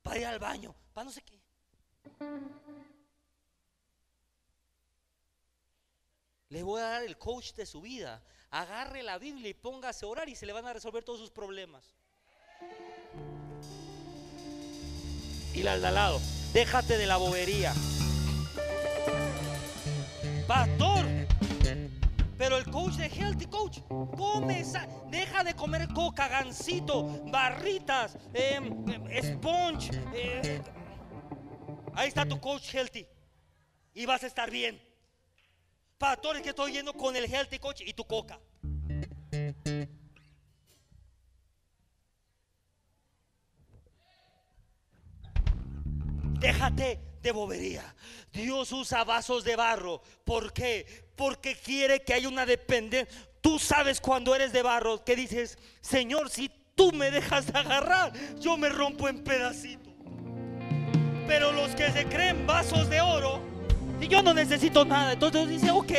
Para 0.04 0.18
ir 0.20 0.26
al 0.26 0.40
baño. 0.40 0.76
Para 0.94 1.06
no 1.06 1.12
sé 1.12 1.22
qué. 1.22 1.40
Le 6.50 6.64
voy 6.64 6.80
a 6.80 6.86
dar 6.86 7.04
el 7.04 7.18
coach 7.18 7.54
de 7.54 7.66
su 7.66 7.82
vida. 7.82 8.22
Agarre 8.52 9.04
la 9.04 9.18
Biblia 9.18 9.50
y 9.50 9.54
póngase 9.54 10.06
a 10.06 10.08
orar 10.08 10.30
y 10.30 10.36
se 10.36 10.46
le 10.46 10.54
van 10.54 10.66
a 10.66 10.74
resolver 10.74 11.04
todos 11.04 11.20
sus 11.20 11.30
problemas. 11.30 11.94
Y 15.54 15.64
la 15.64 15.74
al 15.74 15.82
lado, 15.82 16.22
déjate 16.54 16.98
de 16.98 17.06
la 17.06 17.18
bobería. 17.18 17.74
Pastor, 20.48 21.06
pero 22.38 22.58
el 22.58 22.66
coach 22.72 22.94
de 22.94 23.08
Healthy 23.08 23.48
Coach, 23.48 23.80
come, 24.16 24.64
deja 25.10 25.44
de 25.44 25.54
comer 25.54 25.90
coca, 25.94 26.30
gansito, 26.30 27.04
barritas, 27.30 28.18
em, 28.34 28.86
sponge. 29.22 29.90
Eh. 30.14 30.62
ahí 31.96 32.08
está 32.08 32.26
tu 32.26 32.40
coach 32.40 32.74
Healthy. 32.74 33.06
Y 33.94 34.06
vas 34.06 34.24
a 34.24 34.28
estar 34.28 34.50
bien. 34.50 34.87
Pastores 35.98 36.44
que 36.44 36.50
estoy 36.50 36.74
yendo 36.74 36.94
con 36.94 37.16
el 37.16 37.26
healthy 37.26 37.58
coach 37.58 37.82
y 37.82 37.94
tu 37.94 38.06
coca. 38.06 38.40
Déjate 46.40 47.00
de 47.22 47.32
bobería. 47.32 47.96
Dios 48.32 48.72
usa 48.72 49.04
vasos 49.04 49.44
de 49.44 49.56
barro. 49.56 50.02
¿Por 50.24 50.54
qué? 50.54 51.10
Porque 51.16 51.56
quiere 51.56 52.04
que 52.04 52.14
haya 52.14 52.28
una 52.28 52.46
dependencia. 52.46 53.14
Tú 53.42 53.58
sabes 53.58 54.00
cuando 54.00 54.36
eres 54.36 54.54
de 54.54 54.62
barro 54.62 55.04
que 55.04 55.16
dices, 55.16 55.58
Señor, 55.82 56.30
si 56.30 56.52
tú 56.76 56.92
me 56.92 57.10
dejas 57.10 57.50
agarrar, 57.56 58.14
yo 58.40 58.56
me 58.56 58.70
rompo 58.70 59.10
en 59.10 59.24
pedacitos. 59.24 59.94
Pero 61.28 61.52
los 61.52 61.72
que 61.76 61.92
se 61.92 62.06
creen 62.06 62.46
vasos 62.46 62.88
de 62.90 63.02
oro, 63.02 63.42
y 64.00 64.08
yo 64.08 64.22
no 64.22 64.34
necesito 64.34 64.86
nada. 64.86 65.14
Entonces 65.14 65.48
dice, 65.50 65.72
ok. 65.72 65.92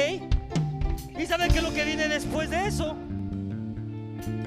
¿Y 1.19 1.27
saben 1.27 1.51
qué 1.51 1.59
es 1.59 1.65
lo 1.65 1.73
que 1.73 1.85
viene 1.85 2.09
después 2.09 2.51
de 2.51 2.67
eso? 2.67 2.97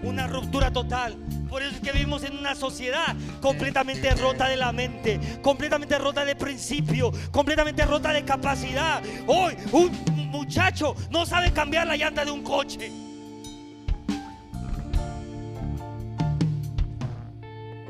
Una 0.03 0.27
ruptura 0.27 0.71
total. 0.71 1.17
Por 1.49 1.61
eso 1.61 1.75
es 1.75 1.81
que 1.81 1.91
vivimos 1.91 2.23
en 2.23 2.37
una 2.37 2.55
sociedad 2.55 3.15
completamente 3.41 4.09
rota 4.15 4.47
de 4.47 4.55
la 4.55 4.71
mente, 4.71 5.19
completamente 5.41 5.97
rota 5.97 6.23
de 6.23 6.35
principio, 6.35 7.11
completamente 7.29 7.85
rota 7.85 8.13
de 8.13 8.23
capacidad. 8.23 9.03
Hoy 9.27 9.57
un 9.73 9.91
muchacho 10.31 10.95
no 11.09 11.25
sabe 11.25 11.51
cambiar 11.51 11.87
la 11.87 11.97
llanta 11.97 12.23
de 12.23 12.31
un 12.31 12.41
coche. 12.41 12.89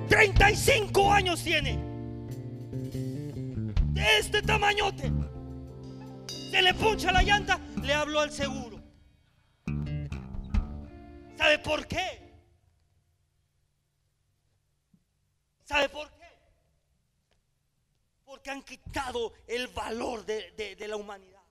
¡35 0.09 1.13
años 1.13 1.43
tiene! 1.43 1.77
De 3.93 4.17
este 4.17 4.41
tamañote 4.41 5.11
se 6.51 6.61
le 6.61 6.73
puncha 6.73 7.13
la 7.13 7.23
llanta, 7.23 7.57
le 7.81 7.93
habló 7.93 8.19
al 8.19 8.31
seguro. 8.31 8.83
¿Sabe 11.37 11.59
por 11.59 11.87
qué? 11.87 12.21
¿Sabe 15.63 15.87
por 15.87 16.11
qué? 16.11 16.27
Porque 18.25 18.49
han 18.49 18.61
quitado 18.63 19.33
el 19.47 19.67
valor 19.69 20.25
de, 20.25 20.75
la 20.87 20.97
humanidad. 20.97 21.41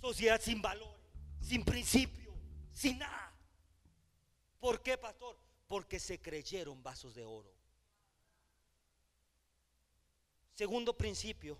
Sociedad 0.00 0.40
sin 0.40 0.62
valor, 0.62 0.98
sin 1.42 1.62
principio, 1.62 2.34
sin 2.72 2.98
nada. 2.98 3.34
¿Por 4.58 4.82
qué, 4.82 4.96
pastor? 4.96 5.38
Porque 5.68 6.00
se 6.00 6.18
creyeron 6.18 6.82
vasos 6.82 7.14
de 7.14 7.26
oro. 7.26 7.52
Segundo 10.54 10.96
principio, 10.96 11.58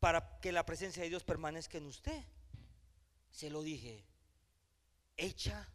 para 0.00 0.40
que 0.40 0.50
la 0.50 0.64
presencia 0.64 1.02
de 1.02 1.10
Dios 1.10 1.24
permanezca 1.24 1.78
en 1.78 1.86
usted. 1.86 2.24
Se 3.30 3.50
lo 3.50 3.62
dije, 3.62 4.04
echa 5.16 5.68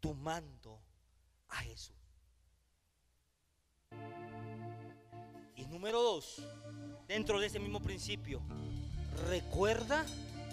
tu 0.00 0.14
manto 0.14 0.80
a 1.48 1.56
Jesús. 1.58 1.94
Y 5.54 5.66
número 5.66 6.02
dos, 6.02 6.42
dentro 7.06 7.38
de 7.38 7.46
ese 7.46 7.58
mismo 7.58 7.80
principio, 7.80 8.42
recuerda 9.28 10.04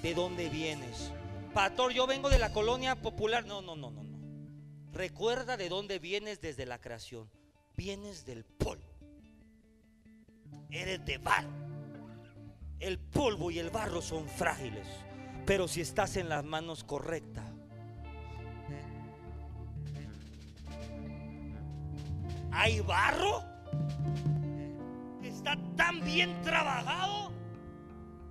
de 0.02 0.14
dónde 0.14 0.50
vienes. 0.50 1.12
Pastor, 1.54 1.94
yo 1.94 2.06
vengo 2.06 2.30
de 2.30 2.40
la 2.40 2.52
colonia 2.52 2.96
popular. 2.96 3.46
No, 3.46 3.62
no, 3.62 3.76
no, 3.76 3.92
no, 3.92 4.04
no. 4.04 4.92
Recuerda 4.92 5.58
de 5.58 5.70
dónde 5.70 6.00
vienes 6.00 6.42
desde 6.42 6.66
la 6.66 6.80
creación. 6.80 7.30
Vienes 7.78 8.26
del 8.26 8.44
polvo. 8.44 8.84
Eres 10.70 11.06
de 11.06 11.18
barro 11.18 11.65
el 12.80 13.00
polvo 13.00 13.52
y 13.52 13.60
el 13.60 13.70
barro 13.70 14.02
son 14.02 14.28
frágiles, 14.28 14.88
pero 15.46 15.68
si 15.68 15.82
estás 15.82 16.18
en 16.18 16.30
las 16.30 16.44
manos 16.44 16.84
correctas, 16.84 17.46
hay 22.52 22.80
barro 22.80 23.44
que 25.22 25.28
está 25.28 25.58
tan 25.76 26.04
bien 26.04 26.42
trabajado 26.42 27.32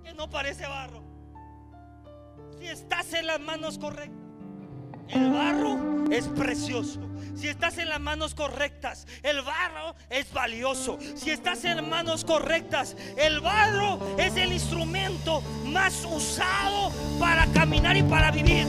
que 0.03 0.13
no 0.13 0.29
parece 0.29 0.65
barro. 0.65 1.03
Si 2.59 2.67
estás 2.67 3.13
en 3.13 3.27
las 3.27 3.39
manos 3.39 3.77
correctas, 3.77 4.24
el 5.09 5.31
barro 5.31 6.11
es 6.11 6.27
precioso. 6.29 6.99
Si 7.35 7.49
estás 7.49 7.77
en 7.77 7.89
las 7.89 7.99
manos 7.99 8.33
correctas, 8.33 9.05
el 9.21 9.41
barro 9.41 9.95
es 10.09 10.31
valioso. 10.31 10.97
Si 11.15 11.31
estás 11.31 11.65
en 11.65 11.87
manos 11.89 12.23
correctas, 12.23 12.95
el 13.17 13.41
barro 13.41 14.17
es 14.17 14.35
el 14.37 14.53
instrumento 14.53 15.41
más 15.65 16.05
usado 16.05 16.91
para 17.19 17.45
caminar 17.47 17.97
y 17.97 18.03
para 18.03 18.31
vivir. 18.31 18.65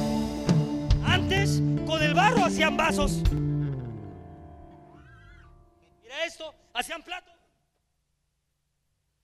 Antes 1.07 1.63
con 1.87 2.03
el 2.03 2.13
barro 2.13 2.45
hacían 2.45 2.77
vasos. 2.77 3.23
Mira 6.03 6.25
esto, 6.25 6.53
hacían 6.75 7.03
platos. 7.03 7.33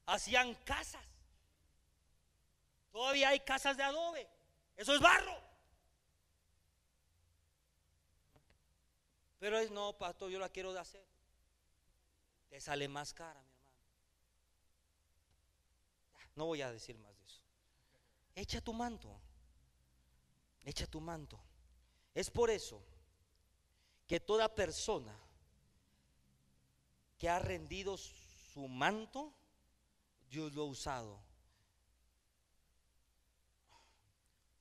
Hacían 0.06 0.54
casas. 0.64 1.02
Todavía 2.92 3.30
hay 3.30 3.40
casas 3.40 3.76
de 3.76 3.82
adobe. 3.82 4.28
Eso 4.76 4.94
es 4.94 5.00
barro. 5.00 5.51
Pero 9.42 9.58
es, 9.58 9.72
no, 9.72 9.98
pastor, 9.98 10.30
yo 10.30 10.38
la 10.38 10.48
quiero 10.48 10.72
de 10.72 10.78
hacer. 10.78 11.04
Te 12.48 12.60
sale 12.60 12.86
más 12.86 13.12
cara, 13.12 13.42
mi 13.42 13.50
hermano. 13.50 13.82
No 16.36 16.46
voy 16.46 16.62
a 16.62 16.70
decir 16.70 16.96
más 17.00 17.12
de 17.18 17.24
eso. 17.24 17.42
Echa 18.36 18.60
tu 18.60 18.72
manto. 18.72 19.20
Echa 20.62 20.86
tu 20.86 21.00
manto. 21.00 21.42
Es 22.14 22.30
por 22.30 22.50
eso 22.50 22.80
que 24.06 24.20
toda 24.20 24.54
persona 24.54 25.18
que 27.18 27.28
ha 27.28 27.40
rendido 27.40 27.96
su 27.96 28.68
manto, 28.68 29.34
Dios 30.30 30.52
lo 30.52 30.62
ha 30.62 30.66
usado 30.66 31.32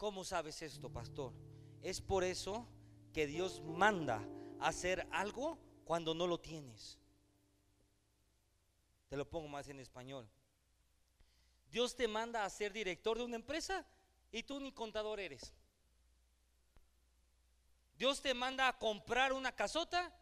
¿Cómo 0.02 0.24
sabes 0.24 0.64
esto, 0.64 0.92
pastor? 0.92 1.32
Es 1.84 2.02
por 2.02 2.24
eso 2.24 2.66
que 3.14 3.28
Dios 3.28 3.62
manda 3.62 4.28
hacer 4.62 5.07
algo 5.12 5.57
cuando 5.86 6.14
no 6.14 6.28
lo 6.28 6.39
tienes. 6.39 6.97
Te 9.09 9.18
lo 9.18 9.30
pongo 9.30 9.47
más 9.47 9.68
en 9.68 9.80
español. 9.80 10.30
Dios 11.70 11.95
te 11.95 12.07
manda 12.07 12.45
a 12.45 12.49
ser 12.49 12.72
director 12.72 13.18
de 13.18 13.24
una 13.24 13.36
empresa 13.36 13.86
y 14.32 14.43
tú 14.43 14.59
ni 14.59 14.72
contador 14.72 15.20
eres. 15.20 15.53
Dios 17.97 18.22
te 18.22 18.34
manda 18.34 18.68
a 18.68 18.78
comprar 18.78 19.34
una 19.34 19.51
casota 19.51 20.16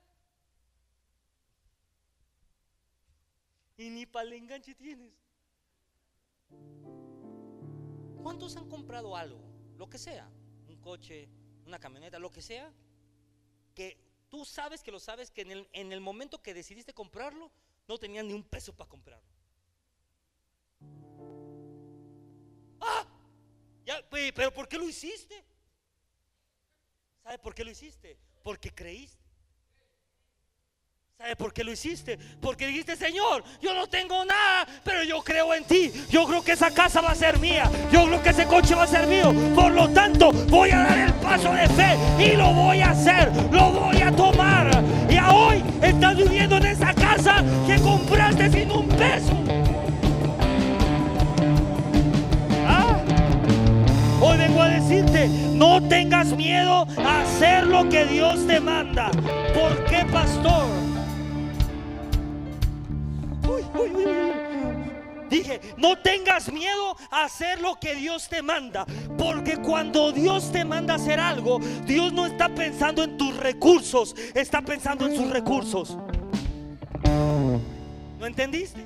y 3.78 3.90
ni 3.90 4.06
para 4.06 4.28
el 4.28 4.34
enganche 4.34 4.76
tienes. 4.76 5.14
¿Cuántos 8.22 8.58
han 8.58 8.70
comprado 8.70 9.16
algo? 9.16 9.42
Lo 9.78 9.90
que 9.90 9.98
sea, 9.98 10.30
un 10.68 10.78
coche, 10.82 11.30
una 11.66 11.80
camioneta, 11.80 12.20
lo 12.20 12.30
que 12.30 12.42
sea, 12.42 12.72
que 13.74 14.09
tú 14.30 14.46
sabes 14.46 14.84
que 14.84 14.92
lo 14.92 15.00
sabes, 15.00 15.32
que 15.32 15.42
en 15.42 15.52
el, 15.52 15.70
en 15.74 15.92
el 15.92 16.00
momento 16.00 16.42
que 16.42 16.54
decidiste 16.54 16.94
comprarlo, 16.94 17.52
no 17.88 17.98
tenías 17.98 18.26
ni 18.26 18.34
un 18.34 18.44
peso 18.44 18.74
para 18.76 18.90
comprarlo. 18.90 19.28
¡Ah! 22.80 23.06
Ya, 23.86 24.08
pero 24.10 24.54
¿por 24.54 24.68
qué 24.68 24.78
lo 24.78 24.88
hiciste? 24.88 25.44
¿Sabe 27.24 27.40
por 27.40 27.54
qué 27.54 27.64
lo 27.64 27.72
hiciste? 27.72 28.18
Porque 28.44 28.74
creíste. 28.74 29.29
¿Sabe 31.20 31.36
por 31.36 31.52
qué 31.52 31.66
lo 31.66 31.72
hiciste? 31.74 32.18
Porque 32.40 32.66
dijiste, 32.66 32.96
Señor, 32.96 33.44
yo 33.62 33.76
no 33.76 33.88
tengo 33.88 34.24
nada, 34.24 34.66
pero 34.86 35.04
yo 35.04 35.22
creo 35.22 35.54
en 35.54 35.66
ti. 35.66 35.92
Yo 36.10 36.26
creo 36.26 36.42
que 36.42 36.54
esa 36.54 36.72
casa 36.72 37.02
va 37.02 37.10
a 37.10 37.16
ser 37.16 37.40
mía. 37.40 37.70
Yo 37.92 38.06
creo 38.06 38.24
que 38.24 38.30
ese 38.30 38.46
coche 38.46 38.74
va 38.74 38.84
a 38.84 38.88
ser 38.88 39.06
mío. 39.06 39.34
Por 39.54 39.74
lo 39.74 39.90
tanto, 39.90 40.32
voy 40.48 40.72
a 40.72 40.78
dar 40.78 40.98
el 40.98 41.14
paso 41.16 41.52
de 41.52 41.68
fe 41.68 41.98
y 42.24 42.38
lo 42.38 42.54
voy 42.54 42.80
a 42.80 42.92
hacer. 42.92 43.30
Lo 43.52 43.70
voy 43.70 44.02
a 44.02 44.14
tomar. 44.14 44.72
Y 45.10 45.18
a 45.18 45.30
hoy 45.34 45.62
estás 45.82 46.16
viviendo 46.16 46.56
en 46.56 46.68
esa 46.68 46.94
casa 46.94 47.44
que 47.68 47.76
compraste 47.82 48.50
sin 48.52 48.72
un 48.72 48.88
peso. 48.88 49.34
¿Ah? 52.66 52.98
Hoy 54.22 54.38
vengo 54.38 54.62
a 54.62 54.70
decirte, 54.70 55.28
no 55.28 55.86
tengas 55.86 56.28
miedo 56.28 56.88
a 56.98 57.24
hacer 57.24 57.68
lo 57.68 57.90
que 57.90 58.06
Dios 58.06 58.48
te 58.48 58.62
manda. 58.62 59.12
¿Por 59.54 59.84
qué, 59.84 60.06
pastor? 60.10 60.89
Dije, 65.30 65.62
no 65.78 65.98
tengas 66.00 66.52
miedo 66.52 66.98
a 67.12 67.26
hacer 67.26 67.62
lo 67.62 67.80
que 67.80 67.96
Dios 67.96 68.28
te 68.28 68.42
manda. 68.42 68.86
Porque 69.18 69.58
cuando 69.58 70.12
Dios 70.12 70.52
te 70.52 70.66
manda 70.66 70.94
a 70.94 70.98
hacer 70.98 71.20
algo, 71.20 71.60
Dios 71.86 72.12
no 72.12 72.26
está 72.26 72.50
pensando 72.50 73.04
en 73.04 73.18
tus 73.18 73.38
recursos, 73.38 74.16
está 74.34 74.62
pensando 74.62 75.06
en 75.06 75.16
sus 75.16 75.30
recursos. 75.30 75.98
¿No 78.20 78.26
entendiste? 78.26 78.86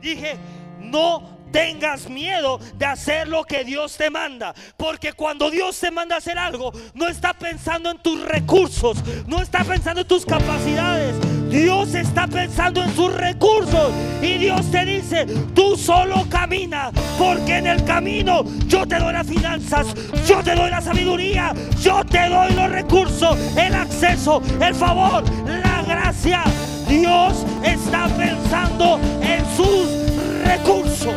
Dije, 0.00 0.36
no 0.78 1.36
tengas 1.50 2.08
miedo 2.08 2.58
de 2.74 2.84
hacer 2.84 3.26
lo 3.26 3.44
que 3.44 3.64
Dios 3.64 3.96
te 3.96 4.10
manda. 4.10 4.54
Porque 4.76 5.14
cuando 5.14 5.50
Dios 5.50 5.80
te 5.80 5.90
manda 5.90 6.16
a 6.16 6.18
hacer 6.18 6.38
algo, 6.38 6.70
no 6.94 7.08
está 7.08 7.32
pensando 7.32 7.90
en 7.90 7.98
tus 7.98 8.22
recursos, 8.22 8.98
no 9.26 9.40
está 9.40 9.64
pensando 9.64 10.02
en 10.02 10.08
tus 10.08 10.26
capacidades. 10.26 11.16
Dios 11.50 11.94
está 11.94 12.26
pensando 12.26 12.82
en 12.82 12.94
sus 12.94 13.12
recursos. 13.14 13.92
Y 14.22 14.38
Dios 14.38 14.70
te 14.70 14.84
dice, 14.84 15.26
tú 15.54 15.76
solo 15.76 16.26
camina. 16.28 16.90
Porque 17.18 17.58
en 17.58 17.66
el 17.66 17.84
camino 17.84 18.44
yo 18.66 18.86
te 18.86 18.98
doy 18.98 19.12
las 19.12 19.26
finanzas, 19.26 19.86
yo 20.26 20.42
te 20.42 20.54
doy 20.54 20.70
la 20.70 20.80
sabiduría, 20.80 21.52
yo 21.80 22.04
te 22.04 22.28
doy 22.28 22.52
los 22.52 22.70
recursos, 22.70 23.36
el 23.56 23.74
acceso, 23.74 24.42
el 24.60 24.74
favor, 24.74 25.24
la 25.46 25.82
gracia. 25.82 26.44
Dios 26.88 27.44
está 27.64 28.06
pensando 28.08 29.00
en 29.22 29.44
sus 29.56 30.44
recursos. 30.44 31.14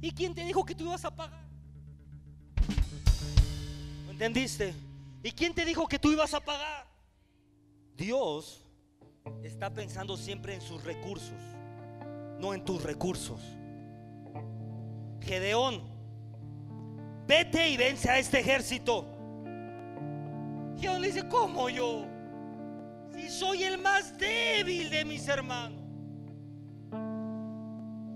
¿Y 0.00 0.12
quién 0.12 0.34
te 0.34 0.44
dijo 0.44 0.64
que 0.64 0.74
tú 0.74 0.84
ibas 0.84 1.04
a 1.04 1.10
pagar? 1.10 1.47
Entendiste? 4.18 4.74
¿Y 5.22 5.30
quién 5.30 5.54
te 5.54 5.64
dijo 5.64 5.86
que 5.86 5.96
tú 5.96 6.10
ibas 6.10 6.34
a 6.34 6.40
pagar? 6.40 6.88
Dios 7.96 8.66
está 9.44 9.72
pensando 9.72 10.16
siempre 10.16 10.54
en 10.54 10.60
sus 10.60 10.82
recursos, 10.82 11.40
no 12.40 12.52
en 12.52 12.64
tus 12.64 12.82
recursos. 12.82 13.40
Gedeón, 15.20 15.84
vete 17.28 17.68
y 17.68 17.76
vence 17.76 18.10
a 18.10 18.18
este 18.18 18.40
ejército. 18.40 19.06
Gedeón 20.80 21.00
le 21.00 21.12
dice, 21.12 21.28
¿cómo 21.28 21.68
yo? 21.70 22.04
Si 23.14 23.28
soy 23.28 23.62
el 23.62 23.78
más 23.78 24.18
débil 24.18 24.90
de 24.90 25.04
mis 25.04 25.28
hermanos. 25.28 25.80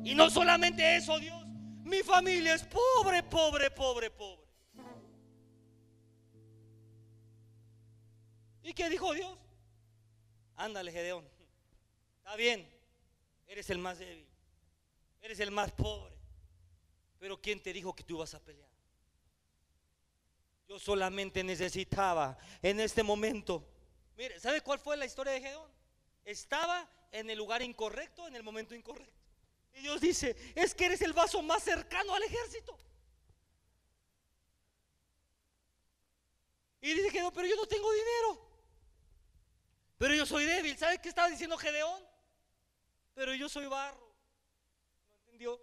Y 0.05 0.17
no 0.17 0.29
solamente 0.31 0.97
eso, 0.97 1.21
Dios. 1.21 1.47
Mi 1.85 1.99
familia 1.99 2.55
es 2.55 2.65
pobre, 2.65 3.23
pobre, 3.23 3.71
pobre, 3.71 4.11
pobre. 4.11 4.42
¿Y 8.63 8.75
qué 8.75 8.89
dijo 8.89 9.13
Dios? 9.13 9.37
Ándale, 10.57 10.93
Gedeón. 10.93 11.29
Está 12.19 12.37
bien. 12.37 12.69
Eres 13.47 13.69
el 13.71 13.79
más 13.79 13.99
débil. 13.99 14.27
Eres 15.21 15.41
el 15.41 15.51
más 15.51 15.73
pobre. 15.73 16.17
Pero 17.19 17.41
¿quién 17.41 17.63
te 17.63 17.73
dijo 17.73 17.95
que 17.95 18.05
tú 18.05 18.19
vas 18.19 18.35
a 18.35 18.41
pelear? 18.41 18.69
Yo 20.69 20.79
solamente 20.79 21.43
necesitaba 21.45 22.39
en 22.63 22.81
este 22.81 23.03
momento. 23.03 23.67
Mire, 24.17 24.39
¿sabe 24.41 24.61
cuál 24.61 24.79
fue 24.79 24.97
la 24.97 25.07
historia 25.07 25.33
de 25.33 25.41
Gedeón? 25.41 25.71
Estaba 26.25 26.89
en 27.11 27.29
el 27.29 27.39
lugar 27.39 27.63
incorrecto, 27.63 28.27
en 28.27 28.37
el 28.37 28.43
momento 28.43 28.75
incorrecto. 28.75 29.21
Y 29.75 29.81
Dios 29.81 30.01
dice, 30.01 30.37
es 30.55 30.75
que 30.75 30.87
eres 30.87 31.03
el 31.03 31.13
vaso 31.13 31.43
más 31.43 31.63
cercano 31.63 32.15
al 32.15 32.23
ejército. 32.23 32.79
Y 36.81 36.95
dice 36.95 37.11
que 37.11 37.23
pero 37.33 37.47
yo 37.47 37.57
no 37.57 37.67
tengo 37.67 37.91
dinero. 37.93 38.52
Pero 40.03 40.17
yo 40.17 40.27
soy 40.27 40.45
débil. 40.47 40.77
¿Sabe 40.77 40.99
qué 40.99 41.11
estaba 41.11 41.29
diciendo 41.29 41.57
Gedeón? 41.57 42.03
Pero 43.15 43.37
yo 43.37 43.49
soy 43.49 43.67
barro. 43.67 44.13
¿No 45.09 45.17
entendió? 45.27 45.61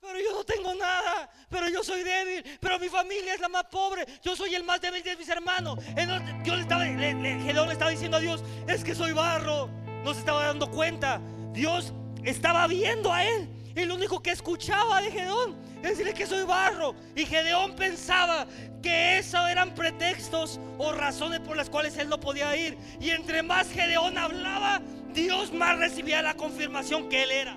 Pero 0.00 0.18
yo 0.18 0.32
no 0.32 0.42
tengo 0.42 0.74
nada. 0.74 1.30
Pero 1.48 1.68
yo 1.68 1.84
soy 1.84 2.02
débil. 2.02 2.58
Pero 2.60 2.80
mi 2.80 2.88
familia 2.88 3.34
es 3.34 3.38
la 3.40 3.48
más 3.48 3.66
pobre. 3.66 4.04
Yo 4.24 4.34
soy 4.34 4.56
el 4.56 4.64
más 4.64 4.80
débil 4.80 5.04
de 5.04 5.14
mis 5.14 5.28
hermanos. 5.28 5.78
Le 5.94 6.02
estaba, 6.60 6.84
Gedeón 6.84 7.68
le 7.68 7.72
estaba 7.74 7.92
diciendo 7.92 8.16
a 8.16 8.20
Dios, 8.20 8.42
es 8.66 8.82
que 8.82 8.92
soy 8.92 9.12
barro. 9.12 9.68
No 10.02 10.12
se 10.12 10.18
estaba 10.18 10.44
dando 10.44 10.68
cuenta. 10.68 11.20
Dios 11.52 11.92
estaba 12.24 12.66
viendo 12.66 13.12
a 13.12 13.24
él. 13.24 13.48
Y 13.76 13.84
lo 13.84 13.94
único 13.94 14.20
que 14.20 14.32
escuchaba 14.32 15.00
de 15.00 15.12
Gedeón 15.12 15.56
es 15.76 15.90
decirle 15.90 16.14
que 16.14 16.26
soy 16.26 16.44
barro. 16.44 16.94
Y 17.14 17.26
Gedeón 17.26 17.74
pensaba 17.76 18.46
que 18.82 19.18
eso 19.18 19.46
eran 19.46 19.74
pretextos 19.74 20.60
o 20.78 20.92
razones 20.92 21.40
por 21.40 21.56
las 21.56 21.70
cuales 21.70 21.96
él 21.98 22.08
no 22.08 22.18
podía 22.20 22.56
ir. 22.56 22.76
Y 23.00 23.10
entre 23.10 23.42
más 23.42 23.70
Gedeón 23.70 24.18
hablaba, 24.18 24.80
Dios 25.12 25.52
más 25.52 25.78
recibía 25.78 26.22
la 26.22 26.34
confirmación 26.34 27.08
que 27.08 27.22
él 27.22 27.30
era. 27.30 27.56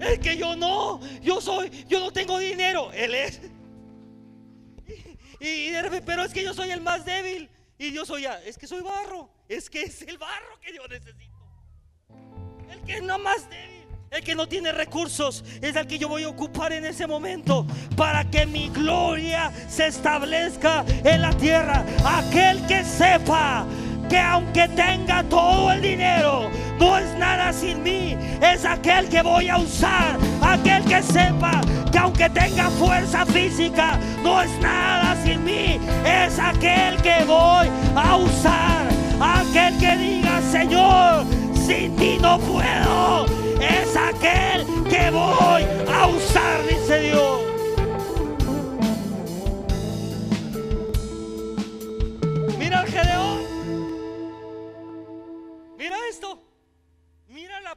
Es 0.00 0.18
que 0.20 0.36
yo 0.36 0.56
no, 0.56 1.00
yo 1.20 1.40
soy, 1.40 1.70
yo 1.88 2.00
no 2.00 2.12
tengo 2.12 2.38
dinero. 2.38 2.92
Él 2.92 3.14
es. 3.14 3.40
Y, 5.40 5.70
pero 6.04 6.24
es 6.24 6.32
que 6.32 6.42
yo 6.42 6.54
soy 6.54 6.70
el 6.70 6.80
más 6.80 7.04
débil. 7.04 7.48
Y 7.78 7.90
Dios 7.90 8.08
soy 8.08 8.22
ya, 8.22 8.42
es 8.42 8.58
que 8.58 8.66
soy 8.66 8.82
barro. 8.82 9.30
Es 9.48 9.70
que 9.70 9.82
es 9.82 10.02
el 10.02 10.18
barro 10.18 10.58
que 10.60 10.74
yo 10.74 10.86
necesito. 10.88 11.38
El 12.70 12.80
que 12.82 13.00
no 13.00 13.18
más 13.18 13.48
débil, 13.48 13.77
el 14.10 14.24
que 14.24 14.34
no 14.34 14.46
tiene 14.48 14.72
recursos, 14.72 15.44
es 15.60 15.76
el 15.76 15.86
que 15.86 15.98
yo 15.98 16.08
voy 16.08 16.22
a 16.22 16.28
ocupar 16.28 16.72
en 16.72 16.84
ese 16.86 17.06
momento 17.06 17.66
para 17.96 18.24
que 18.24 18.46
mi 18.46 18.68
gloria 18.70 19.52
se 19.68 19.86
establezca 19.86 20.84
en 21.04 21.20
la 21.20 21.30
tierra. 21.34 21.84
Aquel 22.04 22.64
que 22.66 22.84
sepa 22.84 23.66
que 24.08 24.18
aunque 24.18 24.66
tenga 24.68 25.22
todo 25.24 25.72
el 25.72 25.82
dinero, 25.82 26.50
no 26.78 26.96
es 26.96 27.14
nada 27.18 27.52
sin 27.52 27.82
mí. 27.82 28.16
Es 28.40 28.64
aquel 28.64 29.08
que 29.08 29.20
voy 29.20 29.48
a 29.48 29.58
usar. 29.58 30.16
Aquel 30.40 30.84
que 30.84 31.02
sepa 31.02 31.60
que 31.92 31.98
aunque 31.98 32.30
tenga 32.30 32.70
fuerza 32.70 33.26
física, 33.26 33.98
no 34.22 34.40
es 34.40 34.50
nada 34.60 35.16
sin 35.22 35.44
mí. 35.44 35.78
Es 36.06 36.38
aquel 36.38 36.96
que 37.02 37.24
voy 37.24 37.68
a 37.94 38.16
usar. 38.16 38.88
Aquel 39.20 39.76
que 39.78 39.96
diga, 39.96 40.40
Señor, 40.50 41.26
sin 41.54 41.94
ti 41.96 42.16
no 42.20 42.38
puedo 42.38 42.87
aquel 43.98 44.66
que 44.84 45.10
voy 45.10 45.62
a 45.92 46.06
usar, 46.06 46.66
dice 46.66 47.00
Dios. 47.00 47.40
Mira 52.58 52.82
el 52.82 52.88
Gedeón. 52.88 53.38
Mira 55.76 55.96
esto. 56.08 56.42
Mira 57.28 57.60
la, 57.60 57.76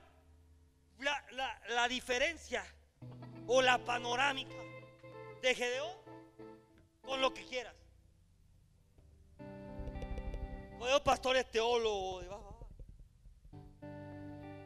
la, 1.00 1.62
la, 1.70 1.88
diferencia 1.88 2.64
o 3.48 3.62
la 3.62 3.78
panorámica 3.80 4.56
de 5.42 5.56
Gedeón 5.56 5.98
con 7.02 7.22
lo 7.22 7.34
que 7.34 7.46
quieras. 7.46 7.76
Puedo 10.80 11.04
pastores 11.04 11.50
teólogos. 11.52 12.51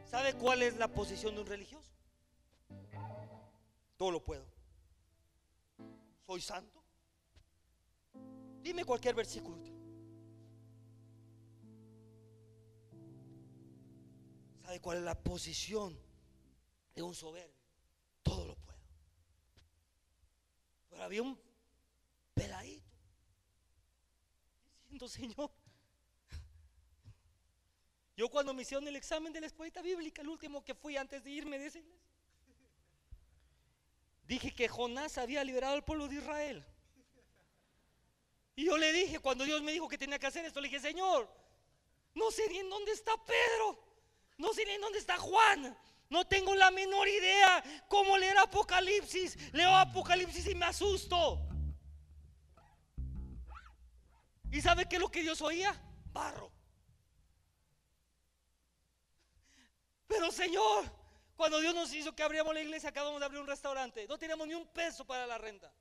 ¿Sabe 0.06 0.34
cuál 0.34 0.62
es 0.62 0.76
la 0.76 0.88
posición 0.88 1.34
de 1.34 1.40
un 1.40 1.46
religioso? 1.46 1.90
Todo 3.96 4.10
lo 4.10 4.22
puedo. 4.22 4.46
Soy 6.26 6.40
santo. 6.40 6.82
Dime 8.62 8.84
cualquier 8.84 9.14
versículo. 9.14 9.56
¿Sabe 14.62 14.80
cuál 14.80 14.98
es 14.98 15.04
la 15.04 15.14
posición 15.14 15.98
de 16.94 17.02
un 17.02 17.14
soberbio? 17.14 17.54
Todo 18.22 18.46
lo 18.46 18.56
puedo. 18.56 18.78
Pero 20.90 21.02
había 21.04 21.22
un 21.22 21.38
peladito 22.34 22.84
diciendo, 24.82 25.08
Señor, 25.08 25.50
yo 28.16 28.28
cuando 28.30 28.54
me 28.54 28.62
hicieron 28.62 28.88
el 28.88 28.96
examen 28.96 29.32
de 29.32 29.40
la 29.40 29.46
escuela 29.46 29.82
bíblica, 29.82 30.22
el 30.22 30.28
último 30.28 30.64
que 30.64 30.74
fui 30.74 30.96
antes 30.96 31.22
de 31.22 31.30
irme 31.30 31.58
de 31.58 31.66
esa 31.66 31.78
iglesia, 31.78 32.06
dije 34.26 34.54
que 34.54 34.68
Jonás 34.68 35.18
había 35.18 35.44
liberado 35.44 35.74
al 35.74 35.84
pueblo 35.84 36.08
de 36.08 36.16
Israel. 36.16 36.64
Y 38.54 38.64
yo 38.64 38.78
le 38.78 38.90
dije, 38.92 39.18
cuando 39.18 39.44
Dios 39.44 39.62
me 39.62 39.72
dijo 39.72 39.86
que 39.86 39.98
tenía 39.98 40.18
que 40.18 40.26
hacer 40.26 40.46
esto, 40.46 40.60
le 40.60 40.68
dije, 40.68 40.80
Señor, 40.80 41.28
no 42.14 42.30
sé 42.30 42.48
ni 42.48 42.58
en 42.58 42.70
dónde 42.70 42.92
está 42.92 43.12
Pedro, 43.24 43.78
no 44.38 44.54
sé 44.54 44.64
ni 44.64 44.72
en 44.72 44.80
dónde 44.80 44.98
está 44.98 45.18
Juan, 45.18 45.76
no 46.08 46.26
tengo 46.26 46.54
la 46.54 46.70
menor 46.70 47.06
idea 47.08 47.62
cómo 47.88 48.16
leer 48.16 48.38
Apocalipsis. 48.38 49.52
Leo 49.52 49.74
Apocalipsis 49.74 50.46
y 50.46 50.54
me 50.54 50.66
asusto. 50.66 51.46
¿Y 54.50 54.60
sabe 54.62 54.86
qué 54.88 54.96
es 54.96 55.02
lo 55.02 55.10
que 55.10 55.22
Dios 55.22 55.42
oía? 55.42 55.78
Barro. 56.12 56.55
Pero 60.06 60.30
Señor, 60.30 60.84
cuando 61.36 61.60
Dios 61.60 61.74
nos 61.74 61.92
hizo 61.92 62.14
que 62.14 62.22
abríamos 62.22 62.54
la 62.54 62.60
iglesia, 62.60 62.90
acabamos 62.90 63.20
de 63.20 63.26
abrir 63.26 63.40
un 63.40 63.46
restaurante. 63.46 64.06
No 64.06 64.18
teníamos 64.18 64.46
ni 64.46 64.54
un 64.54 64.66
peso 64.66 65.04
para 65.04 65.26
la 65.26 65.38
renta. 65.38 65.72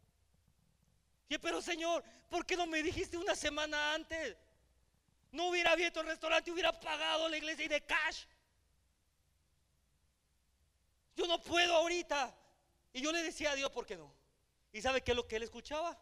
Y 1.29 1.37
pero 1.37 1.61
Señor, 1.61 2.03
¿por 2.29 2.45
qué 2.45 2.55
no 2.55 2.67
me 2.67 2.83
dijiste 2.83 3.17
una 3.17 3.35
semana 3.35 3.93
antes? 3.93 4.37
No 5.31 5.47
hubiera 5.49 5.71
abierto 5.71 6.01
el 6.01 6.07
restaurante, 6.07 6.51
hubiera 6.51 6.77
pagado 6.79 7.27
la 7.29 7.37
iglesia 7.37 7.65
y 7.65 7.67
de 7.67 7.81
cash. 7.81 8.25
Yo 11.15 11.25
no 11.27 11.41
puedo 11.41 11.75
ahorita. 11.75 12.33
Y 12.93 13.01
yo 13.01 13.11
le 13.11 13.23
decía 13.23 13.51
a 13.51 13.55
Dios, 13.55 13.69
¿por 13.71 13.85
qué 13.85 13.97
no? 13.97 14.13
¿Y 14.71 14.81
sabe 14.81 15.01
qué 15.01 15.11
es 15.11 15.17
lo 15.17 15.27
que 15.27 15.37
él 15.37 15.43
escuchaba? 15.43 15.97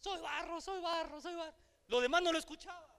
Soy 0.00 0.20
barro, 0.20 0.60
soy 0.60 0.80
barro, 0.80 1.20
soy 1.20 1.34
barro. 1.34 1.54
Lo 1.88 2.00
demás 2.00 2.22
no 2.22 2.32
lo 2.32 2.38
escuchaba. 2.38 2.91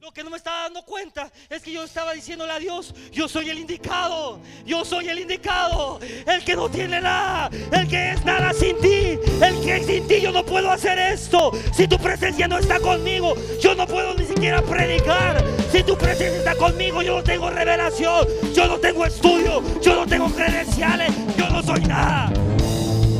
Lo 0.00 0.12
que 0.12 0.22
no 0.22 0.30
me 0.30 0.36
estaba 0.36 0.62
dando 0.62 0.82
cuenta 0.82 1.28
es 1.50 1.60
que 1.60 1.72
yo 1.72 1.82
estaba 1.82 2.12
diciéndole 2.12 2.52
a 2.52 2.60
Dios, 2.60 2.94
yo 3.10 3.26
soy 3.26 3.50
el 3.50 3.58
indicado, 3.58 4.38
yo 4.64 4.84
soy 4.84 5.08
el 5.08 5.18
indicado, 5.18 5.98
el 6.24 6.44
que 6.44 6.54
no 6.54 6.68
tiene 6.68 7.00
nada, 7.00 7.50
el 7.72 7.88
que 7.88 8.12
es 8.12 8.24
nada 8.24 8.52
sin 8.52 8.78
ti, 8.78 9.18
el 9.42 9.60
que 9.60 9.82
sin 9.84 10.06
ti 10.06 10.20
yo 10.20 10.30
no 10.30 10.44
puedo 10.44 10.70
hacer 10.70 11.00
esto. 11.00 11.50
Si 11.74 11.88
tu 11.88 11.98
presencia 11.98 12.46
no 12.46 12.58
está 12.58 12.78
conmigo, 12.78 13.34
yo 13.60 13.74
no 13.74 13.88
puedo 13.88 14.14
ni 14.14 14.24
siquiera 14.24 14.62
predicar. 14.62 15.44
Si 15.72 15.82
tu 15.82 15.98
presencia 15.98 16.38
está 16.38 16.54
conmigo, 16.54 17.02
yo 17.02 17.16
no 17.16 17.24
tengo 17.24 17.50
revelación, 17.50 18.24
yo 18.54 18.68
no 18.68 18.78
tengo 18.78 19.04
estudio, 19.04 19.64
yo 19.80 19.96
no 19.96 20.06
tengo 20.06 20.28
credenciales, 20.32 21.12
yo 21.36 21.50
no 21.50 21.60
soy 21.60 21.80
nada. 21.80 22.32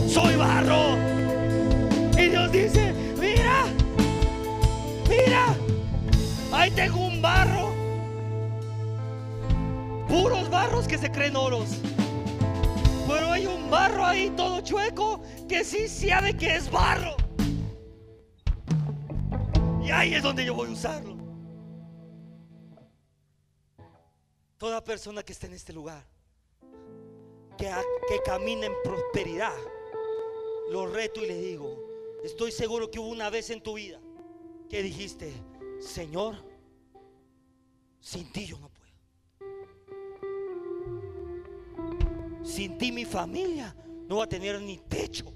Soy 0.09 0.37
barro. 0.37 1.08
Ahí 6.59 6.73
tengo 6.73 7.07
un 7.07 7.23
barro. 7.23 7.73
Puros 10.09 10.51
barros 10.51 10.89
que 10.89 10.99
se 10.99 11.09
creen 11.09 11.37
oros. 11.37 11.69
Pero 13.07 13.31
hay 13.31 13.47
un 13.47 13.71
barro 13.71 14.05
ahí 14.05 14.29
todo 14.31 14.61
chueco 14.61 15.23
que 15.49 15.63
sí 15.63 15.87
sabe 15.87 16.37
que 16.37 16.57
es 16.57 16.69
barro. 16.69 17.15
Y 19.81 19.93
ahí 19.93 20.15
es 20.15 20.23
donde 20.25 20.45
yo 20.45 20.53
voy 20.53 20.69
a 20.69 20.73
usarlo. 20.73 21.17
Toda 24.57 24.83
persona 24.83 25.23
que 25.23 25.35
esté 25.35 25.47
en 25.47 25.53
este 25.53 25.73
lugar, 25.73 26.05
que, 27.57 27.71
que 28.09 28.23
camina 28.25 28.67
en 28.67 28.73
prosperidad, 28.83 29.55
lo 30.73 30.89
reto 30.89 31.25
y 31.25 31.29
le 31.29 31.39
digo, 31.41 31.79
estoy 32.25 32.51
seguro 32.51 32.91
que 32.91 32.99
hubo 32.99 33.11
una 33.11 33.31
vez 33.31 33.49
en 33.51 33.63
tu 33.63 33.75
vida 33.75 34.01
que 34.69 34.83
dijiste, 34.83 35.33
Señor, 35.79 36.48
sin 38.01 38.31
ti 38.33 38.47
yo 38.47 38.59
no 38.59 38.69
puedo. 38.69 38.89
Sin 42.45 42.79
ti 42.79 42.93
mi 42.93 43.05
familia 43.05 43.75
no 44.09 44.17
va 44.17 44.25
a 44.25 44.29
tener 44.29 44.61
ni 44.61 44.79
techo. 44.79 45.33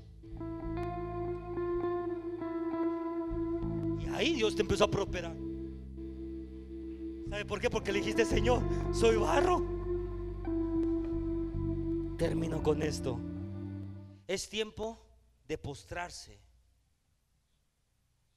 Y 4.00 4.08
ahí 4.14 4.34
Dios 4.34 4.54
te 4.54 4.62
empezó 4.62 4.84
a 4.84 4.90
prosperar. 4.90 5.36
¿Sabe 7.28 7.44
por 7.46 7.60
qué? 7.60 7.70
Porque 7.70 7.92
le 7.92 8.00
dijiste, 8.00 8.24
Señor, 8.24 8.62
soy 8.92 9.16
barro. 9.16 9.66
Termino 12.18 12.62
con 12.62 12.82
esto. 12.82 13.18
Es 14.26 14.48
tiempo 14.48 14.98
de 15.48 15.58
postrarse. 15.58 16.38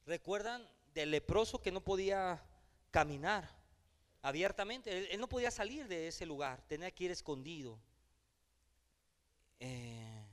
¿Recuerdan 0.05 0.61
del 0.93 1.11
leproso 1.11 1.61
que 1.61 1.71
no 1.71 1.81
podía 1.81 2.41
caminar 2.91 3.49
abiertamente. 4.25 5.13
Él, 5.13 5.19
no 5.19 5.29
podía 5.29 5.51
salir 5.51 5.87
de 5.87 6.07
ese 6.07 6.25
lugar, 6.25 6.61
tenía 6.67 6.89
que 6.91 7.03
ir 7.03 7.11
escondido. 7.11 7.79
Eh, 9.59 10.25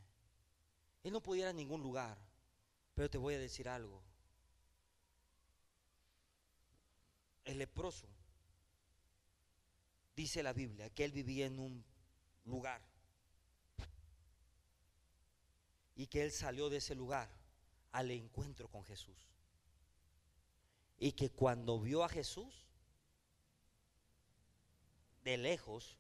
él 1.05 1.13
no 1.13 1.23
podía 1.23 1.45
ir 1.45 1.49
a 1.49 1.53
ningún 1.53 1.83
lugar. 1.83 2.17
Pero 2.95 3.11
te 3.11 3.19
voy 3.19 3.35
a 3.35 3.39
decir 3.39 3.69
algo. 3.69 4.03
El 7.45 7.59
leproso, 7.59 8.07
dice 10.17 10.43
la 10.43 10.53
Biblia, 10.53 10.89
que 10.91 11.05
él 11.05 11.13
vivía 11.13 11.47
en 11.47 11.59
un 11.59 11.85
lugar. 12.45 12.81
Y 15.97 16.07
que 16.07 16.23
él 16.23 16.33
salió 16.33 16.71
de 16.71 16.79
ese 16.79 16.95
lugar 16.95 17.29
al 17.91 18.11
encuentro 18.11 18.69
con 18.69 18.85
Jesús 18.85 19.17
y 20.99 21.13
que 21.13 21.31
cuando 21.31 21.81
vio 21.81 22.05
a 22.05 22.09
Jesús 22.09 22.65
de 25.25 25.39
lejos, 25.39 25.97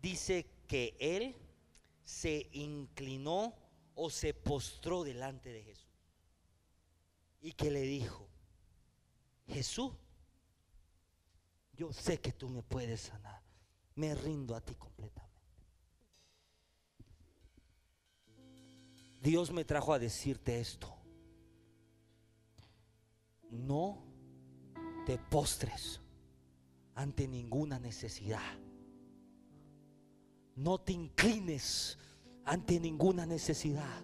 dice 0.00 0.46
que 0.66 0.96
él 0.98 1.36
se 2.04 2.48
inclinó 2.52 3.54
o 3.94 4.10
se 4.10 4.34
postró 4.34 5.04
delante 5.04 5.52
de 5.52 5.62
Jesús. 5.62 5.88
Y 7.40 7.52
que 7.52 7.70
le 7.70 7.82
dijo, 7.82 8.28
Jesús, 9.46 9.92
yo 11.74 11.92
sé 11.92 12.20
que 12.20 12.32
tú 12.32 12.48
me 12.48 12.62
puedes 12.62 13.00
sanar. 13.02 13.42
Me 13.96 14.14
rindo 14.14 14.56
a 14.56 14.60
ti 14.60 14.74
completamente. 14.74 15.24
Dios 19.20 19.50
me 19.50 19.64
trajo 19.64 19.92
a 19.92 19.98
decirte 19.98 20.60
esto. 20.60 20.94
No 23.50 24.04
te 25.06 25.18
postres 25.18 26.00
ante 26.94 27.26
ninguna 27.28 27.78
necesidad. 27.78 28.63
No 30.56 30.78
te 30.78 30.92
inclines 30.92 31.98
ante 32.44 32.78
ninguna 32.78 33.26
necesidad. 33.26 34.02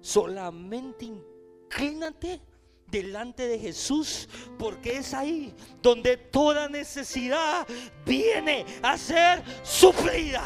Solamente 0.00 1.06
inclínate 1.06 2.40
delante 2.86 3.46
de 3.46 3.58
Jesús, 3.58 4.28
porque 4.58 4.98
es 4.98 5.14
ahí 5.14 5.54
donde 5.82 6.16
toda 6.16 6.68
necesidad 6.68 7.66
viene 8.04 8.64
a 8.82 8.98
ser 8.98 9.42
suplida. 9.62 10.44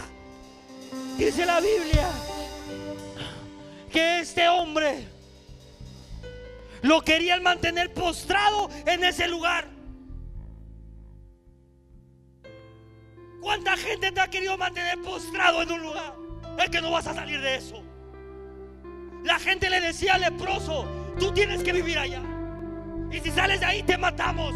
Dice 1.16 1.44
la 1.44 1.60
Biblia 1.60 2.08
que 3.90 4.20
este 4.20 4.48
hombre 4.48 5.08
lo 6.82 7.00
querían 7.02 7.42
mantener 7.42 7.92
postrado 7.92 8.70
en 8.86 9.04
ese 9.04 9.26
lugar. 9.28 9.77
¿Cuánta 13.40 13.76
gente 13.76 14.12
te 14.12 14.20
ha 14.20 14.28
querido 14.28 14.56
mantener 14.58 15.00
postrado 15.02 15.62
en 15.62 15.72
un 15.72 15.82
lugar? 15.82 16.14
Es 16.58 16.70
que 16.70 16.80
no 16.80 16.90
vas 16.90 17.06
a 17.06 17.14
salir 17.14 17.40
de 17.40 17.56
eso. 17.56 17.82
La 19.24 19.38
gente 19.38 19.70
le 19.70 19.80
decía 19.80 20.14
al 20.14 20.22
leproso, 20.22 20.86
tú 21.18 21.32
tienes 21.32 21.62
que 21.62 21.72
vivir 21.72 21.98
allá. 21.98 22.22
Y 23.10 23.20
si 23.20 23.30
sales 23.30 23.60
de 23.60 23.66
ahí 23.66 23.82
te 23.82 23.96
matamos. 23.96 24.54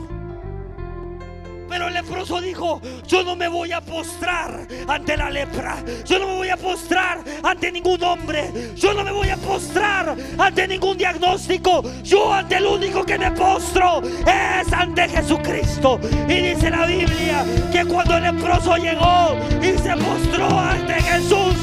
Pero 1.73 1.89
el 1.89 1.95
leproso 1.95 2.39
dijo, 2.39 2.83
yo 3.09 3.25
no 3.25 3.35
me 3.35 3.49
voy 3.49 3.73
a 3.73 3.81
postrar 3.81 4.69
ante 4.87 5.17
la 5.17 5.31
lepra. 5.31 5.83
Yo 6.05 6.19
no 6.19 6.27
me 6.27 6.35
voy 6.35 6.51
a 6.51 6.57
postrar 6.59 7.25
ante 7.43 7.73
ningún 7.73 8.05
hombre. 8.05 8.75
Yo 8.77 8.93
no 8.93 9.03
me 9.03 9.11
voy 9.11 9.31
a 9.31 9.39
postrar 9.39 10.15
ante 10.37 10.69
ningún 10.69 10.99
diagnóstico. 10.99 11.83
Yo 12.03 12.31
ante 12.31 12.57
el 12.57 12.67
único 12.67 13.07
que 13.07 13.19
me 13.19 13.31
postro 13.31 14.03
es 14.03 14.71
ante 14.71 15.09
Jesucristo. 15.09 15.99
Y 16.29 16.35
dice 16.35 16.69
la 16.69 16.85
Biblia 16.85 17.43
que 17.73 17.87
cuando 17.87 18.19
el 18.19 18.25
leproso 18.25 18.77
llegó 18.77 19.35
y 19.63 19.79
se 19.79 19.97
postró 19.97 20.51
ante 20.59 20.93
Jesús 20.93 21.57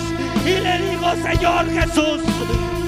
y 0.43 0.59
le 0.59 0.89
dijo, 0.89 1.11
Señor 1.21 1.69
Jesús, 1.69 2.21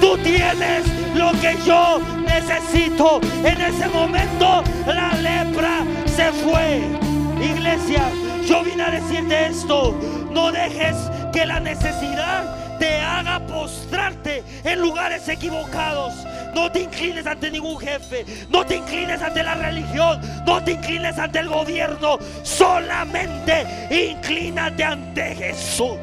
tú 0.00 0.18
tienes 0.24 0.88
lo 1.14 1.30
que 1.40 1.56
yo 1.64 2.00
necesito. 2.26 3.20
En 3.44 3.60
ese 3.60 3.86
momento 3.90 4.64
la 4.86 5.14
lepra 5.14 5.84
se 6.16 6.32
fue. 6.32 7.11
Iglesia, 7.44 8.10
yo 8.46 8.62
vine 8.64 8.82
a 8.82 8.90
decirte 8.90 9.46
esto. 9.46 9.98
No 10.30 10.52
dejes 10.52 10.96
que 11.32 11.44
la 11.44 11.60
necesidad 11.60 12.78
te 12.78 13.00
haga 13.00 13.46
postrarte 13.46 14.42
en 14.64 14.80
lugares 14.80 15.28
equivocados. 15.28 16.14
No 16.54 16.70
te 16.70 16.80
inclines 16.80 17.26
ante 17.26 17.50
ningún 17.50 17.78
jefe. 17.78 18.24
No 18.48 18.64
te 18.64 18.76
inclines 18.76 19.22
ante 19.22 19.42
la 19.42 19.54
religión. 19.54 20.20
No 20.46 20.62
te 20.62 20.72
inclines 20.72 21.18
ante 21.18 21.40
el 21.40 21.48
gobierno. 21.48 22.18
Solamente 22.42 23.66
inclínate 23.90 24.84
ante 24.84 25.34
Jesús. 25.34 25.96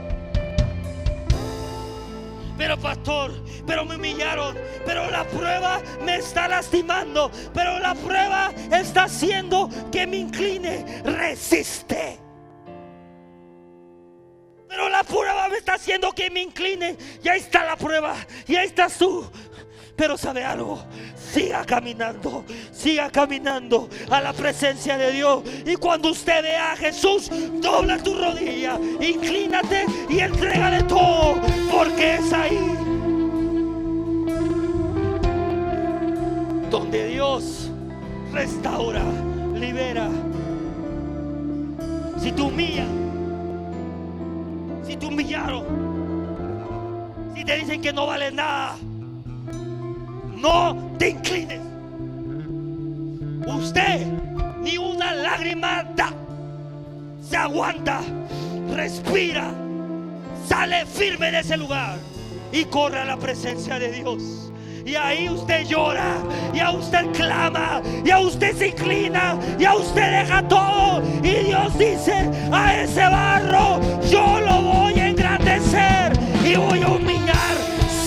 Pero 2.58 2.78
pastor, 2.78 3.34
pero 3.70 3.86
me 3.86 3.98
humillaron, 3.98 4.58
pero 4.84 5.12
la 5.12 5.24
prueba 5.26 5.80
me 6.02 6.16
está 6.16 6.48
lastimando, 6.48 7.32
pero 7.54 7.78
la 7.78 7.94
prueba 7.94 8.52
está 8.72 9.04
haciendo 9.04 9.70
que 9.92 10.08
me 10.08 10.18
incline. 10.18 11.04
Resiste. 11.04 12.18
Pero 14.68 14.90
la 14.90 15.04
prueba 15.04 15.48
me 15.50 15.58
está 15.58 15.76
haciendo 15.76 16.12
que 16.14 16.32
me 16.32 16.42
incline. 16.42 16.98
Y 17.24 17.30
ahí 17.30 17.42
está 17.42 17.64
la 17.64 17.76
prueba. 17.76 18.16
Y 18.48 18.56
ahí 18.56 18.66
estás 18.66 18.98
tú. 18.98 19.30
Pero 19.96 20.18
sabe 20.18 20.44
algo, 20.44 20.84
siga 21.32 21.64
caminando, 21.64 22.46
siga 22.72 23.12
caminando 23.12 23.88
a 24.10 24.20
la 24.20 24.34
presencia 24.34 24.98
de 24.98 25.12
Dios. 25.12 25.44
Y 25.64 25.76
cuando 25.76 26.10
usted 26.10 26.42
vea 26.42 26.72
a 26.72 26.76
Jesús, 26.76 27.30
dobla 27.62 28.02
tu 28.02 28.16
rodilla, 28.16 28.80
inclínate 29.00 29.86
y 30.10 30.16
de 30.16 30.84
todo, 30.88 31.40
porque 31.70 32.16
es 32.16 32.34
ahí 32.34 32.89
donde 36.70 37.08
Dios 37.08 37.70
restaura, 38.34 39.04
libera. 39.56 40.10
Si 42.22 42.32
tú 42.32 42.48
humillas, 42.48 42.88
si 44.86 44.96
te 44.96 45.06
humillaron, 45.06 45.64
si 47.36 47.44
te 47.44 47.56
dicen 47.56 47.82
que 47.82 47.94
no 47.94 48.06
vale 48.08 48.32
nada 48.32 48.76
no 50.40 50.96
te 50.98 51.10
inclines. 51.10 51.60
Usted 53.46 54.08
ni 54.62 54.78
una 54.78 55.14
lágrima 55.14 55.84
da. 55.96 56.14
Se 57.22 57.38
aguanta, 57.38 58.02
respira, 58.74 59.52
sale 60.48 60.86
firme 60.86 61.32
de 61.32 61.40
ese 61.40 61.58
lugar 61.58 61.98
y 62.52 62.66
corre 62.66 63.00
a 63.00 63.06
la 63.06 63.18
presencia 63.18 63.78
de 63.78 63.92
Dios. 63.92 64.49
Y 64.90 64.96
ahí 64.96 65.30
usted 65.30 65.68
llora, 65.68 66.16
y 66.52 66.60
a 66.60 66.72
usted 66.72 67.12
clama, 67.12 67.80
y 68.04 68.10
a 68.10 68.18
usted 68.22 68.58
se 68.58 68.70
inclina, 68.70 69.38
y 69.60 69.64
a 69.64 69.76
usted 69.76 70.22
deja 70.22 70.42
todo. 70.48 71.04
Y 71.22 71.44
Dios 71.46 71.78
dice, 71.78 72.28
a 72.52 72.82
ese 72.82 73.02
barro 73.02 73.80
yo 74.10 74.40
lo 74.40 74.64
voy 74.64 75.00
a 75.00 75.10
engrandecer 75.10 76.14
y 76.44 76.56
voy 76.56 76.82
a 76.82 76.88
humillar 76.88 77.56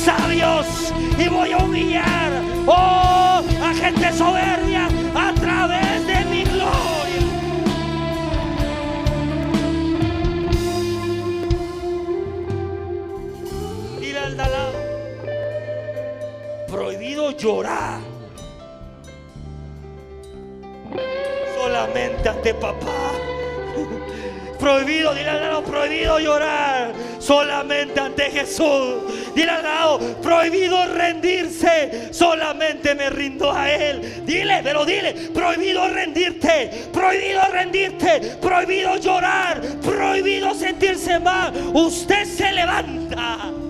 sabios 0.04 0.92
y 1.16 1.28
voy 1.28 1.52
a 1.52 1.58
humillar, 1.58 2.32
oh, 2.66 3.44
a 3.62 3.74
gente 3.80 4.12
soberbia 4.14 4.71
llorar. 17.42 18.00
Solamente 21.56 22.28
ante 22.28 22.54
papá. 22.54 23.12
Prohibido, 24.58 25.12
dile 25.12 25.28
al 25.28 25.40
lado, 25.40 25.64
prohibido 25.64 26.20
llorar 26.20 26.92
solamente 27.18 27.98
ante 27.98 28.30
Jesús. 28.30 29.34
Dile 29.34 29.50
al 29.50 29.62
lado, 29.62 29.98
prohibido 30.20 30.86
rendirse, 30.86 32.12
solamente 32.12 32.94
me 32.94 33.10
rindo 33.10 33.50
a 33.50 33.72
Él. 33.72 34.24
Dile, 34.24 34.60
pero 34.62 34.84
dile, 34.84 35.12
prohibido 35.34 35.88
rendirte, 35.88 36.88
prohibido 36.92 37.42
rendirte, 37.50 38.36
prohibido 38.40 38.96
llorar, 38.98 39.60
prohibido 39.82 40.54
sentirse 40.54 41.18
mal. 41.18 41.52
Usted 41.74 42.24
se 42.24 42.52
levanta. 42.52 43.61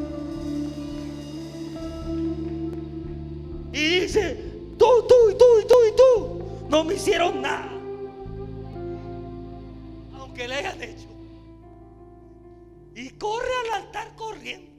Y 3.72 4.00
dice, 4.00 4.36
tú, 4.78 4.86
tú, 5.08 5.30
y 5.30 5.34
tú, 5.34 5.44
y 5.60 5.66
tú, 5.66 5.74
y 5.88 5.96
tú, 5.96 6.68
no 6.68 6.84
me 6.84 6.94
hicieron 6.94 7.40
nada 7.40 7.72
que 10.32 10.48
le 10.48 10.54
hayan 10.54 10.82
hecho. 10.82 11.08
Y 12.94 13.10
corre 13.10 13.48
al 13.66 13.82
altar 13.82 14.14
corriendo. 14.16 14.70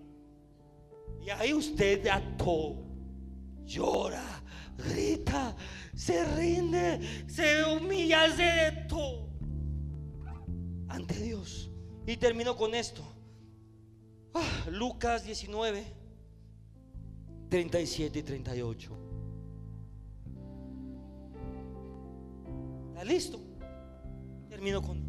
Y 1.26 1.30
ahí 1.30 1.54
usted 1.54 2.08
todo 2.38 2.84
llora, 3.66 4.44
grita, 4.78 5.56
se 5.96 6.26
rinde, 6.36 7.00
se 7.28 7.64
humilla, 7.64 8.26
hace 8.26 8.44
de 8.44 8.72
todo 8.90 9.30
ante 10.90 11.16
Dios. 11.20 11.72
Y 12.06 12.18
termino 12.18 12.58
con 12.58 12.76
esto. 12.76 13.02
Ah, 14.34 14.66
Lucas 14.70 15.24
19, 15.24 15.86
37 17.54 18.18
y 18.18 18.24
38. 18.24 18.90
¿Está 22.90 23.04
listo? 23.06 23.40
Termino 24.50 24.82
con 24.82 25.04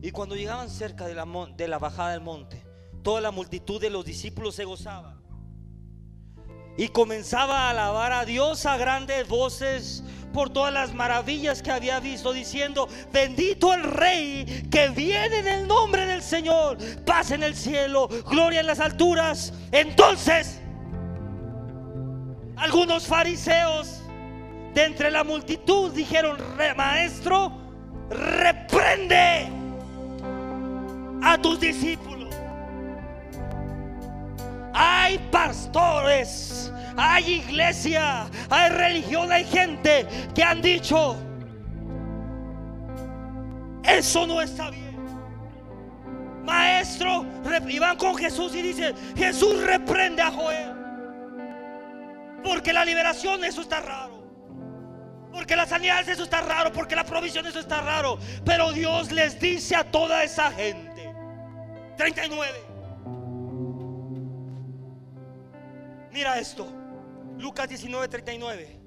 Y 0.00 0.12
cuando 0.12 0.36
llegaban 0.36 0.70
cerca 0.70 1.08
de 1.08 1.14
la, 1.14 1.26
de 1.56 1.66
la 1.66 1.80
bajada 1.80 2.12
del 2.12 2.20
monte, 2.20 2.62
toda 3.02 3.20
la 3.20 3.32
multitud 3.32 3.80
de 3.80 3.90
los 3.90 4.04
discípulos 4.04 4.54
se 4.54 4.64
gozaba. 4.64 5.19
Y 6.76 6.88
comenzaba 6.88 7.66
a 7.66 7.70
alabar 7.70 8.12
a 8.12 8.24
Dios 8.24 8.64
a 8.66 8.76
grandes 8.76 9.28
voces 9.28 10.02
por 10.32 10.50
todas 10.50 10.72
las 10.72 10.94
maravillas 10.94 11.62
que 11.62 11.70
había 11.70 12.00
visto, 12.00 12.32
diciendo, 12.32 12.88
bendito 13.12 13.74
el 13.74 13.82
rey 13.82 14.68
que 14.70 14.88
viene 14.90 15.38
en 15.38 15.48
el 15.48 15.68
nombre 15.68 16.06
del 16.06 16.22
Señor, 16.22 16.78
paz 17.04 17.32
en 17.32 17.42
el 17.42 17.54
cielo, 17.54 18.08
gloria 18.28 18.60
en 18.60 18.66
las 18.66 18.80
alturas. 18.80 19.52
Entonces, 19.72 20.60
algunos 22.56 23.06
fariseos 23.06 24.00
de 24.74 24.84
entre 24.84 25.10
la 25.10 25.24
multitud 25.24 25.92
dijeron, 25.92 26.38
maestro, 26.76 27.52
reprende 28.10 29.48
a 31.22 31.38
tus 31.38 31.58
discípulos. 31.58 32.19
Hay 34.72 35.18
pastores, 35.30 36.72
hay 36.96 37.34
iglesia, 37.34 38.26
hay 38.48 38.70
religión, 38.70 39.32
hay 39.32 39.44
gente 39.44 40.06
que 40.34 40.42
han 40.42 40.62
dicho, 40.62 41.16
eso 43.82 44.26
no 44.26 44.40
está 44.40 44.70
bien. 44.70 44.90
Maestro, 46.44 47.26
y 47.68 47.78
van 47.78 47.96
con 47.96 48.16
Jesús 48.16 48.54
y 48.54 48.62
dicen, 48.62 48.94
Jesús 49.16 49.62
reprende 49.62 50.22
a 50.22 50.30
Joel. 50.30 50.74
Porque 52.42 52.72
la 52.72 52.84
liberación, 52.84 53.44
eso 53.44 53.60
está 53.60 53.80
raro. 53.80 54.20
Porque 55.32 55.54
la 55.54 55.66
sanidad, 55.66 56.08
eso 56.08 56.24
está 56.24 56.40
raro. 56.40 56.72
Porque 56.72 56.96
la 56.96 57.04
provisión, 57.04 57.46
eso 57.46 57.60
está 57.60 57.80
raro. 57.82 58.18
Pero 58.44 58.72
Dios 58.72 59.12
les 59.12 59.38
dice 59.38 59.76
a 59.76 59.84
toda 59.84 60.24
esa 60.24 60.50
gente 60.50 61.12
39. 61.96 62.69
Mira 66.12 66.38
esto. 66.38 66.66
Lucas 67.38 67.68
19, 67.68 68.08
39. 68.08 68.80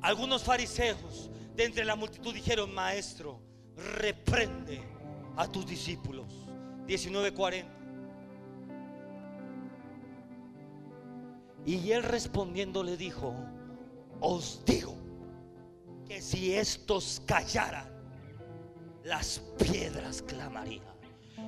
Algunos 0.00 0.42
fariseos 0.42 1.30
de 1.54 1.64
entre 1.64 1.84
la 1.84 1.94
multitud 1.94 2.34
dijeron, 2.34 2.74
maestro, 2.74 3.40
reprende 3.98 4.80
a 5.36 5.46
tus 5.46 5.66
discípulos. 5.66 6.26
19:40. 6.86 7.66
Y 11.64 11.92
él 11.92 12.02
respondiendo 12.02 12.82
le 12.82 12.96
dijo, 12.96 13.34
os 14.20 14.64
digo 14.64 14.96
que 16.08 16.20
si 16.20 16.54
estos 16.54 17.22
callaran, 17.24 17.88
las 19.04 19.38
piedras 19.58 20.22
clamarían. 20.22 20.91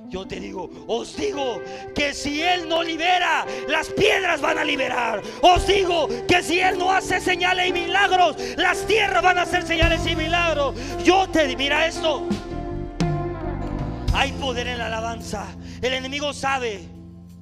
Yo 0.09 0.27
te 0.27 0.39
digo, 0.39 0.69
os 0.87 1.15
digo 1.15 1.61
que 1.93 2.13
si 2.13 2.41
Él 2.41 2.67
no 2.69 2.83
libera, 2.83 3.45
las 3.67 3.87
piedras 3.89 4.39
van 4.41 4.57
a 4.57 4.63
liberar. 4.63 5.21
Os 5.41 5.65
digo 5.65 6.07
que 6.27 6.43
si 6.43 6.59
Él 6.59 6.77
no 6.77 6.91
hace 6.91 7.19
señales 7.19 7.69
y 7.69 7.73
milagros, 7.73 8.35
las 8.55 8.85
tierras 8.85 9.23
van 9.23 9.39
a 9.39 9.43
hacer 9.43 9.65
señales 9.65 10.05
y 10.05 10.15
milagros. 10.15 10.75
Yo 11.03 11.27
te 11.29 11.55
mira 11.55 11.87
esto. 11.87 12.27
Hay 14.13 14.31
poder 14.33 14.67
en 14.67 14.77
la 14.77 14.87
alabanza. 14.87 15.47
El 15.81 15.93
enemigo 15.93 16.33
sabe. 16.33 16.87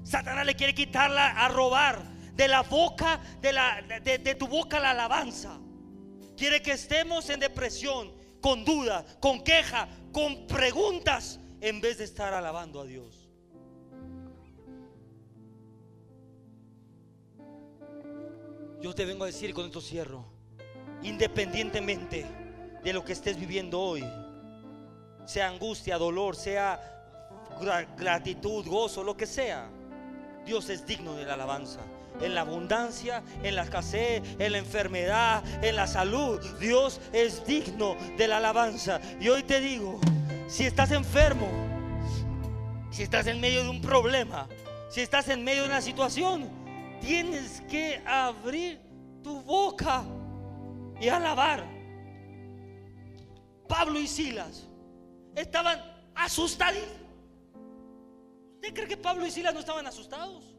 Satanás 0.04 0.46
le 0.46 0.56
quiere 0.56 0.74
quitarla 0.74 1.32
a 1.32 1.48
robar 1.50 2.02
de 2.34 2.48
la 2.48 2.62
boca, 2.62 3.20
de, 3.42 3.54
la, 3.54 3.82
de, 4.04 4.18
de 4.18 4.36
tu 4.36 4.48
boca 4.48 4.80
la 4.80 4.92
alabanza. 4.92 5.60
Quiere 6.36 6.62
que 6.62 6.72
estemos 6.72 7.30
en 7.30 7.40
depresión, 7.40 8.12
con 8.42 8.66
duda, 8.66 9.06
con 9.20 9.44
queja, 9.44 9.88
con 10.12 10.48
preguntas 10.48 11.40
en 11.64 11.80
vez 11.80 11.98
de 11.98 12.04
estar 12.04 12.34
alabando 12.34 12.82
a 12.82 12.84
Dios. 12.84 13.30
Yo 18.82 18.94
te 18.94 19.06
vengo 19.06 19.24
a 19.24 19.28
decir 19.28 19.54
con 19.54 19.68
esto 19.68 19.80
cierro, 19.80 20.26
independientemente 21.04 22.26
de 22.84 22.92
lo 22.92 23.06
que 23.06 23.14
estés 23.14 23.40
viviendo 23.40 23.80
hoy, 23.80 24.04
sea 25.26 25.48
angustia, 25.48 25.98
dolor, 25.98 26.36
sea 26.36 26.82
gratitud, 27.98 28.68
gozo, 28.68 29.02
lo 29.02 29.16
que 29.16 29.26
sea, 29.26 29.70
Dios 30.46 30.70
es 30.70 30.86
digno 30.86 31.16
de 31.16 31.24
la 31.24 31.36
alabanza. 31.36 31.80
En 32.20 32.36
la 32.36 32.42
abundancia, 32.42 33.24
en 33.42 33.56
la 33.56 33.64
escasez, 33.64 34.22
en 34.38 34.52
la 34.52 34.58
enfermedad, 34.58 35.44
en 35.64 35.78
la 35.78 35.88
salud. 35.88 36.40
Dios 36.60 37.00
es 37.14 37.46
digno 37.46 37.96
de 38.18 38.28
la 38.28 38.38
alabanza. 38.38 39.00
Y 39.20 39.30
hoy 39.30 39.44
te 39.44 39.60
digo, 39.62 40.00
si 40.54 40.68
estás 40.68 40.92
enfermo, 40.92 41.48
si 42.92 43.02
estás 43.02 43.26
en 43.26 43.42
medio 43.42 43.64
de 43.64 43.70
un 43.70 43.82
problema, 43.82 44.48
si 44.88 45.02
estás 45.02 45.28
en 45.30 45.44
medio 45.44 45.64
de 45.64 45.70
una 45.70 45.82
situación, 45.82 46.48
tienes 47.02 47.62
que 47.62 48.04
abrir 48.06 48.80
tu 49.24 49.42
boca 49.42 50.04
y 51.02 51.08
alabar. 51.08 51.66
Pablo 53.68 54.00
y 54.00 54.06
Silas 54.06 54.68
estaban 55.36 55.82
asustados. 56.14 56.84
¿Usted 58.54 58.76
cree 58.76 58.88
que 58.88 58.98
Pablo 58.98 59.26
y 59.26 59.32
Silas 59.32 59.56
no 59.56 59.60
estaban 59.60 59.88
asustados? 59.88 60.56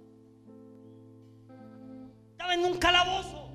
Estaban 2.33 2.59
en 2.59 2.67
un 2.67 2.79
calabozo, 2.79 3.49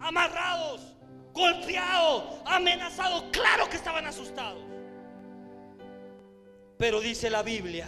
amarrados, 0.00 0.96
golpeados, 1.32 2.24
amenazados. 2.44 3.22
Claro 3.30 3.68
que 3.68 3.76
estaban 3.76 4.04
asustados. 4.04 4.77
Pero 6.78 7.00
dice 7.00 7.28
la 7.28 7.42
Biblia 7.42 7.86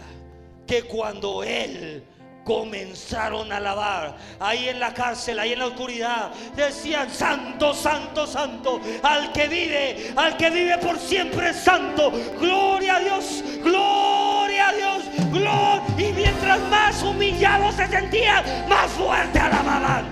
que 0.67 0.83
cuando 0.83 1.43
él 1.43 2.03
comenzaron 2.43 3.51
a 3.51 3.57
alabar 3.57 4.17
ahí 4.39 4.67
en 4.67 4.81
la 4.81 4.93
cárcel, 4.93 5.39
ahí 5.39 5.53
en 5.53 5.59
la 5.59 5.67
oscuridad, 5.67 6.31
decían 6.57 7.09
santo, 7.09 7.73
santo, 7.73 8.27
santo, 8.27 8.81
al 9.01 9.31
que 9.31 9.47
vive, 9.47 10.13
al 10.17 10.35
que 10.35 10.49
vive 10.49 10.77
por 10.79 10.99
siempre 10.99 11.53
santo, 11.53 12.11
gloria 12.37 12.97
a 12.97 12.99
Dios, 12.99 13.43
gloria 13.63 14.69
a 14.69 14.73
Dios, 14.73 15.03
gloria. 15.31 15.83
Y 15.97 16.11
mientras 16.11 16.59
más 16.69 17.01
humillados 17.01 17.75
se 17.75 17.87
sentían, 17.87 18.43
más 18.67 18.91
fuerte 18.91 19.39
alababan. 19.39 20.05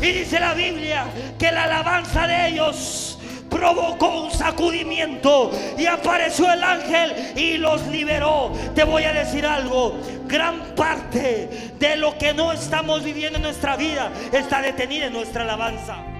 Y 0.00 0.12
dice 0.12 0.40
la 0.40 0.54
Biblia 0.54 1.04
que 1.38 1.52
la 1.52 1.64
alabanza 1.64 2.26
de 2.26 2.48
ellos 2.48 3.15
provocó 3.56 4.24
un 4.24 4.30
sacudimiento 4.30 5.50
y 5.78 5.86
apareció 5.86 6.52
el 6.52 6.62
ángel 6.62 7.32
y 7.36 7.56
los 7.56 7.86
liberó. 7.86 8.52
Te 8.74 8.84
voy 8.84 9.04
a 9.04 9.12
decir 9.12 9.46
algo, 9.46 9.98
gran 10.26 10.74
parte 10.74 11.72
de 11.78 11.96
lo 11.96 12.18
que 12.18 12.34
no 12.34 12.52
estamos 12.52 13.02
viviendo 13.02 13.38
en 13.38 13.42
nuestra 13.42 13.76
vida 13.76 14.10
está 14.32 14.60
detenida 14.60 15.06
en 15.06 15.12
nuestra 15.12 15.42
alabanza. 15.42 16.15